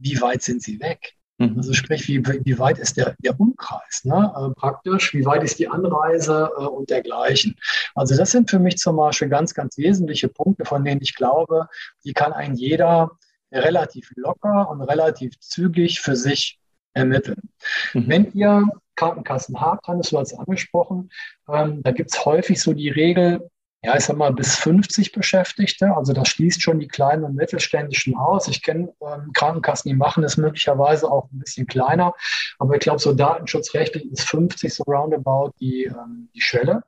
wie 0.04 0.20
weit 0.20 0.42
sind 0.42 0.62
sie 0.62 0.78
weg? 0.80 1.14
Mhm. 1.38 1.54
Also 1.56 1.72
sprich, 1.72 2.06
wie, 2.06 2.24
wie 2.24 2.58
weit 2.58 2.78
ist 2.78 2.96
der, 2.96 3.16
der 3.24 3.38
Umkreis 3.40 4.04
ne? 4.04 4.32
Äh, 4.36 4.54
praktisch, 4.54 5.14
wie 5.14 5.24
weit 5.24 5.42
ist 5.42 5.58
die 5.58 5.68
Anreise 5.68 6.50
äh, 6.56 6.64
und 6.64 6.90
dergleichen. 6.90 7.56
Also 7.94 8.16
das 8.16 8.30
sind 8.30 8.50
für 8.50 8.60
mich 8.60 8.76
zum 8.76 8.96
Beispiel 8.96 9.28
ganz, 9.28 9.54
ganz 9.54 9.76
wesentliche 9.76 10.28
Punkte, 10.28 10.64
von 10.64 10.84
denen 10.84 11.00
ich 11.02 11.14
glaube, 11.14 11.68
die 12.04 12.12
kann 12.12 12.32
ein 12.32 12.54
jeder 12.54 13.10
relativ 13.50 14.10
locker 14.16 14.68
und 14.70 14.82
relativ 14.82 15.38
zügig 15.40 16.00
für 16.00 16.16
sich 16.16 16.58
ermitteln. 16.92 17.50
Mhm. 17.94 18.08
Wenn 18.08 18.32
ihr 18.32 18.68
Krankenkassen 18.96 19.60
habt, 19.60 19.88
Hannes, 19.88 20.10
du 20.10 20.18
hast 20.18 20.32
es 20.32 20.38
angesprochen, 20.38 21.10
ähm, 21.48 21.82
da 21.82 21.90
gibt 21.90 22.12
es 22.12 22.24
häufig 22.24 22.60
so 22.60 22.72
die 22.72 22.90
Regel, 22.90 23.50
ja, 23.84 23.94
ich 23.98 24.04
sag 24.06 24.16
mal, 24.16 24.32
bis 24.32 24.56
50 24.56 25.12
Beschäftigte. 25.12 25.94
Also 25.94 26.14
das 26.14 26.28
schließt 26.28 26.62
schon 26.62 26.80
die 26.80 26.88
kleinen 26.88 27.22
und 27.22 27.34
mittelständischen 27.34 28.16
aus. 28.16 28.48
Ich 28.48 28.62
kenne 28.62 28.94
ähm, 29.02 29.30
Krankenkassen, 29.34 29.90
die 29.90 29.94
machen 29.94 30.24
es 30.24 30.38
möglicherweise 30.38 31.10
auch 31.10 31.30
ein 31.30 31.38
bisschen 31.38 31.66
kleiner. 31.66 32.14
Aber 32.58 32.74
ich 32.74 32.80
glaube, 32.80 32.98
so 32.98 33.12
datenschutzrechtlich 33.12 34.10
ist 34.10 34.22
50 34.22 34.72
so 34.72 34.84
roundabout 34.84 35.52
die, 35.60 35.84
ähm, 35.84 36.30
die 36.34 36.40
Schwelle. 36.40 36.82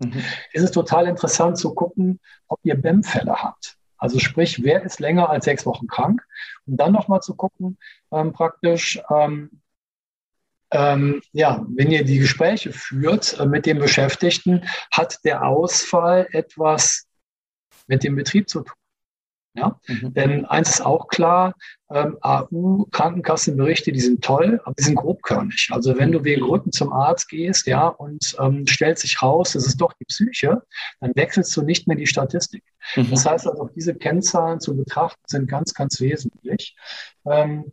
Mhm. 0.00 0.24
Es 0.52 0.62
ist 0.62 0.74
total 0.74 1.06
interessant 1.06 1.56
zu 1.56 1.72
gucken, 1.72 2.18
ob 2.48 2.58
ihr 2.64 2.74
BEM-Fälle 2.74 3.36
habt. 3.40 3.76
Also 3.96 4.18
sprich, 4.18 4.64
wer 4.64 4.82
ist 4.82 4.98
länger 4.98 5.30
als 5.30 5.44
sechs 5.44 5.64
Wochen 5.64 5.86
krank? 5.86 6.20
Und 6.66 6.78
dann 6.78 6.92
nochmal 6.92 7.20
zu 7.20 7.36
gucken, 7.36 7.78
ähm, 8.10 8.32
praktisch, 8.32 9.00
ähm, 9.08 9.62
ähm, 10.74 11.22
ja, 11.32 11.64
wenn 11.68 11.90
ihr 11.92 12.04
die 12.04 12.18
Gespräche 12.18 12.72
führt 12.72 13.38
äh, 13.38 13.46
mit 13.46 13.64
den 13.64 13.78
Beschäftigten, 13.78 14.64
hat 14.90 15.24
der 15.24 15.46
Ausfall 15.46 16.26
etwas 16.32 17.06
mit 17.86 18.02
dem 18.02 18.16
Betrieb 18.16 18.48
zu 18.48 18.62
tun. 18.62 18.74
Ja? 19.56 19.78
Mhm. 19.86 20.14
Denn 20.14 20.44
eins 20.46 20.70
ist 20.70 20.80
auch 20.80 21.06
klar, 21.06 21.54
ähm, 21.90 22.18
AU, 22.22 22.86
Krankenkassenberichte, 22.90 23.92
die 23.92 24.00
sind 24.00 24.24
toll, 24.24 24.60
aber 24.64 24.74
die 24.76 24.82
sind 24.82 24.96
grobkörnig. 24.96 25.68
Also 25.70 25.96
wenn 25.96 26.10
du 26.10 26.24
wegen 26.24 26.42
Rücken 26.42 26.72
zum 26.72 26.92
Arzt 26.92 27.28
gehst, 27.28 27.68
ja, 27.68 27.86
und 27.86 28.34
ähm, 28.40 28.66
stellt 28.66 28.98
sich 28.98 29.22
raus, 29.22 29.54
es 29.54 29.68
ist 29.68 29.80
doch 29.80 29.92
die 29.92 30.06
Psyche, 30.06 30.60
dann 30.98 31.14
wechselst 31.14 31.56
du 31.56 31.62
nicht 31.62 31.86
mehr 31.86 31.96
die 31.96 32.08
Statistik. 32.08 32.64
Mhm. 32.96 33.10
Das 33.10 33.24
heißt 33.24 33.46
also, 33.46 33.70
diese 33.76 33.94
Kennzahlen 33.94 34.58
zu 34.58 34.76
betrachten 34.76 35.22
sind 35.28 35.48
ganz, 35.48 35.72
ganz 35.72 36.00
wesentlich. 36.00 36.76
Ähm, 37.24 37.70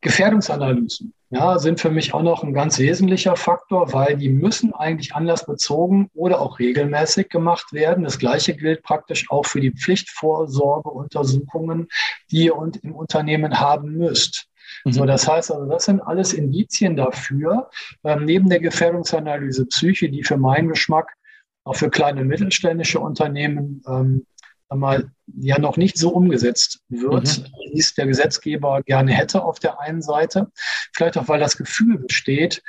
Gefährdungsanalysen 0.00 1.14
ja, 1.32 1.58
sind 1.58 1.80
für 1.80 1.88
mich 1.88 2.12
auch 2.12 2.20
noch 2.20 2.44
ein 2.44 2.52
ganz 2.52 2.78
wesentlicher 2.78 3.36
Faktor, 3.36 3.94
weil 3.94 4.18
die 4.18 4.28
müssen 4.28 4.74
eigentlich 4.74 5.14
anlassbezogen 5.14 6.10
oder 6.12 6.42
auch 6.42 6.58
regelmäßig 6.58 7.30
gemacht 7.30 7.72
werden. 7.72 8.04
Das 8.04 8.18
Gleiche 8.18 8.54
gilt 8.54 8.82
praktisch 8.82 9.30
auch 9.30 9.46
für 9.46 9.62
die 9.62 9.70
Pflichtvorsorgeuntersuchungen, 9.70 11.88
die 12.30 12.44
ihr 12.44 12.52
im 12.82 12.94
Unternehmen 12.94 13.58
haben 13.58 13.96
müsst. 13.96 14.48
Mhm. 14.84 14.92
So, 14.92 15.06
das 15.06 15.26
heißt 15.26 15.50
also, 15.52 15.64
das 15.64 15.86
sind 15.86 16.02
alles 16.02 16.34
Indizien 16.34 16.96
dafür, 16.96 17.70
ähm, 18.04 18.26
neben 18.26 18.50
der 18.50 18.60
Gefährdungsanalyse 18.60 19.64
Psyche, 19.64 20.10
die 20.10 20.24
für 20.24 20.36
meinen 20.36 20.68
Geschmack 20.68 21.14
auch 21.64 21.76
für 21.76 21.88
kleine 21.88 22.26
mittelständische 22.26 23.00
Unternehmen 23.00 23.82
ähm, 23.88 24.26
mal 24.74 25.10
ja 25.26 25.58
noch 25.58 25.76
nicht 25.76 25.96
so 25.98 26.10
umgesetzt 26.10 26.80
wird, 26.88 27.38
mhm. 27.38 27.44
wie 27.72 27.78
es 27.78 27.94
der 27.94 28.06
Gesetzgeber 28.06 28.82
gerne 28.82 29.12
hätte 29.12 29.42
auf 29.42 29.58
der 29.58 29.80
einen 29.80 30.02
Seite. 30.02 30.50
Vielleicht 30.92 31.18
auch, 31.18 31.28
weil 31.28 31.40
das 31.40 31.56
Gefühl 31.56 31.98
besteht, 31.98 32.62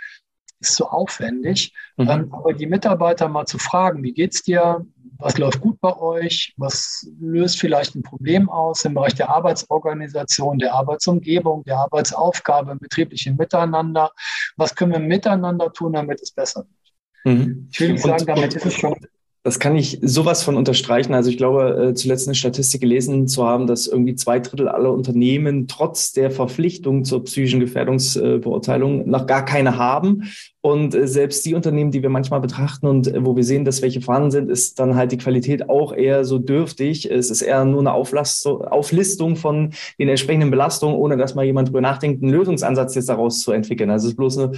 ist 0.59 0.75
so 0.75 0.87
aufwendig. 0.87 1.73
Mhm. 1.97 2.09
Ähm, 2.09 2.33
aber 2.33 2.53
die 2.53 2.67
Mitarbeiter 2.67 3.27
mal 3.27 3.45
zu 3.45 3.57
fragen, 3.57 4.03
wie 4.03 4.13
geht's 4.13 4.43
dir? 4.43 4.85
Was 5.19 5.37
läuft 5.37 5.61
gut 5.61 5.79
bei 5.79 5.95
euch? 5.95 6.53
Was 6.57 7.07
löst 7.19 7.59
vielleicht 7.59 7.95
ein 7.95 8.03
Problem 8.03 8.49
aus 8.49 8.83
im 8.83 8.93
Bereich 8.93 9.15
der 9.15 9.29
Arbeitsorganisation, 9.29 10.57
der 10.59 10.73
Arbeitsumgebung, 10.73 11.63
der 11.63 11.77
Arbeitsaufgabe, 11.77 12.71
im 12.71 12.79
betrieblichen 12.79 13.37
Miteinander? 13.37 14.11
Was 14.57 14.75
können 14.75 14.91
wir 14.91 14.99
miteinander 14.99 15.71
tun, 15.71 15.93
damit 15.93 16.21
es 16.21 16.31
besser 16.31 16.65
wird? 16.65 17.37
Mhm. 17.37 17.69
Ich 17.71 17.79
will 17.79 17.93
nicht 17.93 18.03
sagen, 18.03 18.25
damit 18.25 18.53
ist 18.53 18.65
es 18.65 18.73
schon 18.73 18.95
das 19.43 19.59
kann 19.59 19.75
ich 19.75 19.99
sowas 20.01 20.41
von 20.41 20.55
unterstreichen. 20.55 21.13
Also 21.13 21.29
ich 21.29 21.37
glaube, 21.37 21.89
äh, 21.89 21.93
zuletzt 21.93 22.27
eine 22.27 22.35
Statistik 22.35 22.79
gelesen 22.79 23.27
zu 23.27 23.45
haben, 23.45 23.67
dass 23.67 23.87
irgendwie 23.87 24.15
zwei 24.15 24.39
Drittel 24.39 24.69
aller 24.69 24.91
Unternehmen 24.91 25.67
trotz 25.67 26.13
der 26.13 26.31
Verpflichtung 26.31 27.03
zur 27.03 27.25
psychischen 27.25 27.59
Gefährdungsbeurteilung 27.59 29.09
noch 29.09 29.27
gar 29.27 29.43
keine 29.43 29.77
haben. 29.77 30.23
Und 30.65 30.95
äh, 30.95 31.09
selbst 31.09 31.45
die 31.45 31.55
Unternehmen, 31.55 31.91
die 31.91 32.01
wir 32.01 32.09
manchmal 32.09 32.39
betrachten 32.39 32.87
und 32.87 33.07
äh, 33.07 33.25
wo 33.25 33.35
wir 33.35 33.43
sehen, 33.43 33.65
dass 33.65 33.81
welche 33.81 33.99
vorhanden 33.99 34.31
sind, 34.31 34.49
ist 34.49 34.79
dann 34.79 34.95
halt 34.95 35.11
die 35.11 35.17
Qualität 35.17 35.69
auch 35.69 35.93
eher 35.93 36.23
so 36.23 36.39
dürftig. 36.39 37.11
Es 37.11 37.29
ist 37.29 37.41
eher 37.41 37.65
nur 37.65 37.81
eine 37.81 37.91
Auflistung 37.93 39.35
von 39.35 39.73
den 39.99 40.07
entsprechenden 40.07 40.51
Belastungen, 40.51 40.95
ohne 40.95 41.17
dass 41.17 41.35
mal 41.35 41.43
jemand 41.43 41.67
drüber 41.67 41.81
nachdenkt, 41.81 42.23
einen 42.23 42.31
Lösungsansatz 42.31 42.95
jetzt 42.95 43.09
daraus 43.09 43.41
zu 43.41 43.51
entwickeln. 43.51 43.89
Also 43.89 44.05
es 44.05 44.11
ist 44.11 44.17
bloß 44.17 44.37
eine 44.37 44.51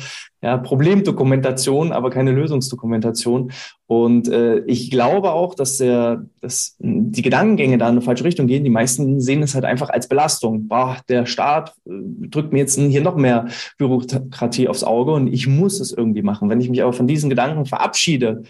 ja, 0.43 0.57
Problemdokumentation, 0.57 1.91
aber 1.91 2.11
keine 2.11 2.33
Lösungsdokumentation. 2.33 3.51
Und 3.87 4.27
äh, 4.27 4.59
ich 4.65 4.91
glaube 4.91 5.31
auch, 5.31 5.55
dass, 5.55 5.77
der, 5.77 6.25
dass 6.41 6.75
die 6.79 7.21
Gedankengänge 7.21 7.77
da 7.77 7.85
in 7.85 7.93
eine 7.93 8.01
falsche 8.01 8.23
Richtung 8.23 8.47
gehen. 8.47 8.63
Die 8.63 8.69
meisten 8.71 9.21
sehen 9.21 9.43
es 9.43 9.53
halt 9.53 9.65
einfach 9.65 9.89
als 9.89 10.07
Belastung. 10.07 10.67
Boah, 10.67 10.97
der 11.09 11.25
Staat 11.25 11.73
äh, 11.87 11.91
drückt 12.29 12.51
mir 12.51 12.59
jetzt 12.59 12.79
hier 12.79 13.01
noch 13.01 13.15
mehr 13.15 13.47
Bürokratie 13.77 14.67
aufs 14.67 14.83
Auge 14.83 15.13
und 15.13 15.27
ich 15.27 15.47
muss 15.47 15.79
es 15.79 15.94
irgendwie 15.97 16.21
machen. 16.21 16.49
Wenn 16.49 16.61
ich 16.61 16.69
mich 16.69 16.83
aber 16.83 16.93
von 16.93 17.07
diesen 17.07 17.29
Gedanken 17.29 17.65
verabschiede 17.65 18.43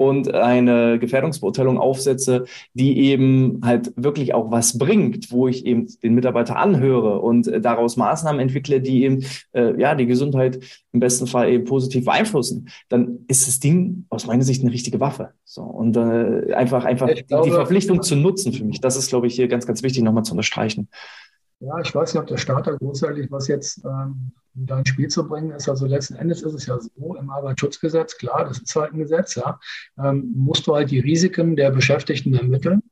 und 0.00 0.32
eine 0.32 0.98
Gefährdungsbeurteilung 0.98 1.76
aufsetze, 1.76 2.44
die 2.72 3.00
eben 3.00 3.60
halt 3.62 3.92
wirklich 3.96 4.32
auch 4.32 4.50
was 4.50 4.78
bringt, 4.78 5.30
wo 5.30 5.46
ich 5.46 5.66
eben 5.66 5.88
den 6.02 6.14
Mitarbeiter 6.14 6.56
anhöre 6.56 7.20
und 7.20 7.52
daraus 7.62 7.98
Maßnahmen 7.98 8.40
entwickle, 8.40 8.80
die 8.80 9.04
eben 9.04 9.22
äh, 9.52 9.78
ja 9.78 9.94
die 9.94 10.06
Gesundheit 10.06 10.58
im 10.92 11.00
besten 11.00 11.26
Fall 11.26 11.50
eben 11.50 11.64
positiv 11.66 12.06
beeinflussen, 12.06 12.70
dann 12.88 13.26
ist 13.28 13.46
das 13.46 13.60
Ding 13.60 14.06
aus 14.08 14.26
meiner 14.26 14.42
Sicht 14.42 14.62
eine 14.62 14.72
richtige 14.72 15.00
Waffe. 15.00 15.34
So 15.44 15.60
und 15.64 15.94
äh, 15.98 16.54
einfach 16.54 16.86
einfach 16.86 17.10
glaube, 17.28 17.50
die 17.50 17.54
Verpflichtung 17.54 18.00
zu 18.00 18.16
nutzen 18.16 18.54
für 18.54 18.64
mich, 18.64 18.80
das 18.80 18.96
ist 18.96 19.10
glaube 19.10 19.26
ich 19.26 19.34
hier 19.34 19.48
ganz 19.48 19.66
ganz 19.66 19.82
wichtig 19.82 20.02
nochmal 20.02 20.24
zu 20.24 20.32
unterstreichen. 20.32 20.88
Ja, 21.60 21.78
ich 21.78 21.94
weiß 21.94 22.14
nicht, 22.14 22.22
ob 22.22 22.26
der 22.26 22.38
Staat 22.38 22.66
da 22.66 22.72
großartig 22.72 23.30
was 23.30 23.48
jetzt 23.48 23.84
ähm, 23.84 24.32
da 24.54 24.78
ins 24.78 24.88
Spiel 24.88 25.08
zu 25.08 25.26
bringen 25.28 25.50
ist. 25.50 25.68
Also 25.68 25.86
letzten 25.86 26.16
Endes 26.16 26.42
ist 26.42 26.54
es 26.54 26.66
ja 26.66 26.78
so 26.78 27.16
im 27.16 27.30
Arbeitsschutzgesetz, 27.30 28.18
klar, 28.18 28.44
das 28.44 28.58
ist 28.58 28.74
halt 28.74 28.92
ein 28.92 28.98
Gesetz, 28.98 29.34
ja, 29.36 29.58
ähm, 29.98 30.32
musst 30.36 30.66
du 30.66 30.74
halt 30.74 30.90
die 30.90 31.00
Risiken 31.00 31.56
der 31.56 31.70
Beschäftigten 31.70 32.34
ermitteln. 32.34 32.82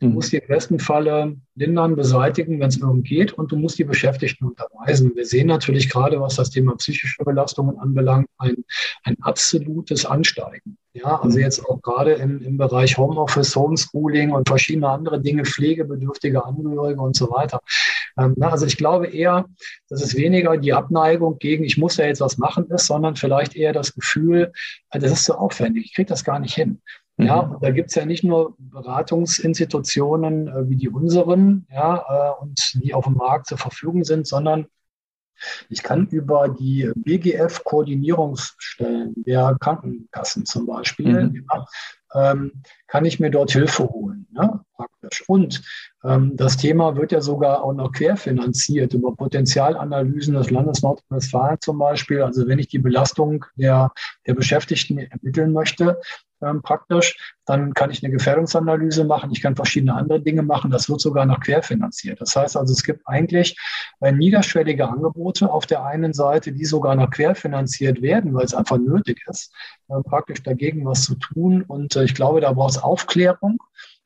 Du 0.00 0.06
mhm. 0.06 0.14
musst 0.14 0.32
die 0.32 0.36
im 0.36 0.46
besten 0.46 0.78
Falle 0.78 1.36
lindern, 1.54 1.96
beseitigen, 1.96 2.60
wenn 2.60 2.68
es 2.68 2.78
irgend 2.78 3.06
geht, 3.06 3.32
und 3.32 3.50
du 3.50 3.56
musst 3.56 3.78
die 3.78 3.84
Beschäftigten 3.84 4.46
unterweisen. 4.46 5.12
Wir 5.14 5.24
sehen 5.24 5.46
natürlich 5.46 5.88
gerade, 5.88 6.20
was 6.20 6.36
das 6.36 6.50
Thema 6.50 6.76
psychische 6.76 7.24
Belastungen 7.24 7.78
anbelangt, 7.78 8.28
ein, 8.38 8.64
ein 9.04 9.16
absolutes 9.22 10.04
Ansteigen. 10.04 10.76
Ja, 10.92 11.20
also 11.20 11.36
mhm. 11.36 11.44
jetzt 11.44 11.64
auch 11.64 11.80
gerade 11.82 12.12
im, 12.12 12.40
im 12.42 12.56
Bereich 12.56 12.96
Homeoffice, 12.96 13.54
Homeschooling 13.54 14.32
und 14.32 14.48
verschiedene 14.48 14.88
andere 14.88 15.20
Dinge, 15.20 15.44
pflegebedürftige 15.44 16.44
Angehörige 16.44 17.00
und 17.00 17.16
so 17.16 17.30
weiter. 17.30 17.60
Ähm, 18.18 18.34
na, 18.36 18.50
also 18.50 18.64
ich 18.64 18.78
glaube 18.78 19.08
eher, 19.08 19.46
dass 19.88 20.02
es 20.02 20.16
weniger 20.16 20.56
die 20.56 20.72
Abneigung 20.72 21.38
gegen, 21.38 21.64
ich 21.64 21.76
muss 21.76 21.98
ja 21.98 22.06
jetzt 22.06 22.20
was 22.20 22.38
machen 22.38 22.66
ist, 22.70 22.86
sondern 22.86 23.16
vielleicht 23.16 23.56
eher 23.56 23.72
das 23.72 23.94
Gefühl, 23.94 24.52
äh, 24.90 24.98
das 24.98 25.12
ist 25.12 25.24
so 25.24 25.34
aufwendig, 25.34 25.86
ich 25.86 25.94
kriege 25.94 26.08
das 26.08 26.24
gar 26.24 26.38
nicht 26.38 26.54
hin. 26.54 26.80
Ja, 27.18 27.42
mhm. 27.42 27.52
und 27.52 27.62
da 27.62 27.70
gibt's 27.70 27.94
ja 27.94 28.04
nicht 28.04 28.24
nur 28.24 28.56
Beratungsinstitutionen 28.58 30.48
äh, 30.48 30.68
wie 30.68 30.76
die 30.76 30.90
unseren, 30.90 31.66
ja, 31.70 32.04
äh, 32.08 32.32
und 32.42 32.74
die 32.82 32.92
auf 32.92 33.04
dem 33.04 33.14
Markt 33.14 33.46
zur 33.46 33.56
Verfügung 33.58 34.04
sind, 34.04 34.26
sondern 34.26 34.66
ich 35.68 35.82
kann 35.82 36.06
über 36.08 36.48
die 36.48 36.90
BGF-Koordinierungsstellen 36.94 39.12
der 39.16 39.54
Krankenkassen 39.60 40.46
zum 40.46 40.64
Beispiel, 40.66 41.30
mhm. 41.30 41.44
ja, 41.52 41.66
ähm, 42.16 42.62
kann 42.86 43.04
ich 43.04 43.20
mir 43.20 43.30
dort 43.30 43.50
Hilfe 43.52 43.88
holen, 43.88 44.26
ne, 44.32 44.60
praktisch. 44.74 45.24
Und 45.28 45.62
ähm, 46.04 46.36
das 46.36 46.56
Thema 46.56 46.96
wird 46.96 47.12
ja 47.12 47.20
sogar 47.20 47.62
auch 47.62 47.72
noch 47.72 47.92
querfinanziert 47.92 48.94
über 48.94 49.14
Potenzialanalysen 49.14 50.34
des 50.34 50.50
Landes 50.50 50.82
Nordrhein-Westfalen 50.82 51.58
zum 51.60 51.78
Beispiel. 51.78 52.22
Also 52.22 52.46
wenn 52.48 52.58
ich 52.58 52.68
die 52.68 52.78
Belastung 52.78 53.44
der, 53.56 53.92
der 54.26 54.34
Beschäftigten 54.34 54.98
ermitteln 54.98 55.52
möchte, 55.52 55.98
ähm, 56.42 56.60
praktisch, 56.62 57.34
dann 57.46 57.72
kann 57.72 57.90
ich 57.90 58.02
eine 58.02 58.12
Gefährdungsanalyse 58.12 59.04
machen, 59.04 59.30
ich 59.32 59.40
kann 59.40 59.56
verschiedene 59.56 59.94
andere 59.94 60.20
Dinge 60.20 60.42
machen, 60.42 60.70
das 60.70 60.88
wird 60.88 61.00
sogar 61.00 61.24
noch 61.24 61.40
querfinanziert. 61.40 62.20
Das 62.20 62.36
heißt 62.36 62.56
also, 62.56 62.72
es 62.72 62.84
gibt 62.84 63.06
eigentlich 63.06 63.56
äh, 64.00 64.12
niederschwellige 64.12 64.88
Angebote 64.88 65.50
auf 65.50 65.66
der 65.66 65.84
einen 65.84 66.12
Seite, 66.12 66.52
die 66.52 66.64
sogar 66.64 66.94
noch 66.94 67.10
querfinanziert 67.10 68.02
werden, 68.02 68.34
weil 68.34 68.44
es 68.44 68.54
einfach 68.54 68.78
nötig 68.78 69.24
ist, 69.28 69.52
praktisch 70.04 70.42
dagegen 70.42 70.84
was 70.84 71.02
zu 71.04 71.14
tun. 71.16 71.62
Und 71.62 71.96
äh, 71.96 72.04
ich 72.04 72.14
glaube, 72.14 72.40
da 72.40 72.52
braucht 72.52 72.72
es 72.72 72.82
Aufklärung 72.82 73.58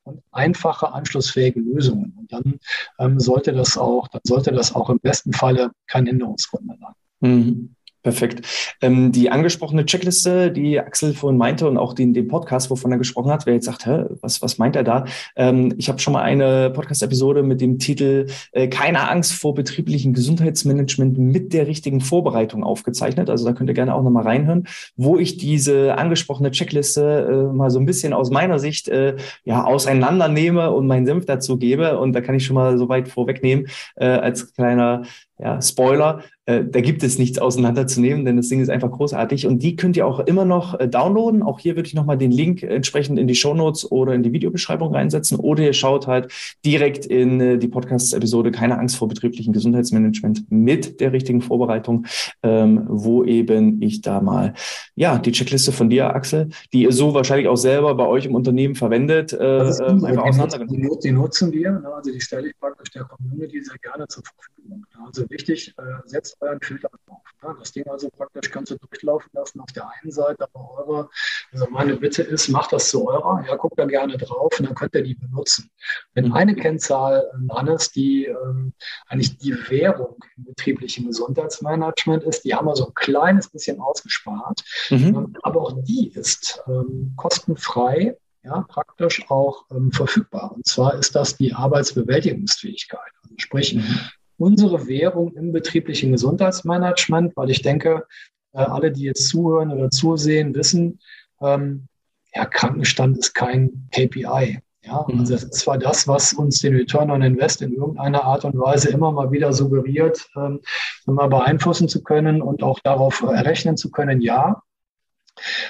und 0.04 0.22
einfache, 0.32 0.92
anschlussfähige 0.92 1.60
Lösungen. 1.60 2.14
Und 2.18 2.32
dann 2.32 2.60
ähm, 2.98 3.20
sollte 3.20 3.52
das 3.52 3.76
auch, 3.76 4.08
dann 4.08 4.22
sollte 4.24 4.52
das 4.52 4.74
auch 4.74 4.90
im 4.90 4.98
besten 4.98 5.32
Falle 5.32 5.72
kein 5.86 6.06
Hinderungsgrund 6.06 6.66
mehr 6.66 6.78
sein. 6.80 6.94
Mhm. 7.20 7.74
Perfekt. 8.02 8.46
Ähm, 8.80 9.12
die 9.12 9.30
angesprochene 9.30 9.84
Checkliste, 9.84 10.50
die 10.50 10.80
Axel 10.80 11.12
vorhin 11.12 11.36
meinte 11.36 11.68
und 11.68 11.76
auch 11.76 11.92
den, 11.92 12.14
den 12.14 12.28
Podcast, 12.28 12.70
wovon 12.70 12.92
er 12.92 12.96
gesprochen 12.96 13.30
hat, 13.30 13.44
wer 13.44 13.52
jetzt 13.52 13.66
sagt, 13.66 13.84
hä, 13.84 14.04
was, 14.22 14.40
was 14.40 14.56
meint 14.56 14.74
er 14.74 14.84
da? 14.84 15.04
Ähm, 15.36 15.74
ich 15.76 15.90
habe 15.90 15.98
schon 15.98 16.14
mal 16.14 16.22
eine 16.22 16.70
Podcast-Episode 16.70 17.42
mit 17.42 17.60
dem 17.60 17.78
Titel 17.78 18.28
äh, 18.52 18.68
Keine 18.68 19.10
Angst 19.10 19.34
vor 19.34 19.54
betrieblichen 19.54 20.14
Gesundheitsmanagement 20.14 21.18
mit 21.18 21.52
der 21.52 21.66
richtigen 21.66 22.00
Vorbereitung 22.00 22.64
aufgezeichnet. 22.64 23.28
Also 23.28 23.44
da 23.44 23.52
könnt 23.52 23.68
ihr 23.68 23.74
gerne 23.74 23.94
auch 23.94 24.02
nochmal 24.02 24.22
reinhören, 24.22 24.66
wo 24.96 25.18
ich 25.18 25.36
diese 25.36 25.98
angesprochene 25.98 26.52
Checkliste 26.52 27.50
äh, 27.50 27.54
mal 27.54 27.70
so 27.70 27.78
ein 27.78 27.86
bisschen 27.86 28.14
aus 28.14 28.30
meiner 28.30 28.58
Sicht 28.58 28.88
äh, 28.88 29.16
ja 29.44 29.64
auseinandernehme 29.64 30.70
und 30.70 30.86
meinen 30.86 31.04
Senf 31.04 31.26
dazu 31.26 31.58
gebe. 31.58 31.98
Und 31.98 32.14
da 32.14 32.22
kann 32.22 32.34
ich 32.34 32.46
schon 32.46 32.54
mal 32.54 32.78
so 32.78 32.88
weit 32.88 33.08
vorwegnehmen 33.08 33.66
äh, 33.96 34.06
als 34.06 34.54
kleiner 34.54 35.02
ja, 35.42 35.60
Spoiler, 35.62 36.22
äh, 36.44 36.64
da 36.64 36.80
gibt 36.80 37.02
es 37.02 37.18
nichts 37.18 37.38
auseinanderzunehmen, 37.38 38.24
denn 38.24 38.36
das 38.36 38.48
Ding 38.48 38.60
ist 38.60 38.68
einfach 38.68 38.90
großartig. 38.90 39.46
Und 39.46 39.62
die 39.62 39.76
könnt 39.76 39.96
ihr 39.96 40.06
auch 40.06 40.20
immer 40.20 40.44
noch 40.44 40.78
äh, 40.78 40.88
downloaden. 40.88 41.42
Auch 41.42 41.60
hier 41.60 41.76
würde 41.76 41.86
ich 41.86 41.94
nochmal 41.94 42.18
den 42.18 42.30
Link 42.30 42.62
entsprechend 42.62 43.18
in 43.18 43.26
die 43.26 43.34
Show 43.34 43.54
Notes 43.54 43.90
oder 43.90 44.14
in 44.14 44.22
die 44.22 44.32
Videobeschreibung 44.32 44.94
reinsetzen. 44.94 45.38
Oder 45.38 45.64
ihr 45.64 45.72
schaut 45.72 46.06
halt 46.06 46.30
direkt 46.64 47.06
in 47.06 47.40
äh, 47.40 47.58
die 47.58 47.68
Podcast-Episode 47.68 48.50
Keine 48.50 48.78
Angst 48.78 48.96
vor 48.96 49.08
betrieblichen 49.08 49.52
Gesundheitsmanagement 49.52 50.50
mit 50.50 51.00
der 51.00 51.12
richtigen 51.12 51.40
Vorbereitung, 51.40 52.06
ähm, 52.42 52.84
wo 52.88 53.24
eben 53.24 53.80
ich 53.80 54.02
da 54.02 54.20
mal, 54.20 54.54
ja, 54.94 55.18
die 55.18 55.32
Checkliste 55.32 55.72
von 55.72 55.88
dir, 55.88 56.14
Axel, 56.14 56.48
die 56.72 56.82
ihr 56.82 56.92
so 56.92 57.14
wahrscheinlich 57.14 57.48
auch 57.48 57.56
selber 57.56 57.94
bei 57.94 58.06
euch 58.06 58.26
im 58.26 58.34
Unternehmen 58.34 58.74
verwendet, 58.74 59.32
äh, 59.32 59.36
ähm, 59.36 60.04
einfach 60.04 60.24
auseinandergenommen. 60.24 60.90
Die, 61.00 61.08
die 61.08 61.12
nutzen 61.12 61.52
wir, 61.52 61.70
ne? 61.72 61.88
also 61.94 62.12
die 62.12 62.20
stelle 62.20 62.48
ich 62.48 62.58
praktisch 62.58 62.69
der 62.88 63.04
Community 63.04 63.62
sehr 63.62 63.78
gerne 63.78 64.06
zur 64.08 64.22
Verfügung. 64.24 64.86
Also 65.06 65.28
wichtig, 65.28 65.74
äh, 65.76 65.82
setzt 66.04 66.40
euren 66.40 66.60
Filter 66.60 66.88
drauf. 67.06 67.22
Ne? 67.42 67.56
Das 67.58 67.72
Ding 67.72 67.86
also 67.88 68.08
praktisch 68.10 68.50
kannst 68.50 68.70
du 68.70 68.76
durchlaufen 68.76 69.30
lassen 69.34 69.60
auf 69.60 69.70
der 69.72 69.88
einen 69.88 70.10
Seite, 70.10 70.44
aber 70.52 70.78
eure 70.78 71.10
Also 71.52 71.66
meine 71.70 71.96
Bitte 71.96 72.22
ist, 72.22 72.48
macht 72.48 72.72
das 72.72 72.90
zu 72.90 73.08
eurer, 73.08 73.44
ja, 73.46 73.56
guckt 73.56 73.78
da 73.78 73.84
gerne 73.84 74.16
drauf 74.16 74.52
und 74.58 74.66
dann 74.66 74.74
könnt 74.74 74.94
ihr 74.94 75.02
die 75.02 75.14
benutzen. 75.14 75.70
Wenn 76.14 76.26
mhm. 76.26 76.32
eine 76.34 76.54
Kennzahl 76.54 77.30
dran 77.48 77.66
ist, 77.68 77.96
die 77.96 78.26
ähm, 78.26 78.72
eigentlich 79.08 79.38
die 79.38 79.54
Währung 79.68 80.16
im 80.36 80.44
betrieblichen 80.44 81.06
Gesundheitsmanagement 81.06 82.22
ist, 82.24 82.44
die 82.44 82.54
haben 82.54 82.66
wir 82.66 82.76
so 82.76 82.86
ein 82.86 82.94
kleines 82.94 83.48
bisschen 83.48 83.80
ausgespart, 83.80 84.62
mhm. 84.90 85.10
Ähm, 85.10 85.36
aber 85.42 85.62
auch 85.62 85.72
die 85.82 86.12
ist 86.12 86.62
ähm, 86.68 87.14
kostenfrei 87.16 88.16
ja, 88.42 88.62
praktisch 88.68 89.30
auch 89.30 89.64
ähm, 89.70 89.92
verfügbar. 89.92 90.52
Und 90.54 90.66
zwar 90.66 90.94
ist 90.94 91.14
das 91.14 91.36
die 91.36 91.52
Arbeitsbewältigungsfähigkeit. 91.52 93.00
Also 93.22 93.34
sprich, 93.38 93.74
mhm. 93.74 94.00
unsere 94.38 94.86
Währung 94.86 95.34
im 95.34 95.52
betrieblichen 95.52 96.12
Gesundheitsmanagement, 96.12 97.36
weil 97.36 97.50
ich 97.50 97.62
denke, 97.62 98.06
äh, 98.52 98.58
alle, 98.58 98.92
die 98.92 99.02
jetzt 99.02 99.28
zuhören 99.28 99.70
oder 99.70 99.90
zusehen, 99.90 100.54
wissen, 100.54 101.00
ähm, 101.40 101.86
ja, 102.34 102.46
Krankenstand 102.46 103.18
ist 103.18 103.34
kein 103.34 103.88
KPI. 103.92 104.60
Ja, 104.82 105.04
mhm. 105.06 105.20
also 105.20 105.34
das 105.34 105.44
ist 105.44 105.54
zwar 105.54 105.78
das, 105.78 106.08
was 106.08 106.32
uns 106.32 106.60
den 106.60 106.74
Return 106.74 107.10
on 107.10 107.22
Invest 107.22 107.60
in 107.60 107.74
irgendeiner 107.74 108.24
Art 108.24 108.44
und 108.44 108.58
Weise 108.58 108.88
immer 108.90 109.12
mal 109.12 109.30
wieder 109.30 109.52
suggeriert, 109.52 110.28
ähm, 110.36 110.60
mal 111.06 111.28
beeinflussen 111.28 111.88
zu 111.88 112.02
können 112.02 112.40
und 112.40 112.62
auch 112.62 112.80
darauf 112.80 113.20
errechnen 113.22 113.76
zu 113.76 113.90
können, 113.90 114.20
ja. 114.20 114.62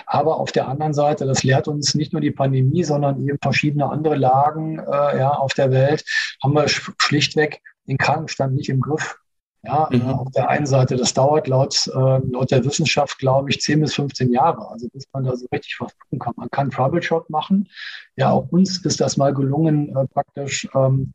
Aber 0.06 0.38
auf 0.38 0.52
der 0.52 0.68
anderen 0.68 0.94
Seite, 0.94 1.26
das 1.26 1.42
lehrt 1.42 1.68
uns 1.68 1.94
nicht 1.94 2.12
nur 2.12 2.20
die 2.20 2.30
Pandemie, 2.30 2.84
sondern 2.84 3.26
eben 3.26 3.38
verschiedene 3.42 3.90
andere 3.90 4.16
Lagen 4.16 4.78
äh, 4.78 5.18
ja, 5.18 5.30
auf 5.30 5.54
der 5.54 5.70
Welt, 5.70 6.04
haben 6.42 6.54
wir 6.54 6.66
schlichtweg 6.68 7.60
den 7.86 7.98
Krankenstand 7.98 8.54
nicht 8.54 8.68
im 8.68 8.80
Griff. 8.80 9.16
Ja, 9.62 9.88
mhm. 9.90 10.00
äh, 10.00 10.12
auf 10.12 10.30
der 10.30 10.48
einen 10.48 10.66
Seite, 10.66 10.96
das 10.96 11.12
dauert 11.12 11.46
laut, 11.46 11.86
äh, 11.88 11.90
laut 11.98 12.50
der 12.50 12.64
Wissenschaft, 12.64 13.18
glaube 13.18 13.50
ich, 13.50 13.60
10 13.60 13.82
bis 13.82 13.94
15 13.94 14.32
Jahre. 14.32 14.70
Also 14.70 14.88
bis 14.88 15.06
man 15.12 15.24
da 15.24 15.36
so 15.36 15.46
richtig 15.52 15.76
was 15.80 15.92
tun 16.08 16.18
kann. 16.18 16.32
Man 16.36 16.50
kann 16.50 16.70
Troubleshot 16.70 17.28
machen. 17.28 17.68
Ja, 18.16 18.30
auch 18.30 18.48
uns 18.50 18.84
ist 18.84 19.00
das 19.00 19.18
mal 19.18 19.34
gelungen, 19.34 19.94
äh, 19.94 20.06
praktisch 20.06 20.66
ähm, 20.74 20.80
ähm, 20.80 21.12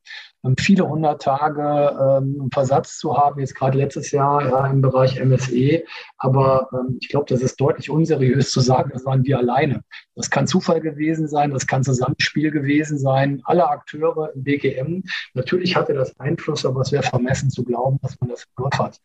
viele 0.59 0.87
hundert 0.87 1.23
Tage 1.23 2.21
ähm, 2.21 2.49
Versatz 2.53 2.99
zu 2.99 3.17
haben, 3.17 3.39
jetzt 3.39 3.55
gerade 3.55 3.77
letztes 3.77 4.11
Jahr 4.11 4.47
ja, 4.47 4.67
im 4.67 4.81
Bereich 4.81 5.19
MSE. 5.19 5.83
Aber 6.17 6.69
ähm, 6.71 6.97
ich 7.01 7.09
glaube, 7.09 7.25
das 7.27 7.41
ist 7.41 7.59
deutlich 7.59 7.89
unseriös 7.89 8.51
zu 8.51 8.59
sagen, 8.59 8.91
das 8.93 9.05
waren 9.05 9.23
wir 9.23 9.39
alleine. 9.39 9.83
Das 10.13 10.29
kann 10.29 10.47
Zufall 10.47 10.81
gewesen 10.81 11.27
sein, 11.27 11.51
das 11.51 11.65
kann 11.65 11.83
Zusammenspiel 11.83 12.51
gewesen 12.51 12.97
sein. 12.99 13.41
Alle 13.45 13.67
Akteure 13.67 14.31
im 14.35 14.43
BGM, 14.43 15.03
natürlich 15.33 15.75
hatte 15.75 15.93
das 15.93 16.19
Einfluss, 16.19 16.65
aber 16.65 16.81
es 16.81 16.91
wäre 16.91 17.03
vermessen 17.03 17.49
zu 17.49 17.63
glauben, 17.63 17.97
dass 18.01 18.19
man 18.21 18.29
das 18.29 18.43
im 18.43 18.63
Griff 18.63 18.79
hat. 18.79 18.99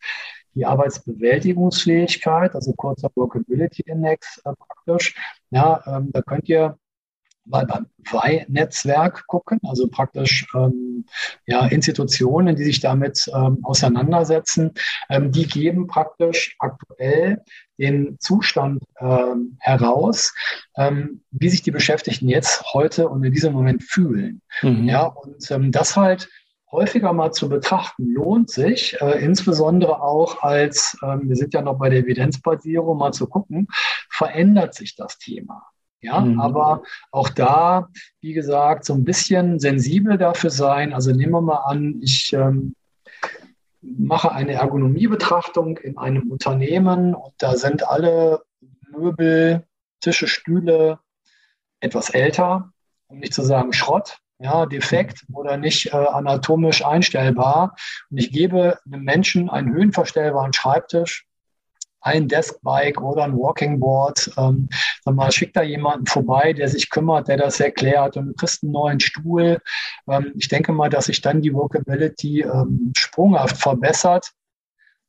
Die 0.53 0.65
Arbeitsbewältigungsfähigkeit, 0.65 2.53
also 2.53 2.73
kurzer 2.73 3.09
Workability 3.15 3.83
Index 3.85 4.41
äh, 4.45 4.51
praktisch, 4.53 5.15
ja, 5.49 5.81
ähm, 5.87 6.11
da 6.11 6.21
könnt 6.21 6.47
ihr 6.49 6.77
mal 7.45 7.65
beim 7.65 7.87
WEI-Netzwerk 8.09 9.27
gucken, 9.27 9.59
also 9.63 9.87
praktisch 9.87 10.47
ähm, 10.55 11.05
ja, 11.45 11.65
Institutionen, 11.65 12.55
die 12.55 12.63
sich 12.63 12.79
damit 12.79 13.29
ähm, 13.33 13.59
auseinandersetzen, 13.63 14.73
ähm, 15.09 15.31
die 15.31 15.47
geben 15.47 15.87
praktisch 15.87 16.55
aktuell 16.59 17.41
den 17.77 18.17
Zustand 18.19 18.83
ähm, 18.99 19.57
heraus, 19.59 20.33
ähm, 20.77 21.21
wie 21.31 21.49
sich 21.49 21.61
die 21.61 21.71
Beschäftigten 21.71 22.29
jetzt 22.29 22.73
heute 22.73 23.09
und 23.09 23.23
in 23.23 23.33
diesem 23.33 23.53
Moment 23.53 23.83
fühlen. 23.83 24.41
Mhm. 24.61 24.87
Ja, 24.87 25.05
und 25.05 25.49
ähm, 25.51 25.71
das 25.71 25.97
halt 25.97 26.29
häufiger 26.71 27.11
mal 27.11 27.31
zu 27.31 27.49
betrachten, 27.49 28.13
lohnt 28.13 28.49
sich, 28.49 28.99
äh, 29.01 29.23
insbesondere 29.23 30.01
auch 30.01 30.41
als, 30.41 30.97
ähm, 31.03 31.21
wir 31.23 31.35
sind 31.35 31.53
ja 31.53 31.61
noch 31.61 31.77
bei 31.77 31.89
der 31.89 31.99
Evidenzbasierung, 31.99 32.97
mal 32.97 33.11
zu 33.11 33.27
gucken, 33.27 33.67
verändert 34.09 34.73
sich 34.73 34.95
das 34.95 35.17
Thema. 35.17 35.70
Ja, 36.01 36.19
mhm. 36.19 36.39
aber 36.39 36.81
auch 37.11 37.29
da, 37.29 37.89
wie 38.21 38.33
gesagt, 38.33 38.85
so 38.85 38.93
ein 38.93 39.03
bisschen 39.03 39.59
sensibel 39.59 40.17
dafür 40.17 40.49
sein. 40.49 40.93
Also 40.93 41.11
nehmen 41.11 41.31
wir 41.31 41.41
mal 41.41 41.63
an, 41.65 41.99
ich 42.01 42.33
ähm, 42.33 42.75
mache 43.81 44.31
eine 44.31 44.53
Ergonomiebetrachtung 44.53 45.77
in 45.77 45.97
einem 45.97 46.31
Unternehmen 46.31 47.13
und 47.13 47.33
da 47.37 47.55
sind 47.55 47.87
alle 47.87 48.41
Möbel, 48.89 49.63
Tische, 49.99 50.27
Stühle 50.27 50.99
etwas 51.79 52.09
älter, 52.09 52.71
um 53.07 53.19
nicht 53.19 53.33
zu 53.33 53.43
sagen 53.43 53.71
Schrott, 53.71 54.19
ja, 54.39 54.65
defekt 54.65 55.23
oder 55.33 55.57
nicht 55.57 55.93
äh, 55.93 55.97
anatomisch 55.97 56.83
einstellbar. 56.83 57.75
Und 58.09 58.17
ich 58.17 58.31
gebe 58.31 58.79
einem 58.85 59.03
Menschen 59.03 59.49
einen 59.49 59.71
höhenverstellbaren 59.71 60.53
Schreibtisch 60.53 61.27
ein 62.01 62.27
Deskbike 62.27 63.01
oder 63.01 63.23
ein 63.23 63.37
Walking 63.37 63.79
Board. 63.79 64.31
Ähm, 64.37 64.69
sag 65.03 65.15
mal, 65.15 65.31
schick 65.31 65.53
da 65.53 65.61
jemanden 65.61 66.05
vorbei, 66.05 66.53
der 66.53 66.67
sich 66.67 66.89
kümmert, 66.89 67.27
der 67.27 67.37
das 67.37 67.59
erklärt 67.59 68.17
und 68.17 68.27
du 68.27 68.33
kriegst 68.33 68.63
einen 68.63 68.73
neuen 68.73 68.99
Stuhl. 68.99 69.59
Ähm, 70.09 70.33
ich 70.37 70.47
denke 70.47 70.71
mal, 70.71 70.89
dass 70.89 71.05
sich 71.05 71.21
dann 71.21 71.41
die 71.41 71.53
Workability 71.53 72.41
ähm, 72.41 72.91
sprunghaft 72.95 73.57
verbessert. 73.57 74.31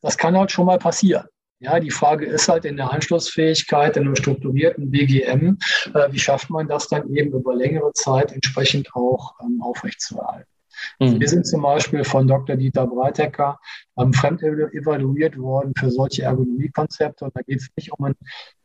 Das 0.00 0.18
kann 0.18 0.36
halt 0.36 0.50
schon 0.50 0.66
mal 0.66 0.78
passieren. 0.78 1.26
Ja, 1.60 1.78
die 1.78 1.92
Frage 1.92 2.26
ist 2.26 2.48
halt 2.48 2.64
in 2.64 2.76
der 2.76 2.92
Anschlussfähigkeit, 2.92 3.96
in 3.96 4.02
einem 4.02 4.16
strukturierten 4.16 4.90
BGM, 4.90 5.58
äh, 5.94 6.10
wie 6.10 6.18
schafft 6.18 6.50
man 6.50 6.66
das 6.66 6.88
dann 6.88 7.08
eben 7.14 7.32
über 7.32 7.54
längere 7.54 7.92
Zeit 7.92 8.32
entsprechend 8.32 8.92
auch 8.94 9.34
ähm, 9.40 9.62
aufrechtzuerhalten? 9.62 10.48
Mhm. 10.98 11.20
Wir 11.20 11.28
sind 11.28 11.46
zum 11.46 11.62
Beispiel 11.62 12.04
von 12.04 12.26
Dr. 12.26 12.56
Dieter 12.56 12.86
Breitecker 12.86 13.58
ähm, 13.98 14.12
fremd 14.12 14.42
evaluiert 14.42 15.38
worden 15.38 15.72
für 15.76 15.90
solche 15.90 16.22
Ergonomiekonzepte. 16.22 17.24
Und 17.24 17.36
da 17.36 17.42
geht 17.42 17.60
es 17.60 17.68
nicht 17.76 17.92
um 17.92 18.04
ein 18.06 18.14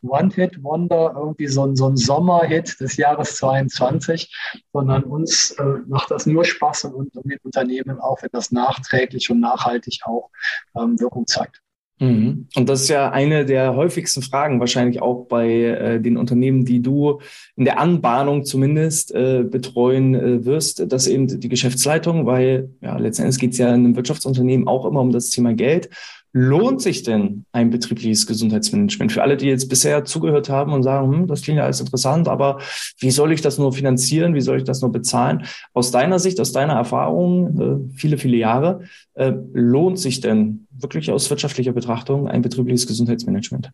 One-Hit-Wonder, 0.02 1.14
irgendwie 1.16 1.48
so 1.48 1.66
ein, 1.66 1.76
so 1.76 1.88
ein 1.88 1.98
Sommer-Hit 1.98 2.80
des 2.80 2.98
Jahres 2.98 3.36
22, 3.38 4.34
sondern 4.74 5.04
uns 5.04 5.52
äh, 5.52 5.64
macht 5.88 6.12
das 6.12 6.26
nur 6.26 6.46
Spaß 6.46 6.86
und, 6.86 7.16
und 7.16 7.30
den 7.30 7.40
Unternehmen 7.44 8.00
auch, 8.00 8.22
wenn 8.22 8.30
das 8.32 8.52
nachträglich 8.52 9.30
und 9.30 9.40
nachhaltig 9.40 10.02
auch 10.06 10.30
ähm, 10.76 11.00
Wirkung 11.00 11.28
zeigt. 11.28 11.62
Mhm. 12.00 12.48
Und 12.56 12.70
das 12.70 12.82
ist 12.84 12.90
ja 12.90 13.10
eine 13.10 13.46
der 13.46 13.76
häufigsten 13.76 14.22
Fragen 14.22 14.60
wahrscheinlich 14.60 15.02
auch 15.02 15.26
bei 15.26 15.50
äh, 15.50 16.00
den 16.00 16.18
Unternehmen, 16.18 16.64
die 16.64 16.82
du 16.82 17.22
in 17.56 17.66
der 17.66 17.80
Anbahnung 17.80 18.46
zumindest 18.46 19.14
äh, 19.16 19.44
betreuen 19.44 20.14
äh, 20.14 20.46
wirst, 20.46 20.92
dass 20.92 21.08
eben 21.08 21.40
die 21.40 21.50
Geschäftsleitung, 21.50 22.26
weil 22.26 22.70
ja 22.82 22.98
letztendlich 22.98 23.40
geht 23.40 23.54
es 23.54 23.58
ja 23.58 23.70
in 23.70 23.86
einem 23.86 23.96
Wirtschaftsunternehmen 23.96 24.68
auch 24.68 24.86
immer 24.86 25.02
um 25.02 25.12
das 25.12 25.32
Thema 25.32 25.54
Geld 25.54 25.90
lohnt 26.38 26.82
sich 26.82 27.02
denn 27.02 27.46
ein 27.52 27.72
betriebliches 27.72 28.28
Gesundheitsmanagement? 28.28 29.12
Für 29.12 29.24
alle, 29.24 29.38
die 29.38 29.48
jetzt 29.48 29.70
bisher 29.70 30.06
zugehört 30.06 30.50
haben 30.50 30.72
und 30.72 30.84
sagen, 30.84 31.12
hm, 31.12 31.28
das 31.28 31.42
klingt 31.42 31.58
ja 31.58 31.64
alles 31.64 31.80
interessant, 31.80 32.28
aber 32.28 32.60
wie 33.00 33.10
soll 33.10 33.32
ich 33.32 33.42
das 33.42 33.58
nur 33.58 33.74
finanzieren? 33.74 34.36
Wie 34.36 34.42
soll 34.42 34.58
ich 34.58 34.64
das 34.64 34.82
nur 34.82 34.92
bezahlen? 34.92 35.46
Aus 35.74 35.90
deiner 35.92 36.20
Sicht, 36.20 36.40
aus 36.40 36.52
deiner 36.52 36.74
Erfahrung, 36.74 37.60
äh, 37.60 37.98
viele, 37.98 38.18
viele 38.18 38.38
Jahre, 38.38 38.82
äh, 39.16 39.34
lohnt 39.54 40.00
sich 40.00 40.20
denn 40.20 40.68
wirklich 40.70 41.10
aus 41.10 41.30
wirtschaftlicher 41.30 41.74
Betrachtung 41.74 42.28
ein 42.28 42.44
betriebliches 42.44 42.86
Gesundheitsmanagement? 42.86 43.72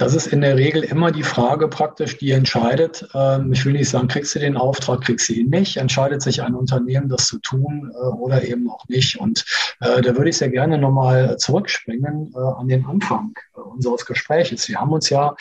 Das 0.00 0.14
ist 0.14 0.28
in 0.28 0.40
der 0.40 0.56
Regel 0.56 0.82
immer 0.82 1.12
die 1.12 1.22
Frage 1.22 1.68
praktisch, 1.68 2.16
die 2.16 2.30
entscheidet. 2.30 3.06
Ähm, 3.12 3.52
ich 3.52 3.66
will 3.66 3.74
nicht 3.74 3.90
sagen, 3.90 4.08
kriegst 4.08 4.34
du 4.34 4.38
den 4.38 4.56
Auftrag, 4.56 5.02
kriegst 5.02 5.28
du 5.28 5.34
ihn 5.34 5.50
nicht. 5.50 5.76
Entscheidet 5.76 6.22
sich 6.22 6.42
ein 6.42 6.54
Unternehmen, 6.54 7.10
das 7.10 7.26
zu 7.26 7.38
tun 7.40 7.92
äh, 7.94 8.06
oder 8.06 8.42
eben 8.42 8.70
auch 8.70 8.88
nicht. 8.88 9.20
Und 9.20 9.44
äh, 9.80 10.00
da 10.00 10.16
würde 10.16 10.30
ich 10.30 10.38
sehr 10.38 10.48
gerne 10.48 10.78
nochmal 10.78 11.36
zurückspringen 11.36 12.32
äh, 12.34 12.38
an 12.38 12.68
den 12.68 12.86
Anfang 12.86 13.34
äh, 13.54 13.60
unseres 13.60 14.06
Gesprächs. 14.06 14.70
Wir 14.70 14.80
haben 14.80 14.90
uns 14.90 15.10
ja, 15.10 15.36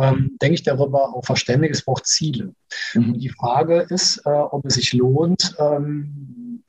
ähm, 0.00 0.36
denke 0.40 0.54
ich, 0.54 0.62
darüber 0.62 1.12
auch 1.12 1.24
verständigt, 1.24 1.74
es 1.74 1.84
braucht 1.84 2.06
Ziele. 2.06 2.54
Mhm. 2.94 3.18
die 3.18 3.30
Frage 3.30 3.84
ist, 3.90 4.18
äh, 4.26 4.30
ob 4.30 4.64
es 4.64 4.74
sich 4.74 4.92
lohnt, 4.92 5.56
ähm, 5.58 6.62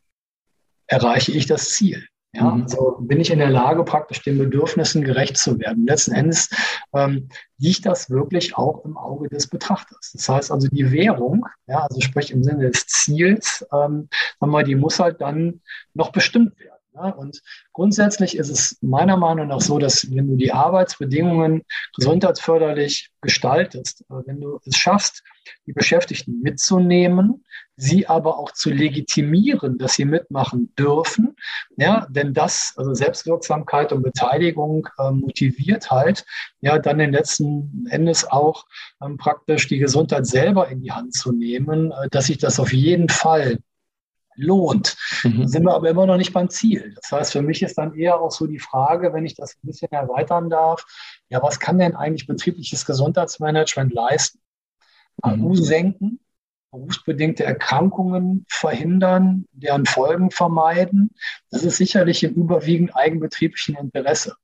erreiche 0.87 1.31
ich 1.31 1.45
das 1.45 1.69
Ziel? 1.69 2.07
Ja, 2.35 2.51
mhm. 2.51 2.63
also 2.63 2.97
bin 2.99 3.21
ich 3.21 3.31
in 3.31 3.39
der 3.39 3.49
Lage, 3.49 3.83
praktisch 3.83 4.21
den 4.21 4.37
Bedürfnissen 4.37 5.03
gerecht 5.03 5.37
zu 5.37 5.57
werden. 5.59 5.87
Letzten 5.87 6.11
Endes 6.11 6.49
ähm, 6.93 7.29
liegt 7.57 7.85
das 7.85 8.09
wirklich 8.09 8.57
auch 8.57 8.83
im 8.83 8.97
Auge 8.97 9.29
des 9.29 9.47
Betrachters. 9.47 10.11
Das 10.13 10.27
heißt 10.27 10.51
also, 10.51 10.67
die 10.67 10.91
Währung, 10.91 11.45
ja, 11.67 11.79
also 11.79 12.01
sprich 12.01 12.31
im 12.31 12.43
Sinne 12.43 12.69
des 12.69 12.87
Ziels, 12.87 13.65
ähm, 13.73 14.09
mal, 14.41 14.63
die 14.63 14.75
muss 14.75 14.99
halt 14.99 15.21
dann 15.21 15.61
noch 15.93 16.11
bestimmt 16.11 16.59
werden. 16.59 16.74
Ja? 16.95 17.09
Und 17.09 17.41
grundsätzlich 17.73 18.37
ist 18.37 18.49
es 18.49 18.77
meiner 18.81 19.17
Meinung 19.17 19.47
nach 19.47 19.61
so, 19.61 19.79
dass 19.79 20.09
wenn 20.11 20.27
du 20.27 20.35
die 20.35 20.51
Arbeitsbedingungen 20.51 21.63
gesundheitsförderlich 21.95 23.09
gestaltest, 23.21 24.01
äh, 24.09 24.15
wenn 24.25 24.41
du 24.41 24.59
es 24.65 24.77
schaffst, 24.77 25.23
die 25.67 25.73
Beschäftigten 25.73 26.41
mitzunehmen, 26.41 27.43
sie 27.77 28.07
aber 28.07 28.39
auch 28.39 28.51
zu 28.51 28.69
legitimieren, 28.69 29.77
dass 29.77 29.95
sie 29.95 30.05
mitmachen 30.05 30.73
dürfen. 30.77 31.35
Ja, 31.77 32.07
denn 32.09 32.33
das, 32.33 32.73
also 32.77 32.93
Selbstwirksamkeit 32.93 33.91
und 33.91 34.01
Beteiligung 34.01 34.87
äh, 34.97 35.11
motiviert 35.11 35.91
halt, 35.91 36.25
ja, 36.61 36.79
dann 36.79 36.99
den 36.99 37.11
letzten 37.11 37.85
Endes 37.89 38.25
auch 38.25 38.65
ähm, 39.03 39.17
praktisch 39.17 39.67
die 39.67 39.79
Gesundheit 39.79 40.25
selber 40.25 40.69
in 40.69 40.81
die 40.81 40.91
Hand 40.91 41.13
zu 41.13 41.31
nehmen, 41.31 41.91
äh, 41.91 42.09
dass 42.09 42.27
sich 42.27 42.37
das 42.37 42.59
auf 42.59 42.71
jeden 42.71 43.09
Fall 43.09 43.59
lohnt. 44.35 44.97
Mhm. 45.23 45.41
Da 45.41 45.47
sind 45.47 45.63
wir 45.63 45.73
aber 45.73 45.89
immer 45.89 46.05
noch 46.05 46.17
nicht 46.17 46.33
beim 46.33 46.49
Ziel. 46.49 46.95
Das 47.01 47.11
heißt, 47.11 47.31
für 47.33 47.41
mich 47.41 47.61
ist 47.61 47.77
dann 47.77 47.95
eher 47.95 48.19
auch 48.19 48.31
so 48.31 48.47
die 48.47 48.59
Frage, 48.59 49.13
wenn 49.13 49.25
ich 49.25 49.35
das 49.35 49.55
ein 49.55 49.67
bisschen 49.67 49.91
erweitern 49.91 50.49
darf, 50.49 50.85
ja, 51.29 51.41
was 51.41 51.59
kann 51.59 51.79
denn 51.79 51.95
eigentlich 51.95 52.27
betriebliches 52.27 52.85
Gesundheitsmanagement 52.85 53.93
leisten? 53.93 54.39
AU 55.21 55.49
mhm. 55.49 55.55
senken, 55.55 56.19
berufsbedingte 56.71 57.43
Erkrankungen 57.43 58.45
verhindern, 58.49 59.45
deren 59.51 59.85
Folgen 59.85 60.31
vermeiden. 60.31 61.11
Das 61.49 61.63
ist 61.63 61.77
sicherlich 61.77 62.23
im 62.23 62.33
überwiegend 62.33 62.95
eigenbetrieblichen 62.95 63.75
Interesse. 63.75 64.35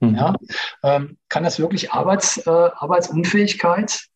Mhm. 0.00 0.14
Ja, 0.16 0.34
ähm, 0.82 1.18
kann 1.28 1.44
das 1.44 1.58
wirklich 1.58 1.92
Arbeits, 1.92 2.38
äh, 2.46 2.50
Arbeitsunfähigkeit 2.50 4.08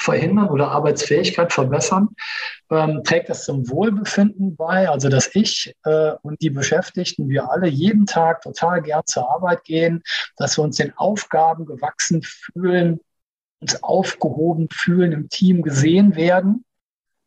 verhindern 0.00 0.48
oder 0.48 0.70
Arbeitsfähigkeit 0.70 1.52
verbessern? 1.52 2.08
Ähm, 2.70 3.02
trägt 3.04 3.28
das 3.28 3.44
zum 3.44 3.68
Wohlbefinden 3.68 4.56
bei? 4.56 4.88
Also, 4.88 5.08
dass 5.08 5.30
ich 5.34 5.74
äh, 5.84 6.12
und 6.22 6.40
die 6.40 6.50
Beschäftigten, 6.50 7.28
wir 7.28 7.50
alle 7.50 7.68
jeden 7.68 8.06
Tag 8.06 8.42
total 8.42 8.82
gern 8.82 9.02
zur 9.06 9.30
Arbeit 9.30 9.64
gehen, 9.64 10.02
dass 10.36 10.58
wir 10.58 10.64
uns 10.64 10.76
den 10.76 10.96
Aufgaben 10.96 11.66
gewachsen 11.66 12.22
fühlen, 12.22 13.00
uns 13.60 13.82
aufgehoben 13.82 14.68
fühlen, 14.72 15.12
im 15.12 15.28
Team 15.28 15.62
gesehen 15.62 16.16
werden. 16.16 16.64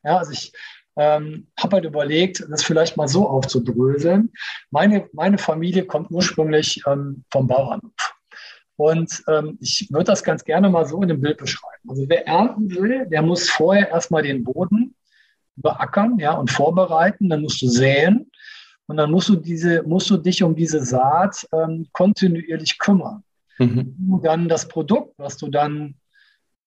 Ja, 0.04 0.18
also 0.18 0.32
ich 0.32 0.52
ähm, 0.96 1.48
habe 1.60 1.78
halt 1.78 1.86
überlegt, 1.86 2.46
das 2.50 2.64
vielleicht 2.64 2.98
mal 2.98 3.08
so 3.08 3.28
aufzudröseln. 3.28 4.32
Meine, 4.70 5.10
meine 5.14 5.38
Familie 5.38 5.86
kommt 5.86 6.12
ursprünglich 6.12 6.84
ähm, 6.86 7.24
vom 7.32 7.48
Bauernhof. 7.48 7.92
Und 8.76 9.24
ähm, 9.28 9.58
ich 9.62 9.88
würde 9.92 10.06
das 10.06 10.24
ganz 10.24 10.44
gerne 10.44 10.70
mal 10.70 10.86
so 10.86 11.02
in 11.02 11.10
dem 11.10 11.22
Bild 11.22 11.38
beschreiben. 11.38 11.90
Also 11.90 12.06
wer 12.08 12.28
ernten 12.28 12.72
will, 12.72 13.06
der 13.08 13.22
muss 13.22 13.50
vorher 13.50 13.90
erstmal 13.90 14.24
den 14.24 14.44
Boden 14.44 14.96
beackern 15.56 16.18
ja, 16.18 16.34
und 16.34 16.50
vorbereiten. 16.50 17.30
Dann 17.30 17.42
musst 17.42 17.62
du 17.62 17.68
säen. 17.68 18.32
Und 18.88 18.98
dann 18.98 19.12
musst 19.12 19.30
du, 19.30 19.36
diese, 19.36 19.84
musst 19.84 20.10
du 20.10 20.18
dich 20.18 20.44
um 20.44 20.56
diese 20.56 20.84
Saat 20.84 21.48
ähm, 21.54 21.88
kontinuierlich 21.94 22.80
kümmern. 22.80 23.24
Mhm. 23.60 24.20
dann 24.24 24.50
das 24.50 24.68
Produkt, 24.68 25.14
was 25.18 25.38
du 25.38 25.48
dann 25.48 25.96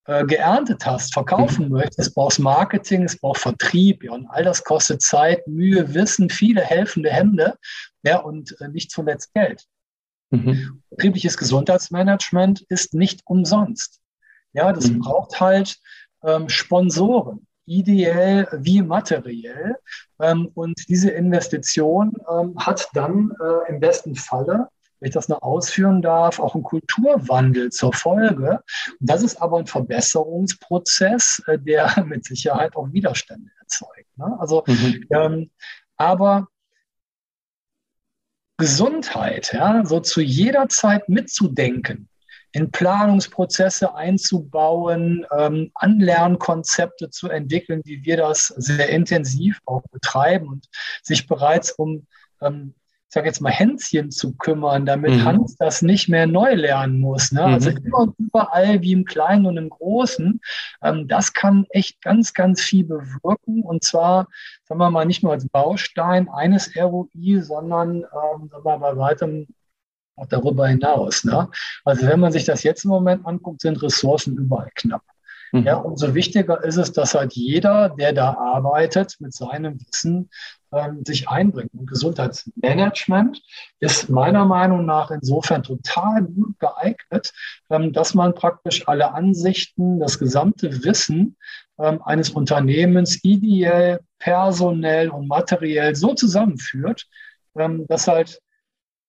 äh, 0.07 0.25
geerntet 0.25 0.87
hast, 0.87 1.13
verkaufen 1.13 1.67
mhm. 1.67 1.73
möchtest, 1.73 1.99
es 1.99 2.15
braucht 2.15 2.39
Marketing, 2.39 3.03
es 3.03 3.19
braucht 3.19 3.41
Vertrieb, 3.41 4.05
ja, 4.05 4.13
und 4.13 4.27
all 4.29 4.45
das 4.45 4.63
kostet 4.63 5.03
Zeit, 5.03 5.47
Mühe, 5.49 5.95
Wissen, 5.95 6.31
viele 6.31 6.63
helfende 6.63 7.11
Hände, 7.11 7.59
ja, 8.05 8.19
und 8.19 8.59
äh, 8.61 8.69
nicht 8.69 8.93
zuletzt 8.93 9.35
Geld. 9.35 9.65
Mhm. 10.31 10.83
Betriebliches 10.91 11.37
Gesundheitsmanagement 11.37 12.63
ist 12.69 12.95
nicht 12.95 13.23
umsonst. 13.25 14.01
Ja, 14.53 14.73
das 14.73 14.89
mhm. 14.89 15.01
braucht 15.01 15.41
halt 15.41 15.79
ähm, 16.25 16.49
Sponsoren, 16.49 17.47
ideell 17.67 18.49
wie 18.53 18.83
materiell. 18.83 19.77
Ähm, 20.21 20.51
und 20.55 20.89
diese 20.89 21.11
Investition 21.11 22.13
ähm, 22.31 22.55
hat 22.59 22.89
dann 22.95 23.33
äh, 23.41 23.71
im 23.71 23.81
besten 23.81 24.15
Falle 24.15 24.69
wenn 25.01 25.09
ich 25.09 25.15
das 25.15 25.29
noch 25.29 25.43
ausführen 25.43 26.01
darf, 26.01 26.39
auch 26.39 26.55
ein 26.55 26.63
Kulturwandel 26.63 27.71
zur 27.71 27.93
Folge. 27.93 28.61
Und 28.99 29.11
das 29.11 29.23
ist 29.23 29.41
aber 29.41 29.59
ein 29.59 29.67
Verbesserungsprozess, 29.67 31.43
äh, 31.47 31.59
der 31.59 32.05
mit 32.07 32.25
Sicherheit 32.25 32.77
auch 32.77 32.93
Widerstände 32.93 33.51
erzeugt. 33.61 34.09
Ne? 34.17 34.37
Also, 34.39 34.65
mhm. 34.67 35.05
ähm, 35.11 35.51
aber 35.97 36.49
Gesundheit, 38.59 39.53
ja, 39.53 39.85
so 39.85 40.01
zu 40.01 40.21
jeder 40.21 40.69
Zeit 40.69 41.09
mitzudenken, 41.09 42.09
in 42.53 42.71
Planungsprozesse 42.71 43.95
einzubauen, 43.95 45.27
ähm, 45.37 45.71
Anlernkonzepte 45.75 47.11
zu 47.11 47.29
entwickeln, 47.29 47.83
wie 47.85 48.03
wir 48.05 48.17
das 48.17 48.47
sehr 48.47 48.89
intensiv 48.89 49.61
auch 49.67 49.83
betreiben 49.93 50.49
und 50.49 50.67
sich 51.03 51.27
bereits 51.27 51.71
um 51.73 52.07
ähm, 52.41 52.75
ich 53.09 53.15
sage 53.15 53.29
jetzt 53.29 53.41
mal, 53.41 53.53
Hänschen 53.53 54.11
zu 54.11 54.35
kümmern, 54.37 54.85
damit 54.85 55.13
mhm. 55.13 55.25
Hans 55.25 55.57
das 55.57 55.81
nicht 55.81 56.09
mehr 56.09 56.27
neu 56.27 56.55
lernen 56.55 56.99
muss. 56.99 57.31
Ne? 57.31 57.45
Also 57.45 57.71
mhm. 57.71 57.79
immer 57.85 58.15
überall 58.19 58.83
wie 58.83 58.93
im 58.93 59.05
Kleinen 59.05 59.47
und 59.47 59.57
im 59.57 59.71
Großen. 59.71 60.41
Ähm, 60.83 61.07
das 61.07 61.33
kann 61.33 61.67
echt 61.71 62.03
ganz, 62.03 62.35
ganz 62.35 62.61
viel 62.61 62.85
bewirken. 62.85 63.63
Und 63.63 63.85
zwar, 63.85 64.27
sagen 64.65 64.81
wir 64.81 64.91
mal, 64.91 65.07
nicht 65.07 65.23
nur 65.23 65.33
als 65.33 65.49
Baustein 65.49 66.29
eines 66.29 66.75
ROI, 66.77 67.41
sondern 67.43 67.99
ähm, 67.99 68.49
sagen 68.51 68.65
wir, 68.65 68.79
bei 68.79 68.97
weitem 68.97 69.47
auch 70.17 70.27
darüber 70.27 70.67
hinaus. 70.67 71.25
Ne? 71.25 71.49
Also 71.85 72.07
wenn 72.07 72.21
man 72.21 72.33
sich 72.33 72.45
das 72.45 72.65
jetzt 72.65 72.85
im 72.85 72.91
Moment 72.91 73.25
anguckt, 73.25 73.61
sind 73.61 73.81
Ressourcen 73.83 74.37
überall 74.37 74.71
knapp. 74.75 75.03
Mhm. 75.53 75.65
Ja, 75.65 75.77
umso 75.77 76.15
wichtiger 76.15 76.63
ist 76.65 76.77
es, 76.77 76.93
dass 76.93 77.15
halt 77.15 77.35
jeder, 77.35 77.91
der 77.91 78.13
da 78.13 78.35
arbeitet, 78.35 79.17
mit 79.21 79.33
seinem 79.33 79.79
Wissen 79.81 80.31
ähm, 80.73 81.05
sich 81.05 81.29
einbringt. 81.29 81.73
Und 81.75 81.89
Gesundheitsmanagement 81.89 83.43
ist 83.81 84.09
meiner 84.09 84.45
Meinung 84.45 84.87
nach 84.87 85.11
insofern 85.11 85.63
total 85.63 86.23
gut 86.23 86.59
geeignet, 86.59 87.33
ähm, 87.71 87.93
dass 87.93 88.15
man 88.15 88.35
praktisch 88.35 88.87
alle 88.89 89.15
Ansichten, 89.15 90.01
das 90.01 90.19
gesamte 90.19 90.85
Wissen 90.85 91.37
ähm, 91.79 92.03
eines 92.03 92.31
Unternehmens 92.31 93.23
ideell, 93.23 94.01
personell 94.19 95.11
und 95.11 95.29
materiell 95.29 95.95
so 95.95 96.15
zusammenführt, 96.15 97.07
ähm, 97.57 97.87
dass 97.89 98.09
halt 98.09 98.41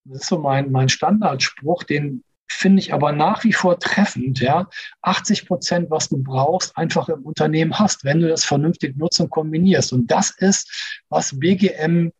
das 0.04 0.22
ist 0.22 0.28
so 0.28 0.38
mein, 0.38 0.70
mein 0.72 0.88
Standardspruch, 0.88 1.82
den 1.82 2.24
finde 2.48 2.80
ich 2.80 2.92
aber 2.92 3.12
nach 3.12 3.44
wie 3.44 3.52
vor 3.52 3.78
treffend, 3.78 4.40
ja, 4.40 4.68
80 5.02 5.46
Prozent, 5.46 5.90
was 5.90 6.08
du 6.08 6.22
brauchst, 6.22 6.76
einfach 6.76 7.08
im 7.08 7.22
Unternehmen 7.22 7.78
hast, 7.78 8.04
wenn 8.04 8.20
du 8.20 8.28
das 8.28 8.44
vernünftig 8.44 8.96
nutzt 8.96 9.20
und 9.20 9.30
kombinierst. 9.30 9.92
Und 9.92 10.10
das 10.10 10.30
ist, 10.30 11.00
was 11.08 11.38
BGM 11.38 12.12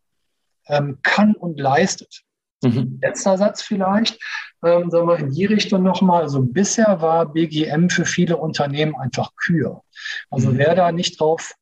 ähm, 0.67 0.99
kann 1.03 1.33
und 1.33 1.59
leistet. 1.59 2.23
Mhm. 2.61 2.99
Letzter 3.01 3.37
Satz 3.37 3.61
vielleicht, 3.61 4.19
ähm, 4.63 4.89
sagen 4.91 5.07
wir 5.07 5.17
in 5.17 5.31
die 5.31 5.45
Richtung 5.45 5.83
nochmal. 5.83 6.23
Also 6.23 6.41
bisher 6.41 7.01
war 7.01 7.31
BGM 7.31 7.89
für 7.89 8.05
viele 8.05 8.37
Unternehmen 8.37 8.95
einfach 8.95 9.31
Kür. 9.35 9.83
Also 10.29 10.51
mhm. 10.51 10.57
wer 10.57 10.75
da 10.75 10.91
nicht 10.91 11.19
drauf 11.19 11.53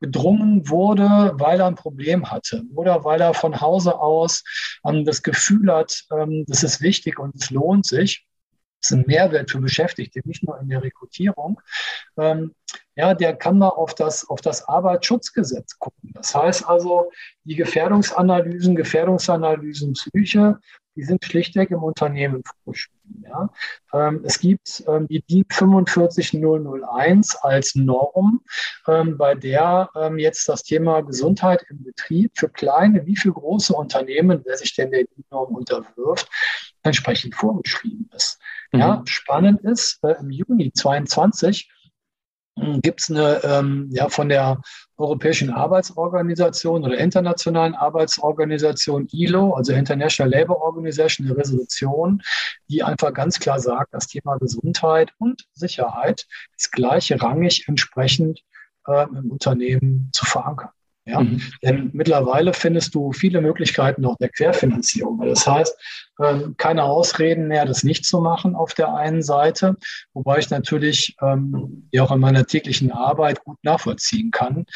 gedrungen 0.00 0.68
wurde, 0.68 1.32
weil 1.34 1.60
er 1.60 1.66
ein 1.66 1.74
Problem 1.74 2.30
hatte 2.30 2.62
oder 2.74 3.04
weil 3.04 3.20
er 3.20 3.34
von 3.34 3.60
Hause 3.60 3.98
aus 3.98 4.44
ähm, 4.86 5.04
das 5.04 5.22
Gefühl 5.22 5.72
hat, 5.72 6.04
ähm, 6.12 6.44
das 6.46 6.62
ist 6.62 6.80
wichtig 6.80 7.18
und 7.18 7.34
es 7.34 7.50
lohnt 7.50 7.86
sich. 7.86 8.26
Das 8.80 8.92
ist 8.92 8.96
ein 8.96 9.04
Mehrwert 9.06 9.50
für 9.50 9.60
Beschäftigte, 9.60 10.20
nicht 10.24 10.44
nur 10.44 10.58
in 10.60 10.68
der 10.68 10.82
Rekrutierung. 10.82 11.60
Ähm, 12.16 12.54
ja, 12.94 13.14
der 13.14 13.34
kann 13.34 13.58
mal 13.58 13.68
auf 13.68 13.94
das, 13.94 14.28
auf 14.28 14.40
das 14.40 14.68
Arbeitsschutzgesetz 14.68 15.78
gucken. 15.78 16.12
Das 16.14 16.34
heißt 16.34 16.68
also, 16.68 17.10
die 17.44 17.56
Gefährdungsanalysen, 17.56 18.76
Gefährdungsanalysen 18.76 19.94
Psyche, 19.94 20.58
die 20.98 21.04
sind 21.04 21.24
schlichtweg 21.24 21.70
im 21.70 21.84
Unternehmen 21.84 22.42
vorgeschrieben. 22.44 23.24
Ja. 23.28 23.50
Ähm, 23.94 24.22
es 24.24 24.40
gibt 24.40 24.82
ähm, 24.88 25.06
die 25.06 25.22
DIN 25.22 25.44
45001 25.48 27.36
als 27.36 27.76
Norm, 27.76 28.40
ähm, 28.88 29.16
bei 29.16 29.36
der 29.36 29.90
ähm, 29.94 30.18
jetzt 30.18 30.48
das 30.48 30.64
Thema 30.64 31.02
Gesundheit 31.02 31.64
im 31.70 31.84
Betrieb 31.84 32.32
für 32.34 32.48
kleine 32.48 33.06
wie 33.06 33.16
für 33.16 33.32
große 33.32 33.72
Unternehmen, 33.72 34.42
wer 34.44 34.56
sich 34.56 34.74
denn 34.74 34.90
der 34.90 35.04
DIN-Norm 35.04 35.54
unterwirft, 35.54 36.28
entsprechend 36.82 37.36
vorgeschrieben 37.36 38.10
ist. 38.16 38.40
Mhm. 38.72 38.80
Ja, 38.80 39.02
spannend 39.06 39.60
ist, 39.60 40.02
äh, 40.02 40.16
im 40.20 40.30
Juni 40.30 40.72
22 40.72 41.70
gibt 42.82 43.00
es 43.00 43.10
eine 43.10 43.40
ähm, 43.44 43.88
ja, 43.92 44.08
von 44.08 44.28
der 44.28 44.60
Europäischen 44.96 45.50
Arbeitsorganisation 45.50 46.84
oder 46.84 46.98
Internationalen 46.98 47.74
Arbeitsorganisation 47.74 49.06
ILO, 49.10 49.54
also 49.54 49.72
International 49.72 50.32
Labour 50.32 50.60
Organization, 50.62 51.26
eine 51.26 51.36
Resolution, 51.36 52.22
die 52.68 52.82
einfach 52.82 53.12
ganz 53.14 53.38
klar 53.38 53.60
sagt, 53.60 53.94
das 53.94 54.08
Thema 54.08 54.36
Gesundheit 54.38 55.12
und 55.18 55.46
Sicherheit 55.54 56.26
ist 56.56 56.72
gleichrangig 56.72 57.68
entsprechend 57.68 58.40
äh, 58.86 59.04
im 59.04 59.30
Unternehmen 59.30 60.10
zu 60.12 60.24
verankern. 60.24 60.70
Ja? 61.08 61.20
Mhm. 61.20 61.40
Denn 61.62 61.90
mittlerweile 61.92 62.52
findest 62.52 62.94
du 62.94 63.12
viele 63.12 63.40
Möglichkeiten 63.40 64.04
auch 64.04 64.16
der 64.16 64.28
Querfinanzierung. 64.28 65.20
Das 65.26 65.46
heißt, 65.46 65.76
ähm, 66.22 66.54
keine 66.58 66.84
Ausreden 66.84 67.48
mehr, 67.48 67.64
das 67.64 67.82
nicht 67.82 68.04
zu 68.04 68.20
machen 68.20 68.54
auf 68.54 68.74
der 68.74 68.94
einen 68.94 69.22
Seite, 69.22 69.76
wobei 70.12 70.38
ich 70.38 70.50
natürlich 70.50 71.16
ähm, 71.22 71.88
ja 71.92 72.02
auch 72.02 72.12
in 72.12 72.20
meiner 72.20 72.44
täglichen 72.44 72.92
Arbeit 72.92 73.42
gut 73.44 73.58
nachvollziehen 73.62 74.30
kann, 74.30 74.66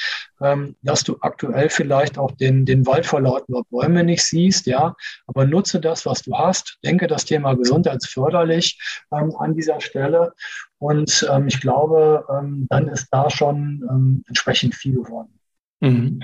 ähm, 0.41 0.77
dass 0.83 1.05
du 1.05 1.19
aktuell 1.21 1.69
vielleicht 1.69 2.17
auch 2.17 2.31
den, 2.33 2.65
den 2.65 2.87
Wald 2.87 3.07
vor 3.07 3.21
lauter 3.21 3.63
Bäume 3.71 4.05
nicht 4.05 4.25
siehst, 4.25 4.67
ja, 4.67 4.95
aber 5.27 5.45
nutze 5.45 5.81
das, 5.81 6.07
was 6.07 6.23
du 6.23 6.39
hast, 6.39 6.79
denke 6.85 7.09
das 7.09 7.25
Thema 7.25 7.55
gesundheitsförderlich 7.55 8.79
ähm, 9.13 9.35
an 9.37 9.55
dieser 9.55 9.81
Stelle 9.81 10.33
und 10.79 11.29
ähm, 11.31 11.49
ich 11.49 11.61
glaube, 11.61 12.25
ähm, 12.31 12.67
dann 12.71 12.89
ist 12.89 13.09
da 13.11 13.31
schon 13.31 13.85
ähm, 13.91 14.25
entsprechend 14.29 14.75
viel 14.75 14.95
geworden. 14.95 15.39
Mhm. 15.83 16.21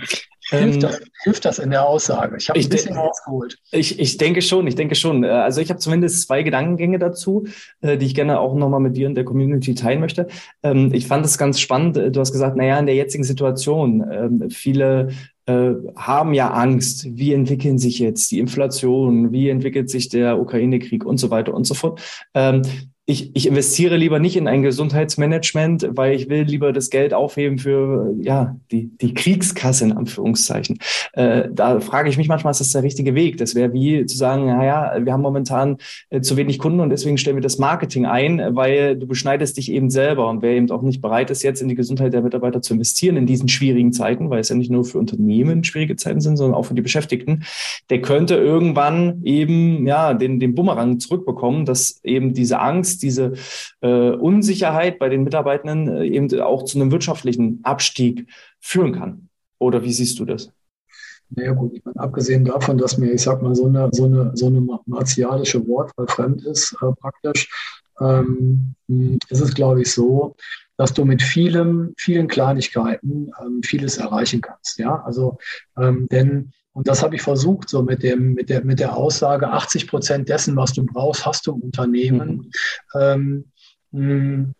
Hilft, 0.50 0.74
ähm, 0.74 0.80
das, 0.80 1.00
hilft, 1.24 1.44
das, 1.44 1.58
in 1.58 1.70
der 1.70 1.86
Aussage? 1.86 2.36
Ich 2.38 2.48
habe 2.48 2.58
ein 2.58 2.68
bisschen 2.68 2.96
ausgeholt. 2.96 3.58
Ich, 3.70 3.98
ich 3.98 4.16
denke 4.16 4.40
schon, 4.40 4.66
ich 4.66 4.76
denke 4.76 4.94
schon. 4.94 5.24
Äh, 5.24 5.28
also 5.28 5.60
ich 5.60 5.68
habe 5.68 5.78
zumindest 5.78 6.26
zwei 6.26 6.42
Gedankengänge 6.42 6.98
dazu, 6.98 7.46
äh, 7.82 7.98
die 7.98 8.06
ich 8.06 8.14
gerne 8.14 8.40
auch 8.40 8.54
nochmal 8.54 8.80
mit 8.80 8.96
dir 8.96 9.08
und 9.08 9.14
der 9.14 9.24
Community 9.24 9.74
teilen 9.74 10.00
möchte. 10.00 10.28
Ähm, 10.62 10.94
ich 10.94 11.06
fand 11.06 11.26
es 11.26 11.36
ganz 11.36 11.60
spannend. 11.60 11.96
Du 11.96 12.20
hast 12.20 12.32
gesagt, 12.32 12.56
naja, 12.56 12.78
in 12.78 12.86
der 12.86 12.94
jetzigen 12.94 13.24
Situation, 13.24 14.04
ähm, 14.10 14.50
viele 14.50 15.08
äh, 15.44 15.72
haben 15.96 16.32
ja 16.32 16.50
Angst. 16.50 17.06
Wie 17.10 17.34
entwickeln 17.34 17.78
sich 17.78 17.98
jetzt 17.98 18.30
die 18.30 18.38
Inflation? 18.38 19.32
Wie 19.32 19.50
entwickelt 19.50 19.90
sich 19.90 20.08
der 20.08 20.40
Ukraine-Krieg 20.40 21.04
und 21.04 21.18
so 21.18 21.30
weiter 21.30 21.52
und 21.52 21.64
so 21.64 21.74
fort? 21.74 22.00
Ähm, 22.32 22.62
ich, 23.10 23.34
ich 23.34 23.46
investiere 23.46 23.96
lieber 23.96 24.18
nicht 24.18 24.36
in 24.36 24.46
ein 24.46 24.62
Gesundheitsmanagement, 24.62 25.88
weil 25.92 26.14
ich 26.14 26.28
will 26.28 26.42
lieber 26.42 26.74
das 26.74 26.90
Geld 26.90 27.14
aufheben 27.14 27.56
für 27.56 28.14
ja 28.20 28.54
die, 28.70 28.90
die 29.00 29.14
Kriegskasse 29.14 29.86
in 29.86 29.92
Anführungszeichen. 29.92 30.78
Äh, 31.14 31.48
da 31.50 31.80
frage 31.80 32.10
ich 32.10 32.18
mich 32.18 32.28
manchmal, 32.28 32.50
ist 32.50 32.60
das 32.60 32.72
der 32.72 32.82
richtige 32.82 33.14
Weg? 33.14 33.38
Das 33.38 33.54
wäre 33.54 33.72
wie 33.72 34.04
zu 34.04 34.14
sagen, 34.14 34.44
naja, 34.44 34.92
wir 35.02 35.10
haben 35.10 35.22
momentan 35.22 35.78
äh, 36.10 36.20
zu 36.20 36.36
wenig 36.36 36.58
Kunden 36.58 36.80
und 36.80 36.90
deswegen 36.90 37.16
stellen 37.16 37.38
wir 37.38 37.42
das 37.42 37.56
Marketing 37.56 38.04
ein, 38.04 38.42
weil 38.50 38.94
du 38.94 39.06
beschneidest 39.06 39.56
dich 39.56 39.72
eben 39.72 39.88
selber 39.88 40.28
und 40.28 40.42
wer 40.42 40.50
eben 40.50 40.70
auch 40.70 40.82
nicht 40.82 41.00
bereit 41.00 41.30
ist, 41.30 41.42
jetzt 41.42 41.62
in 41.62 41.68
die 41.68 41.76
Gesundheit 41.76 42.12
der 42.12 42.20
Mitarbeiter 42.20 42.60
zu 42.60 42.74
investieren 42.74 43.16
in 43.16 43.24
diesen 43.24 43.48
schwierigen 43.48 43.94
Zeiten, 43.94 44.28
weil 44.28 44.40
es 44.40 44.50
ja 44.50 44.54
nicht 44.54 44.70
nur 44.70 44.84
für 44.84 44.98
Unternehmen 44.98 45.64
schwierige 45.64 45.96
Zeiten 45.96 46.20
sind, 46.20 46.36
sondern 46.36 46.58
auch 46.58 46.66
für 46.66 46.74
die 46.74 46.82
Beschäftigten, 46.82 47.44
der 47.88 48.02
könnte 48.02 48.34
irgendwann 48.34 49.22
eben 49.24 49.86
ja 49.86 50.12
den, 50.12 50.40
den 50.40 50.54
Bumerang 50.54 51.00
zurückbekommen, 51.00 51.64
dass 51.64 52.04
eben 52.04 52.34
diese 52.34 52.60
Angst 52.60 52.97
diese 52.98 53.34
äh, 53.80 54.10
Unsicherheit 54.10 54.98
bei 54.98 55.08
den 55.08 55.24
Mitarbeitenden 55.24 55.88
äh, 55.88 56.06
eben 56.06 56.40
auch 56.40 56.64
zu 56.64 56.78
einem 56.78 56.90
wirtschaftlichen 56.90 57.60
Abstieg 57.62 58.28
führen 58.60 58.92
kann. 58.92 59.28
Oder 59.58 59.82
wie 59.82 59.92
siehst 59.92 60.18
du 60.18 60.24
das? 60.24 60.52
Naja 61.30 61.52
gut, 61.52 61.74
ich 61.74 61.84
meine, 61.84 62.00
abgesehen 62.00 62.44
davon, 62.44 62.78
dass 62.78 62.96
mir, 62.96 63.12
ich 63.12 63.22
sag 63.22 63.42
mal, 63.42 63.54
so 63.54 63.66
eine, 63.66 63.90
so 63.92 64.06
eine, 64.06 64.30
so 64.34 64.46
eine 64.46 64.66
martialische 64.86 65.66
Wortwahl 65.66 66.08
fremd 66.08 66.44
ist, 66.44 66.74
äh, 66.80 66.92
praktisch, 66.98 67.50
ähm, 68.00 68.74
ist 69.28 69.40
es, 69.40 69.54
glaube 69.54 69.82
ich, 69.82 69.92
so, 69.92 70.36
dass 70.76 70.94
du 70.94 71.04
mit 71.04 71.22
vielen, 71.22 71.92
vielen 71.98 72.28
Kleinigkeiten 72.28 73.30
ähm, 73.42 73.62
vieles 73.62 73.98
erreichen 73.98 74.40
kannst. 74.40 74.78
Ja, 74.78 75.02
also, 75.04 75.38
ähm, 75.76 76.06
denn 76.10 76.52
und 76.78 76.86
das 76.86 77.02
habe 77.02 77.16
ich 77.16 77.22
versucht, 77.22 77.68
so 77.68 77.82
mit, 77.82 78.04
dem, 78.04 78.34
mit, 78.34 78.50
der, 78.50 78.64
mit 78.64 78.78
der 78.78 78.96
Aussage, 78.96 79.48
80 79.48 79.88
Prozent 79.88 80.28
dessen, 80.28 80.54
was 80.54 80.72
du 80.72 80.86
brauchst, 80.86 81.26
hast 81.26 81.44
du 81.48 81.56
im 81.56 81.62
Unternehmen. 81.62 82.52
Mhm. 82.94 83.00
Ähm, 83.00 83.44
hm, 83.92 84.54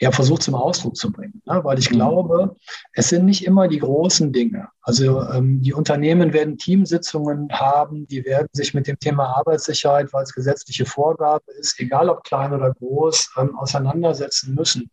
ja, 0.00 0.12
versucht 0.12 0.42
zum 0.42 0.54
Ausdruck 0.54 0.96
zu 0.96 1.10
bringen. 1.10 1.40
Ne? 1.46 1.64
Weil 1.64 1.78
ich 1.78 1.90
mhm. 1.90 1.94
glaube, 1.94 2.56
es 2.92 3.08
sind 3.08 3.24
nicht 3.24 3.46
immer 3.46 3.68
die 3.68 3.78
großen 3.78 4.34
Dinge. 4.34 4.68
Also 4.82 5.22
ähm, 5.22 5.62
die 5.62 5.72
Unternehmen 5.72 6.34
werden 6.34 6.58
Teamsitzungen 6.58 7.48
haben, 7.52 8.06
die 8.06 8.22
werden 8.26 8.48
sich 8.52 8.74
mit 8.74 8.86
dem 8.86 8.98
Thema 8.98 9.38
Arbeitssicherheit, 9.38 10.12
weil 10.12 10.24
es 10.24 10.34
gesetzliche 10.34 10.84
Vorgabe 10.84 11.50
ist, 11.58 11.80
egal 11.80 12.10
ob 12.10 12.22
klein 12.22 12.52
oder 12.52 12.74
groß, 12.74 13.30
ähm, 13.38 13.58
auseinandersetzen 13.58 14.54
müssen. 14.54 14.90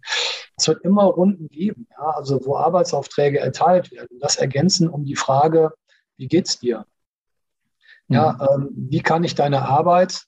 Es 0.55 0.70
wird 0.70 0.82
immer 0.86 1.03
Runden 1.03 1.49
geben, 1.49 1.88
ja? 1.91 2.11
also 2.11 2.39
wo 2.45 2.55
Arbeitsaufträge 2.55 3.39
erteilt 3.39 3.91
werden. 3.91 4.18
Das 4.22 4.38
ergänzen 4.38 4.88
um 4.88 5.03
die 5.03 5.18
Frage, 5.18 5.74
wie 6.18 6.28
geht's 6.28 6.59
dir? 6.59 6.86
Ja, 8.07 8.34
mhm. 8.34 8.63
ähm, 8.63 8.70
wie 8.89 9.01
kann 9.01 9.24
ich 9.24 9.36
deine 9.36 9.63
Arbeit 9.63 10.26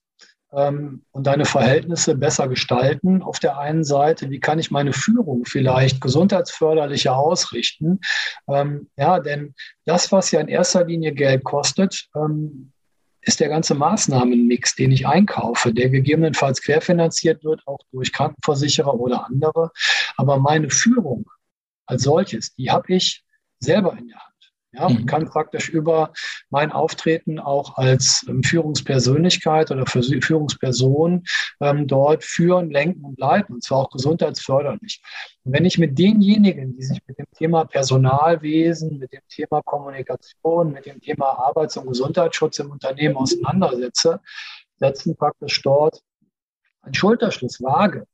ähm, 0.51 1.03
und 1.11 1.27
deine 1.27 1.45
Verhältnisse 1.45 2.15
besser 2.15 2.47
gestalten 2.47 3.21
auf 3.21 3.39
der 3.39 3.57
einen 3.57 3.83
Seite? 3.83 4.29
Wie 4.29 4.39
kann 4.39 4.59
ich 4.59 4.71
meine 4.71 4.93
Führung 4.93 5.45
vielleicht 5.45 6.01
gesundheitsförderlicher 6.01 7.15
ausrichten? 7.15 7.99
Ähm, 8.47 8.89
ja, 8.97 9.19
denn 9.19 9.53
das, 9.85 10.11
was 10.11 10.31
ja 10.31 10.39
in 10.39 10.47
erster 10.47 10.85
Linie 10.85 11.13
Geld 11.13 11.43
kostet, 11.43 12.07
ähm, 12.15 12.71
ist 13.21 13.41
der 13.41 13.49
ganze 13.49 13.75
Maßnahmenmix, 13.75 14.75
den 14.75 14.91
ich 14.91 15.05
einkaufe, 15.05 15.73
der 15.73 15.89
gegebenenfalls 15.89 16.61
querfinanziert 16.61 17.43
wird, 17.43 17.61
auch 17.67 17.79
durch 17.91 18.13
Krankenversicherer 18.13 18.93
oder 18.93 19.25
andere. 19.25 19.71
Aber 20.15 20.37
meine 20.37 20.69
Führung 20.69 21.29
als 21.85 22.03
solches, 22.03 22.55
die 22.55 22.71
habe 22.71 22.93
ich 22.93 23.25
selber 23.59 23.97
in 23.97 24.07
der 24.07 24.19
Hand. 24.19 24.26
Ja, 24.77 24.85
und 24.85 25.01
mhm. 25.01 25.05
kann 25.07 25.25
praktisch 25.25 25.69
über 25.69 26.13
mein 26.49 26.71
Auftreten 26.71 27.39
auch 27.39 27.77
als 27.77 28.23
ähm, 28.29 28.43
Führungspersönlichkeit 28.43 29.71
oder 29.71 29.85
Führungsperson 29.87 31.23
ähm, 31.61 31.87
dort 31.87 32.23
führen, 32.23 32.69
lenken 32.69 33.03
und 33.03 33.19
leiten, 33.19 33.55
und 33.55 33.63
zwar 33.63 33.79
auch 33.79 33.89
gesundheitsförderlich. 33.89 35.01
Und 35.43 35.53
wenn 35.53 35.65
ich 35.65 35.79
mit 35.79 35.97
denjenigen, 35.97 36.75
die 36.77 36.83
sich 36.83 36.99
mit 37.07 37.17
dem 37.17 37.25
Thema 37.35 37.65
Personalwesen, 37.65 38.99
mit 38.99 39.13
dem 39.13 39.21
Thema 39.29 39.63
Kommunikation, 39.63 40.71
mit 40.71 40.85
dem 40.85 41.01
Thema 41.01 41.25
Arbeits- 41.39 41.77
und 41.77 41.87
Gesundheitsschutz 41.87 42.59
im 42.59 42.69
Unternehmen 42.69 43.17
auseinandersetze, 43.17 44.19
setzen 44.75 45.15
praktisch 45.15 45.59
dort 45.63 46.01
einen 46.83 46.93
Schulterschluss 46.93 47.59
vage. 47.61 48.05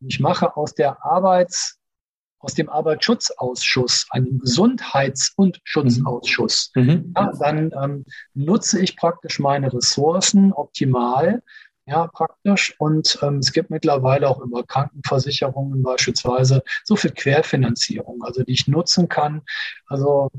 Und 0.00 0.12
ich 0.12 0.20
mache 0.20 0.54
aus 0.56 0.74
der 0.74 1.02
Arbeits- 1.02 1.79
aus 2.40 2.54
dem 2.54 2.68
Arbeitsschutzausschuss, 2.68 4.06
einem 4.10 4.38
Gesundheits- 4.38 5.32
und 5.36 5.60
Schutzausschuss, 5.64 6.72
mhm. 6.74 6.82
mhm. 6.82 7.14
ja, 7.16 7.32
dann 7.38 7.70
ähm, 7.80 8.04
nutze 8.34 8.80
ich 8.80 8.96
praktisch 8.96 9.38
meine 9.38 9.72
Ressourcen 9.72 10.52
optimal, 10.52 11.42
ja, 11.86 12.06
praktisch. 12.06 12.74
Und 12.78 13.18
ähm, 13.22 13.38
es 13.38 13.52
gibt 13.52 13.70
mittlerweile 13.70 14.28
auch 14.28 14.40
über 14.40 14.64
Krankenversicherungen 14.64 15.82
beispielsweise 15.82 16.62
so 16.84 16.96
viel 16.96 17.10
Querfinanzierung, 17.10 18.22
also 18.22 18.42
die 18.42 18.52
ich 18.52 18.68
nutzen 18.68 19.08
kann. 19.08 19.42
Also 19.86 20.30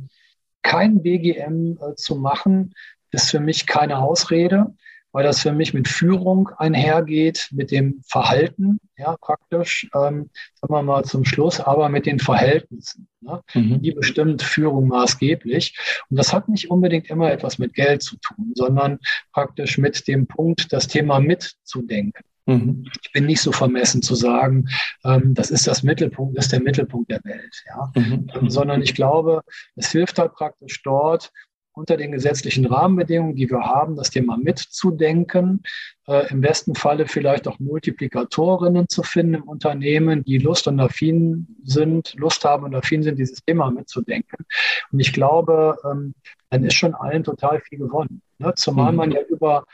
kein 0.61 1.01
BGM 1.01 1.77
äh, 1.81 1.95
zu 1.95 2.15
machen, 2.15 2.73
ist 3.11 3.29
für 3.29 3.39
mich 3.39 3.67
keine 3.67 3.99
Ausrede 3.99 4.73
weil 5.12 5.24
das 5.24 5.41
für 5.41 5.51
mich 5.51 5.74
mit 5.74 5.88
Führung 5.88 6.49
einhergeht, 6.57 7.49
mit 7.51 7.72
dem 7.72 8.01
Verhalten, 8.07 8.80
ja, 8.97 9.16
praktisch, 9.20 9.89
ähm, 9.93 10.30
sagen 10.55 10.74
wir 10.74 10.84
mal 10.84 11.03
zum 11.03 11.26
Schluss, 11.26 11.59
aber 11.59 11.89
mit 11.89 12.05
den 12.05 12.20
Verhältnissen. 12.20 13.07
Ne? 13.22 13.41
Mhm. 13.53 13.82
Die 13.82 13.91
bestimmt 13.91 14.41
Führung 14.41 14.88
maßgeblich. 14.88 15.78
Und 16.09 16.18
das 16.18 16.34
hat 16.34 16.49
nicht 16.49 16.70
unbedingt 16.70 17.09
immer 17.09 17.32
etwas 17.32 17.57
mit 17.57 17.74
Geld 17.74 18.03
zu 18.03 18.18
tun, 18.18 18.53
sondern 18.55 18.99
praktisch 19.34 19.78
mit 19.78 20.07
dem 20.07 20.28
Punkt, 20.28 20.72
das 20.72 20.88
Thema 20.88 21.20
mitzudenken. 21.20 22.24
Mhm. 22.45 22.86
Ich 23.03 23.12
bin 23.12 23.26
nicht 23.26 23.41
so 23.41 23.51
vermessen 23.51 24.01
zu 24.01 24.16
sagen, 24.16 24.68
ähm, 25.03 25.34
das 25.34 25.51
ist 25.51 25.68
das 25.68 25.84
Mittelpunkt, 25.84 26.38
das 26.38 26.45
ist 26.45 26.53
der 26.53 26.62
Mittelpunkt 26.62 27.12
der 27.12 27.24
Welt, 27.24 27.64
ja? 27.68 27.91
Mhm. 27.95 28.28
Ähm, 28.34 28.49
sondern 28.49 28.82
ich 28.82 28.95
glaube, 28.95 29.41
es 29.76 29.91
hilft 29.91 30.18
halt 30.20 30.34
praktisch 30.34 30.82
dort, 30.84 31.32
unter 31.74 31.97
den 31.97 32.11
gesetzlichen 32.11 32.65
Rahmenbedingungen, 32.65 33.36
die 33.36 33.49
wir 33.49 33.61
haben, 33.61 33.95
das 33.95 34.09
Thema 34.09 34.38
mitzudenken, 34.38 35.63
äh, 36.07 36.30
im 36.32 36.41
besten 36.41 36.76
Falle 36.76 37.07
vielleicht 37.07 37.47
auch 37.47 37.59
Multiplikatorinnen 37.59 38.89
zu 38.89 39.03
finden 39.03 39.36
im 39.36 39.43
Unternehmen, 39.43 40.24
die 40.24 40.38
Lust 40.38 40.67
und 40.67 40.80
affin 40.80 41.47
sind, 41.63 42.13
Lust 42.15 42.43
haben 42.43 42.65
und 42.65 42.76
affin 42.76 43.03
sind, 43.03 43.19
dieses 43.19 43.43
Thema 43.43 43.72
mitzudenken. 43.72 44.45
Und 44.91 44.99
ich 44.99 45.13
glaube, 45.13 45.78
ähm, 45.89 46.13
dann 46.49 46.65
ist 46.65 46.76
schon 46.76 46.93
allen 46.93 47.24
total 47.24 47.61
viel 47.61 47.80
gewonnen. 47.80 48.22
Ne? 48.39 48.53
Zumal 48.55 48.91
mhm. 48.91 48.97
man 48.97 49.11
ja 49.11 49.22
über 49.22 49.65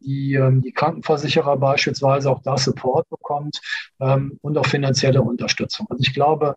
die, 0.00 0.34
ähm, 0.34 0.62
die 0.62 0.72
Krankenversicherer 0.72 1.56
beispielsweise 1.56 2.30
auch 2.30 2.42
da 2.42 2.56
Support 2.56 3.08
bekommt 3.08 3.60
ähm, 4.00 4.38
und 4.42 4.58
auch 4.58 4.66
finanzielle 4.66 5.22
Unterstützung. 5.22 5.86
Also 5.90 6.02
ich 6.02 6.14
glaube, 6.14 6.56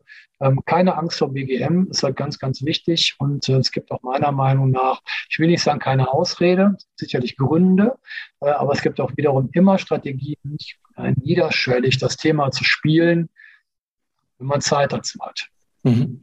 keine 0.65 0.97
Angst 0.97 1.19
vor 1.19 1.31
BGM 1.31 1.87
ist 1.89 2.03
halt 2.03 2.17
ganz, 2.17 2.39
ganz 2.39 2.61
wichtig 2.65 3.15
und 3.19 3.47
äh, 3.47 3.53
es 3.53 3.71
gibt 3.71 3.89
auch 3.91 4.03
meiner 4.03 4.33
Meinung 4.33 4.69
nach, 4.69 5.01
ich 5.29 5.39
will 5.39 5.47
nicht 5.47 5.63
sagen 5.63 5.79
keine 5.79 6.11
Ausrede, 6.11 6.75
sicherlich 6.97 7.37
Gründe, 7.37 7.95
äh, 8.41 8.49
aber 8.49 8.73
es 8.73 8.81
gibt 8.81 8.99
auch 8.99 9.15
wiederum 9.15 9.49
immer 9.53 9.77
Strategien, 9.77 10.57
niederschwellig 10.97 11.97
das 11.99 12.17
Thema 12.17 12.51
zu 12.51 12.63
spielen, 12.63 13.29
wenn 14.37 14.47
man 14.47 14.61
Zeit 14.61 14.93
dazu 14.93 15.19
hat. 15.21 15.47
Mhm. 15.83 16.21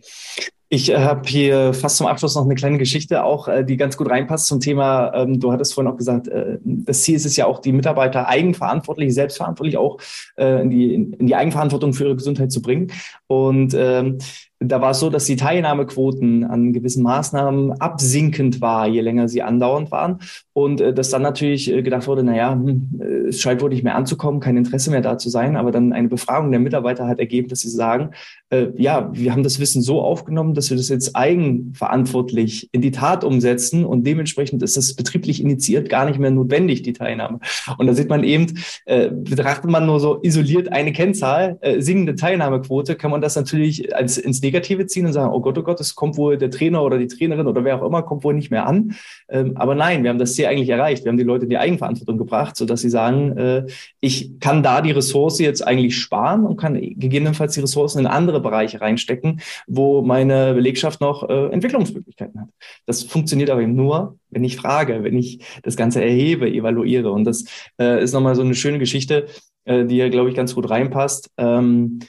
Ich 0.75 0.89
äh, 0.89 0.97
habe 0.97 1.29
hier 1.29 1.75
fast 1.75 1.99
zum 1.99 2.07
Abschluss 2.07 2.35
noch 2.35 2.47
eine 2.47 2.55
kleine 2.55 2.79
Geschichte, 2.79 3.25
auch 3.25 3.47
äh, 3.47 3.63
die 3.63 3.77
ganz 3.77 3.99
gut 3.99 4.09
reinpasst 4.09 4.47
zum 4.47 4.59
Thema. 4.59 5.13
Ähm, 5.15 5.39
du 5.39 5.53
hattest 5.53 5.75
vorhin 5.75 5.93
auch 5.93 5.99
gesagt, 5.99 6.29
äh, 6.29 6.57
das 6.65 7.03
Ziel 7.03 7.15
ist 7.15 7.27
es 7.27 7.37
ja 7.37 7.45
auch, 7.45 7.59
die 7.59 7.73
Mitarbeiter 7.73 8.27
eigenverantwortlich, 8.27 9.13
selbstverantwortlich 9.13 9.77
auch 9.77 9.99
äh, 10.39 10.63
in, 10.63 10.71
die, 10.71 10.95
in 10.95 11.27
die 11.27 11.35
Eigenverantwortung 11.35 11.93
für 11.93 12.05
ihre 12.05 12.17
Gesundheit 12.17 12.53
zu 12.53 12.63
bringen. 12.63 12.91
Und 13.27 13.75
ähm, 13.77 14.17
da 14.65 14.81
war 14.81 14.91
es 14.91 15.01
so, 15.01 15.11
dass 15.11 15.25
die 15.25 15.37
Teilnahmequoten 15.37 16.45
an 16.45 16.73
gewissen 16.73 17.03
Maßnahmen 17.03 17.81
absinkend 17.81 18.61
war, 18.61 18.87
je 18.87 19.01
länger 19.01 19.29
sie 19.29 19.43
andauernd 19.43 19.91
waren. 19.91 20.19
Und 20.53 20.81
äh, 20.81 20.93
dass 20.93 21.11
dann 21.11 21.23
natürlich 21.23 21.73
äh, 21.73 21.83
gedacht 21.83 22.07
wurde, 22.07 22.23
naja, 22.23 22.53
hm, 22.53 23.01
äh, 23.01 23.29
es 23.29 23.41
scheint 23.41 23.63
wohl 23.63 23.71
nicht 23.71 23.85
mehr 23.85 23.97
anzukommen, 23.97 24.41
kein 24.41 24.57
Interesse 24.57 24.91
mehr 24.91 25.01
da 25.01 25.19
zu 25.19 25.29
sein. 25.29 25.57
Aber 25.57 25.71
dann 25.71 25.93
eine 25.93 26.09
Befragung 26.09 26.51
der 26.51 26.61
Mitarbeiter 26.61 27.07
hat 27.07 27.19
ergeben, 27.19 27.49
dass 27.49 27.61
sie 27.61 27.71
sagen, 27.71 28.11
äh, 28.51 28.69
ja, 28.77 29.11
wir 29.13 29.33
haben 29.33 29.43
das 29.43 29.61
Wissen 29.61 29.83
so 29.83 30.01
aufgenommen, 30.03 30.55
dass 30.55 30.71
wir 30.71 30.77
das 30.77 30.89
jetzt 30.89 31.17
eigenverantwortlich 31.17 32.69
in 32.73 32.83
die 32.83 32.91
Tat 32.91 33.25
umsetzen 33.25 33.85
und 33.85 34.07
dementsprechend 34.07 34.63
ist 34.63 34.77
das 34.77 34.95
betrieblich 34.95 35.41
initiiert 35.43 35.89
gar 35.89 36.05
nicht 36.05 36.19
mehr 36.19 36.31
notwendig, 36.31 36.83
die 36.83 36.93
Teilnahme. 36.93 37.41
Und 37.79 37.87
da 37.87 37.95
sieht 37.95 38.09
man 38.09 38.25
eben, 38.25 38.59
äh, 38.85 39.11
betrachtet 39.11 39.71
man 39.71 39.87
nur 39.87 40.01
so 40.01 40.21
isoliert 40.23 40.71
eine 40.71 40.93
Kennzahl, 40.93 41.59
äh, 41.63 41.81
sinkende 41.81 42.15
Teilnahmequote, 42.15 42.95
kann 42.97 43.11
man 43.11 43.23
das 43.23 43.37
natürlich 43.37 43.95
als 43.95 44.19
ins 44.19 44.43
Negative 44.43 44.52
ziehen 44.61 45.07
und 45.07 45.13
sagen, 45.13 45.33
oh 45.33 45.41
Gott, 45.41 45.57
oh 45.57 45.63
Gott, 45.63 45.81
es 45.81 45.95
kommt 45.95 46.17
wohl 46.17 46.37
der 46.37 46.51
Trainer 46.51 46.83
oder 46.83 46.99
die 46.99 47.07
Trainerin 47.07 47.47
oder 47.47 47.65
wer 47.65 47.81
auch 47.81 47.87
immer, 47.87 48.03
kommt 48.03 48.25
wohl 48.25 48.35
nicht 48.35 48.51
mehr 48.51 48.67
an. 48.67 48.95
Ähm, 49.29 49.57
aber 49.57 49.75
nein, 49.75 50.03
wir 50.03 50.11
haben 50.11 50.19
das 50.19 50.35
Ziel 50.35 50.47
eigentlich 50.47 50.69
erreicht. 50.69 51.05
Wir 51.05 51.11
haben 51.11 51.17
die 51.17 51.25
Leute 51.25 51.45
in 51.45 51.51
die 51.51 51.59
Eigenverantwortung 51.59 52.19
gebracht, 52.19 52.57
sodass 52.57 52.81
sie 52.81 52.91
sagen, 52.91 53.37
äh, 53.37 53.67
ich 54.01 54.39
kann 54.41 54.63
da 54.63 54.81
die 54.81 54.91
Ressource 54.91 55.39
jetzt 55.39 55.67
eigentlich 55.67 55.97
sparen 55.97 56.45
und 56.45 56.57
kann 56.57 56.75
gegebenenfalls 56.75 57.55
die 57.55 57.61
Ressourcen 57.61 58.01
in 58.01 58.07
andere 58.07 58.41
Bereiche 58.41 58.81
reinstecken, 58.81 59.41
wo 59.67 60.03
meine 60.03 60.55
Belegschaft 60.55 61.01
noch 61.01 61.29
äh, 61.29 61.47
Entwicklungsmöglichkeiten 61.47 62.41
hat. 62.41 62.49
Das 62.87 63.03
funktioniert 63.03 63.51
aber 63.51 63.63
eben 63.63 63.75
nur, 63.75 64.19
wenn 64.31 64.45
ich 64.45 64.57
frage, 64.57 65.05
wenn 65.05 65.17
ich 65.17 65.45
das 65.63 65.77
Ganze 65.77 66.03
erhebe, 66.03 66.49
evaluiere. 66.51 67.13
Und 67.13 67.25
das 67.25 67.45
äh, 67.79 68.03
ist 68.03 68.13
nochmal 68.13 68.35
so 68.35 68.43
eine 68.43 68.55
schöne 68.55 68.79
Geschichte, 68.79 69.27
äh, 69.65 69.85
die 69.85 69.97
ja, 69.97 70.09
glaube 70.09 70.31
ich, 70.31 70.35
ganz 70.35 70.55
gut 70.55 70.69
reinpasst. 70.71 71.31
Ähm, 71.37 72.01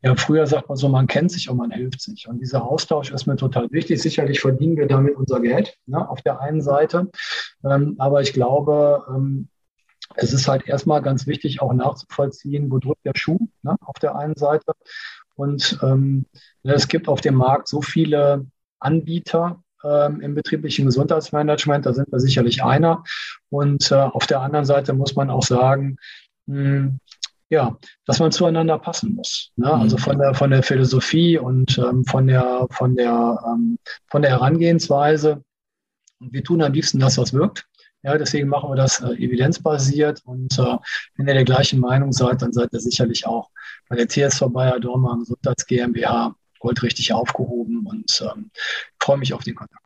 ja, 0.03 0.15
früher 0.17 0.45
sagt 0.45 0.67
man 0.67 0.77
so, 0.77 0.89
man 0.89 1.07
kennt 1.07 1.31
sich 1.31 1.49
und 1.49 1.55
man 1.55 1.71
hilft 1.71 2.01
sich. 2.01 2.27
Und 2.27 2.39
dieser 2.39 2.63
Austausch 2.63 3.11
ist 3.11 3.25
mir 3.25 3.37
total 3.37 3.71
wichtig. 3.71 4.01
Sicherlich 4.01 4.41
verdienen 4.41 4.75
wir 4.75 4.85
damit 4.85 5.15
unser 5.15 5.39
Geld 5.39 5.77
ne, 5.85 6.07
auf 6.09 6.21
der 6.21 6.41
einen 6.41 6.61
Seite. 6.61 7.09
Ähm, 7.63 7.95
aber 7.99 8.21
ich 8.21 8.33
glaube, 8.33 9.05
ähm, 9.07 9.47
es 10.15 10.33
ist 10.33 10.47
halt 10.49 10.67
erstmal 10.67 11.01
ganz 11.01 11.25
wichtig, 11.25 11.61
auch 11.61 11.71
nachzuvollziehen, 11.71 12.69
wo 12.69 12.79
drückt 12.79 13.05
der 13.05 13.13
Schuh 13.15 13.39
ne, 13.61 13.77
auf 13.79 13.97
der 14.01 14.17
einen 14.17 14.35
Seite. 14.35 14.73
Und 15.35 15.79
ähm, 15.81 16.25
ne, 16.63 16.73
es 16.73 16.89
gibt 16.89 17.07
auf 17.07 17.21
dem 17.21 17.35
Markt 17.35 17.69
so 17.69 17.81
viele 17.81 18.45
Anbieter, 18.79 19.63
ähm, 19.85 20.19
im 20.19 20.35
betrieblichen 20.35 20.85
Gesundheitsmanagement. 20.85 21.85
Da 21.85 21.93
sind 21.93 22.11
wir 22.11 22.19
sicherlich 22.19 22.61
einer. 22.61 23.03
Und 23.49 23.89
äh, 23.89 23.95
auf 23.95 24.27
der 24.27 24.41
anderen 24.41 24.65
Seite 24.65 24.91
muss 24.91 25.15
man 25.15 25.29
auch 25.29 25.43
sagen, 25.43 25.95
hm, 26.47 26.99
ja, 27.49 27.77
dass 28.05 28.19
man 28.19 28.31
zueinander 28.31 28.79
passen 28.79 29.13
muss. 29.15 29.51
Ne? 29.55 29.67
Mhm. 29.67 29.81
Also 29.81 29.97
von 29.97 30.17
der, 30.17 30.33
von 30.33 30.49
der 30.49 30.63
Philosophie 30.63 31.37
und 31.37 31.77
ähm, 31.77 32.05
von 32.05 32.27
der, 32.27 32.67
von 32.71 32.95
der, 32.95 33.43
ähm, 33.47 33.77
von 34.07 34.21
der 34.21 34.31
Herangehensweise. 34.31 35.43
Und 36.19 36.33
wir 36.33 36.43
tun 36.43 36.61
am 36.61 36.73
liebsten 36.73 36.99
das, 36.99 37.17
was 37.17 37.33
wirkt. 37.33 37.65
Ja, 38.03 38.17
deswegen 38.17 38.49
machen 38.49 38.69
wir 38.69 38.75
das 38.75 39.01
äh, 39.01 39.13
evidenzbasiert. 39.13 40.21
Und 40.25 40.57
äh, 40.59 40.77
wenn 41.15 41.27
ihr 41.27 41.33
der 41.33 41.45
gleichen 41.45 41.79
Meinung 41.79 42.11
seid, 42.11 42.41
dann 42.41 42.51
seid 42.51 42.73
ihr 42.73 42.79
sicherlich 42.79 43.25
auch 43.25 43.49
bei 43.87 43.95
der 43.95 44.09
TSV 44.09 44.47
Bayer 44.49 44.79
Dormann 44.79 45.19
Gesundheits 45.19 45.65
GmbH 45.65 46.35
goldrichtig 46.59 47.13
aufgehoben 47.13 47.85
und 47.85 48.21
ähm, 48.21 48.51
freue 48.99 49.17
mich 49.17 49.33
auf 49.33 49.43
den 49.43 49.55
Kontakt. 49.55 49.82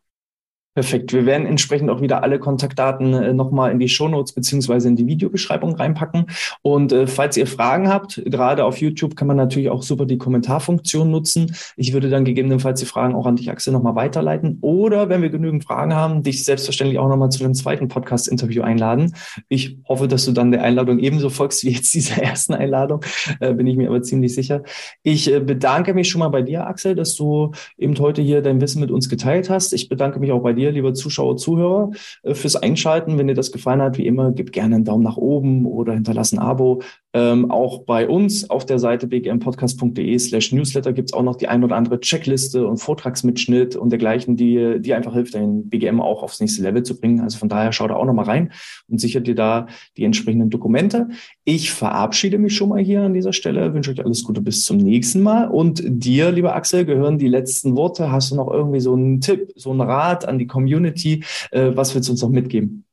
Perfekt. 0.78 1.12
Wir 1.12 1.26
werden 1.26 1.48
entsprechend 1.48 1.90
auch 1.90 2.02
wieder 2.02 2.22
alle 2.22 2.38
Kontaktdaten 2.38 3.12
äh, 3.12 3.34
nochmal 3.34 3.72
in 3.72 3.80
die 3.80 3.90
Shownotes 3.90 4.34
beziehungsweise 4.34 4.88
in 4.88 4.96
die 4.96 5.08
Videobeschreibung 5.08 5.74
reinpacken. 5.74 6.28
Und 6.62 6.92
äh, 6.92 7.08
falls 7.08 7.36
ihr 7.36 7.48
Fragen 7.48 7.90
habt, 7.90 8.22
gerade 8.26 8.64
auf 8.64 8.78
YouTube 8.78 9.16
kann 9.16 9.28
man 9.28 9.38
natürlich 9.38 9.72
auch 9.72 9.82
super 9.82 10.06
die 10.06 10.20
Kommentarfunktion 10.20 11.10
nutzen. 11.10 11.56
Ich 11.78 11.94
würde 11.94 12.12
dann 12.12 12.26
gegebenenfalls 12.26 12.80
die 12.80 12.86
Fragen 12.86 13.16
auch 13.16 13.26
an 13.26 13.38
dich, 13.38 13.50
Axel, 13.50 13.74
nochmal 13.74 13.96
weiterleiten. 13.96 14.60
Oder 14.62 15.10
wenn 15.10 15.24
wir 15.24 15.32
genügend 15.32 15.64
Fragen 15.64 15.96
haben, 15.96 16.22
dich 16.22 16.46
selbstverständlich 16.46 17.00
auch 17.00 17.10
nochmal 17.10 17.32
zu 17.32 17.40
dem 17.40 17.56
zweiten 17.56 17.88
Podcast-Interview 17.88 18.62
einladen. 18.62 19.16
Ich 19.50 19.80
hoffe, 19.90 20.08
dass 20.08 20.26
du 20.26 20.32
dann 20.32 20.52
der 20.52 20.62
Einladung 20.62 21.00
ebenso 21.00 21.32
folgst 21.32 21.64
wie 21.64 21.72
jetzt 21.72 21.92
dieser 21.96 22.18
ersten 22.22 22.54
Einladung, 22.54 23.02
äh, 23.40 23.52
bin 23.52 23.66
ich 23.66 23.78
mir 23.78 23.90
aber 23.90 24.04
ziemlich 24.04 24.36
sicher. 24.36 24.62
Ich 25.02 25.34
äh, 25.34 25.40
bedanke 25.40 25.96
mich 25.96 26.08
schon 26.08 26.20
mal 26.20 26.30
bei 26.30 26.44
dir, 26.44 26.68
Axel, 26.68 26.94
dass 26.94 27.16
du 27.16 27.54
eben 27.80 27.98
heute 27.98 28.22
hier 28.22 28.44
dein 28.44 28.62
Wissen 28.62 28.80
mit 28.80 28.92
uns 28.92 29.10
geteilt 29.10 29.50
hast. 29.50 29.74
Ich 29.74 29.90
bedanke 29.90 30.20
mich 30.20 30.32
auch 30.32 30.44
bei 30.44 30.54
dir 30.54 30.67
dir, 30.68 30.74
liebe 30.74 30.94
Zuschauer, 30.94 31.38
Zuhörer, 31.38 31.92
äh, 32.24 32.34
fürs 32.34 32.56
Einschalten. 32.56 33.18
Wenn 33.18 33.28
dir 33.28 33.34
das 33.34 33.52
gefallen 33.52 33.82
hat, 33.82 33.98
wie 33.98 34.06
immer, 34.06 34.32
gib 34.32 34.52
gerne 34.52 34.76
einen 34.76 34.86
Daumen 34.86 35.04
nach 35.04 35.18
oben 35.18 35.66
oder 35.66 35.94
hinterlass 35.94 36.32
ein 36.32 36.40
Abo. 36.40 36.82
Ähm, 37.18 37.50
auch 37.50 37.80
bei 37.80 38.08
uns 38.08 38.48
auf 38.48 38.64
der 38.64 38.78
Seite 38.78 39.08
bgmpodcast.de 39.08 40.20
slash 40.20 40.52
newsletter 40.52 40.94
gibt 40.94 41.10
es 41.10 41.14
auch 41.14 41.24
noch 41.24 41.36
die 41.36 41.48
ein 41.48 41.64
oder 41.64 41.76
andere 41.76 42.00
Checkliste 42.00 42.68
und 42.68 42.78
Vortragsmitschnitt 42.78 43.76
und 43.76 43.90
dergleichen, 43.90 44.36
die, 44.36 44.80
die 44.80 44.94
einfach 44.94 45.14
hilft, 45.14 45.34
dein 45.34 45.68
BGM 45.68 46.00
auch 46.00 46.22
aufs 46.22 46.40
nächste 46.40 46.62
Level 46.62 46.84
zu 46.84 47.00
bringen. 47.00 47.22
Also 47.22 47.40
von 47.40 47.50
daher 47.50 47.72
schau 47.72 47.88
da 47.88 47.96
auch 47.96 48.06
nochmal 48.06 48.26
rein 48.26 48.52
und 48.88 49.02
sichert 49.02 49.26
dir 49.26 49.34
da 49.34 49.66
die 49.98 50.04
entsprechenden 50.04 50.52
Dokumente. 50.52 51.08
Ich 51.44 51.72
verabschiede 51.72 52.38
mich 52.38 52.56
schon 52.56 52.70
mal 52.70 52.84
hier 52.84 53.02
an 53.02 53.16
dieser 53.16 53.34
Stelle, 53.34 53.74
wünsche 53.74 53.90
euch 53.90 54.06
alles 54.06 54.24
Gute 54.24 54.42
bis 54.42 54.64
zum 54.64 54.78
nächsten 54.78 55.24
Mal. 55.24 55.48
Und 55.48 55.82
dir, 55.84 56.32
lieber 56.32 56.56
Axel, 56.56 56.86
gehören 56.86 57.18
die 57.18 57.30
letzten 57.30 57.76
Worte. 57.76 58.12
Hast 58.12 58.30
du 58.30 58.36
noch 58.36 58.52
irgendwie 58.52 58.80
so 58.80 58.94
einen 58.94 59.22
Tipp, 59.22 59.52
so 59.56 59.72
einen 59.72 59.82
Rat 59.82 60.28
an 60.28 60.38
die 60.38 60.46
Community? 60.46 61.24
Äh, 61.50 61.72
was 61.74 61.96
willst 61.96 62.10
du 62.10 62.14
uns 62.14 62.22
noch 62.22 62.30
mitgeben? 62.30 62.87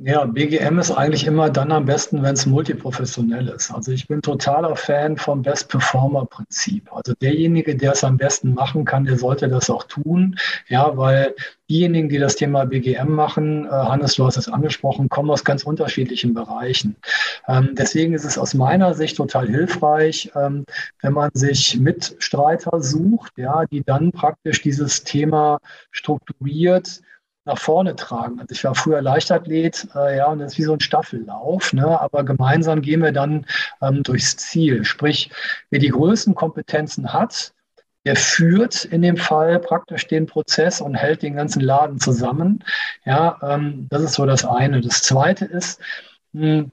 Ja, 0.00 0.24
BGM 0.26 0.78
ist 0.78 0.92
eigentlich 0.92 1.26
immer 1.26 1.50
dann 1.50 1.72
am 1.72 1.84
besten, 1.84 2.22
wenn 2.22 2.34
es 2.34 2.46
multiprofessionell 2.46 3.48
ist. 3.48 3.72
Also 3.72 3.90
ich 3.90 4.06
bin 4.06 4.22
totaler 4.22 4.76
Fan 4.76 5.16
vom 5.16 5.42
Best 5.42 5.68
Performer 5.68 6.24
Prinzip. 6.24 6.88
Also 6.94 7.14
derjenige, 7.14 7.74
der 7.74 7.92
es 7.92 8.04
am 8.04 8.16
besten 8.16 8.54
machen 8.54 8.84
kann, 8.84 9.06
der 9.06 9.18
sollte 9.18 9.48
das 9.48 9.70
auch 9.70 9.82
tun. 9.82 10.36
Ja, 10.68 10.96
weil 10.96 11.34
diejenigen, 11.68 12.08
die 12.08 12.18
das 12.18 12.36
Thema 12.36 12.64
BGM 12.64 13.10
machen, 13.10 13.66
äh, 13.66 13.70
Hannes, 13.70 14.14
du 14.14 14.24
hast 14.24 14.36
es 14.36 14.48
angesprochen, 14.48 15.08
kommen 15.08 15.30
aus 15.30 15.42
ganz 15.42 15.64
unterschiedlichen 15.64 16.32
Bereichen. 16.32 16.94
Ähm, 17.48 17.70
deswegen 17.72 18.14
ist 18.14 18.24
es 18.24 18.38
aus 18.38 18.54
meiner 18.54 18.94
Sicht 18.94 19.16
total 19.16 19.48
hilfreich, 19.48 20.30
ähm, 20.36 20.64
wenn 21.02 21.12
man 21.12 21.30
sich 21.34 21.76
Mitstreiter 21.76 22.80
sucht, 22.80 23.32
ja, 23.36 23.64
die 23.66 23.82
dann 23.82 24.12
praktisch 24.12 24.62
dieses 24.62 25.02
Thema 25.02 25.58
strukturiert 25.90 27.00
nach 27.48 27.58
vorne 27.58 27.96
tragen. 27.96 28.38
Also 28.38 28.52
ich 28.52 28.62
war 28.62 28.74
früher 28.74 29.02
Leichtathlet, 29.02 29.88
äh, 29.94 30.18
ja, 30.18 30.26
und 30.26 30.38
das 30.38 30.52
ist 30.52 30.58
wie 30.58 30.64
so 30.64 30.74
ein 30.74 30.80
Staffellauf, 30.80 31.72
ne? 31.72 32.00
aber 32.00 32.24
gemeinsam 32.24 32.80
gehen 32.80 33.02
wir 33.02 33.12
dann 33.12 33.46
ähm, 33.82 34.02
durchs 34.04 34.36
Ziel. 34.36 34.84
Sprich, 34.84 35.30
wer 35.70 35.80
die 35.80 35.88
größten 35.88 36.34
Kompetenzen 36.34 37.12
hat, 37.12 37.52
der 38.04 38.16
führt 38.16 38.84
in 38.84 39.02
dem 39.02 39.16
Fall 39.16 39.58
praktisch 39.58 40.06
den 40.06 40.26
Prozess 40.26 40.80
und 40.80 40.94
hält 40.94 41.22
den 41.22 41.34
ganzen 41.34 41.60
Laden 41.60 41.98
zusammen. 41.98 42.64
Ja, 43.04 43.38
ähm, 43.42 43.86
das 43.90 44.02
ist 44.02 44.14
so 44.14 44.24
das 44.24 44.44
eine. 44.44 44.80
Das 44.80 45.02
zweite 45.02 45.44
ist, 45.44 45.80
mh, 46.32 46.46
hm, 46.46 46.70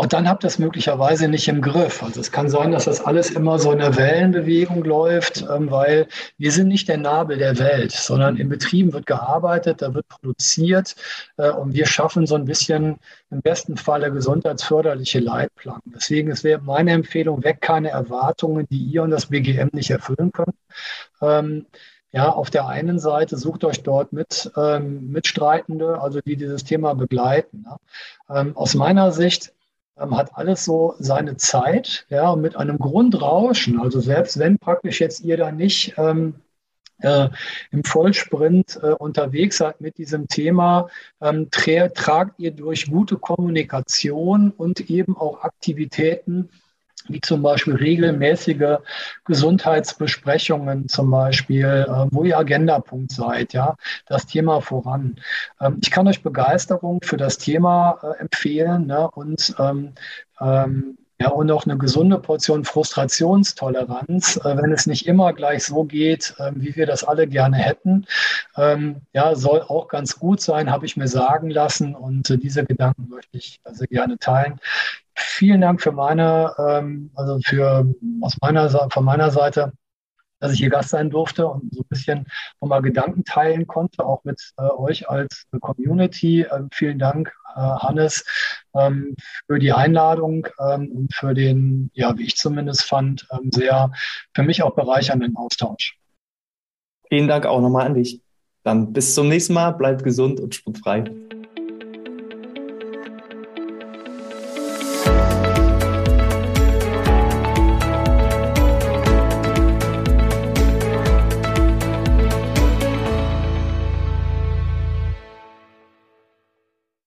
auch 0.00 0.06
dann 0.06 0.26
habt 0.26 0.44
ihr 0.44 0.46
es 0.46 0.58
möglicherweise 0.58 1.28
nicht 1.28 1.46
im 1.48 1.60
Griff. 1.60 2.02
Also 2.02 2.22
es 2.22 2.32
kann 2.32 2.48
sein, 2.48 2.72
dass 2.72 2.86
das 2.86 3.04
alles 3.04 3.30
immer 3.30 3.58
so 3.58 3.70
in 3.70 3.80
der 3.80 3.98
Wellenbewegung 3.98 4.82
läuft, 4.82 5.42
ähm, 5.42 5.70
weil 5.70 6.08
wir 6.38 6.52
sind 6.52 6.68
nicht 6.68 6.88
der 6.88 6.96
Nabel 6.96 7.36
der 7.36 7.58
Welt, 7.58 7.92
sondern 7.92 8.38
in 8.38 8.48
Betrieben 8.48 8.94
wird 8.94 9.04
gearbeitet, 9.04 9.82
da 9.82 9.92
wird 9.92 10.08
produziert 10.08 10.96
äh, 11.36 11.50
und 11.50 11.74
wir 11.74 11.84
schaffen 11.84 12.26
so 12.26 12.34
ein 12.34 12.46
bisschen 12.46 12.96
im 13.30 13.42
besten 13.42 13.76
Falle 13.76 14.10
gesundheitsförderliche 14.10 15.18
Leitplanken. 15.18 15.92
Deswegen 15.94 16.30
ist 16.30 16.46
meine 16.62 16.92
Empfehlung, 16.92 17.44
weg 17.44 17.60
keine 17.60 17.90
Erwartungen, 17.90 18.66
die 18.70 18.82
ihr 18.82 19.02
und 19.02 19.10
das 19.10 19.26
BGM 19.26 19.68
nicht 19.72 19.90
erfüllen 19.90 20.32
können. 20.32 20.54
Ähm, 21.20 21.66
ja, 22.10 22.30
auf 22.30 22.48
der 22.48 22.66
einen 22.68 22.98
Seite 22.98 23.36
sucht 23.36 23.64
euch 23.64 23.82
dort 23.82 24.14
mit, 24.14 24.50
ähm, 24.56 25.12
Mitstreitende, 25.12 26.00
also 26.00 26.22
die 26.22 26.36
dieses 26.36 26.64
Thema 26.64 26.94
begleiten. 26.94 27.66
Ja. 27.66 28.40
Ähm, 28.40 28.56
aus 28.56 28.74
meiner 28.74 29.12
Sicht 29.12 29.52
hat 30.10 30.36
alles 30.36 30.64
so 30.64 30.94
seine 30.98 31.36
Zeit, 31.36 32.06
ja, 32.08 32.34
mit 32.36 32.56
einem 32.56 32.78
Grundrauschen. 32.78 33.80
Also 33.80 34.00
selbst 34.00 34.38
wenn 34.38 34.58
praktisch 34.58 35.00
jetzt 35.00 35.20
ihr 35.20 35.36
da 35.36 35.52
nicht 35.52 35.94
ähm, 35.98 36.34
äh, 37.02 37.28
im 37.70 37.84
Vollsprint 37.84 38.78
äh, 38.82 38.92
unterwegs 38.92 39.58
seid 39.58 39.80
mit 39.80 39.98
diesem 39.98 40.28
Thema, 40.28 40.88
ähm, 41.20 41.48
tra 41.50 41.88
tragt 41.88 42.38
ihr 42.38 42.50
durch 42.50 42.90
gute 42.90 43.16
Kommunikation 43.16 44.50
und 44.50 44.90
eben 44.90 45.16
auch 45.16 45.42
Aktivitäten 45.42 46.50
wie 47.08 47.20
zum 47.20 47.42
Beispiel 47.42 47.74
regelmäßige 47.74 48.78
Gesundheitsbesprechungen 49.24 50.88
zum 50.88 51.10
Beispiel, 51.10 51.86
äh, 51.88 52.06
wo 52.10 52.24
ihr 52.24 52.38
Agendapunkt 52.38 53.12
seid, 53.12 53.52
ja, 53.52 53.76
das 54.06 54.26
Thema 54.26 54.60
voran. 54.60 55.16
Ähm, 55.60 55.78
ich 55.82 55.90
kann 55.90 56.08
euch 56.08 56.22
Begeisterung 56.22 57.00
für 57.02 57.16
das 57.16 57.38
Thema 57.38 57.98
äh, 58.02 58.20
empfehlen 58.20 58.86
ne, 58.86 59.10
und 59.10 59.54
ähm, 59.58 59.92
ähm, 60.40 60.98
ja, 61.20 61.28
und 61.28 61.50
auch 61.50 61.66
eine 61.66 61.76
gesunde 61.76 62.18
Portion 62.18 62.64
Frustrationstoleranz, 62.64 64.38
äh, 64.38 64.56
wenn 64.56 64.72
es 64.72 64.86
nicht 64.86 65.06
immer 65.06 65.34
gleich 65.34 65.64
so 65.64 65.84
geht, 65.84 66.34
äh, 66.38 66.52
wie 66.54 66.74
wir 66.76 66.86
das 66.86 67.04
alle 67.04 67.26
gerne 67.26 67.58
hätten. 67.58 68.06
Ähm, 68.56 69.02
ja, 69.12 69.34
soll 69.34 69.60
auch 69.60 69.88
ganz 69.88 70.18
gut 70.18 70.40
sein, 70.40 70.70
habe 70.70 70.86
ich 70.86 70.96
mir 70.96 71.08
sagen 71.08 71.50
lassen. 71.50 71.94
Und 71.94 72.30
äh, 72.30 72.38
diese 72.38 72.64
Gedanken 72.64 73.10
möchte 73.10 73.36
ich 73.36 73.60
sehr 73.70 73.86
gerne 73.88 74.16
teilen. 74.18 74.60
Vielen 75.14 75.60
Dank 75.60 75.82
für 75.82 75.92
meine, 75.92 76.54
ähm, 76.56 77.10
also 77.14 77.38
für 77.44 77.86
aus 78.22 78.38
meiner 78.40 78.88
von 78.90 79.04
meiner 79.04 79.30
Seite 79.30 79.72
dass 80.40 80.52
ich 80.52 80.58
hier 80.58 80.70
Gast 80.70 80.90
sein 80.90 81.10
durfte 81.10 81.46
und 81.46 81.72
so 81.74 81.82
ein 81.82 81.88
bisschen 81.88 82.26
nochmal 82.60 82.82
Gedanken 82.82 83.24
teilen 83.24 83.66
konnte, 83.66 84.04
auch 84.04 84.24
mit 84.24 84.52
äh, 84.56 84.62
euch 84.62 85.08
als 85.08 85.46
Community. 85.60 86.46
Ähm, 86.50 86.68
vielen 86.72 86.98
Dank, 86.98 87.32
äh, 87.54 87.60
Hannes, 87.60 88.24
ähm, 88.74 89.14
für 89.46 89.58
die 89.58 89.72
Einladung 89.72 90.46
ähm, 90.58 90.90
und 90.92 91.14
für 91.14 91.34
den, 91.34 91.90
ja, 91.94 92.16
wie 92.18 92.24
ich 92.24 92.36
zumindest 92.36 92.84
fand, 92.84 93.28
ähm, 93.32 93.50
sehr 93.52 93.92
für 94.34 94.42
mich 94.42 94.62
auch 94.62 94.74
bereichernden 94.74 95.36
Austausch. 95.36 95.96
Vielen 97.08 97.28
Dank 97.28 97.46
auch 97.46 97.60
nochmal 97.60 97.86
an 97.86 97.94
dich. 97.94 98.20
Dann 98.62 98.92
bis 98.92 99.14
zum 99.14 99.28
nächsten 99.28 99.54
Mal, 99.54 99.72
bleibt 99.72 100.04
gesund 100.04 100.38
und 100.38 100.54
spruchfrei. 100.54 101.04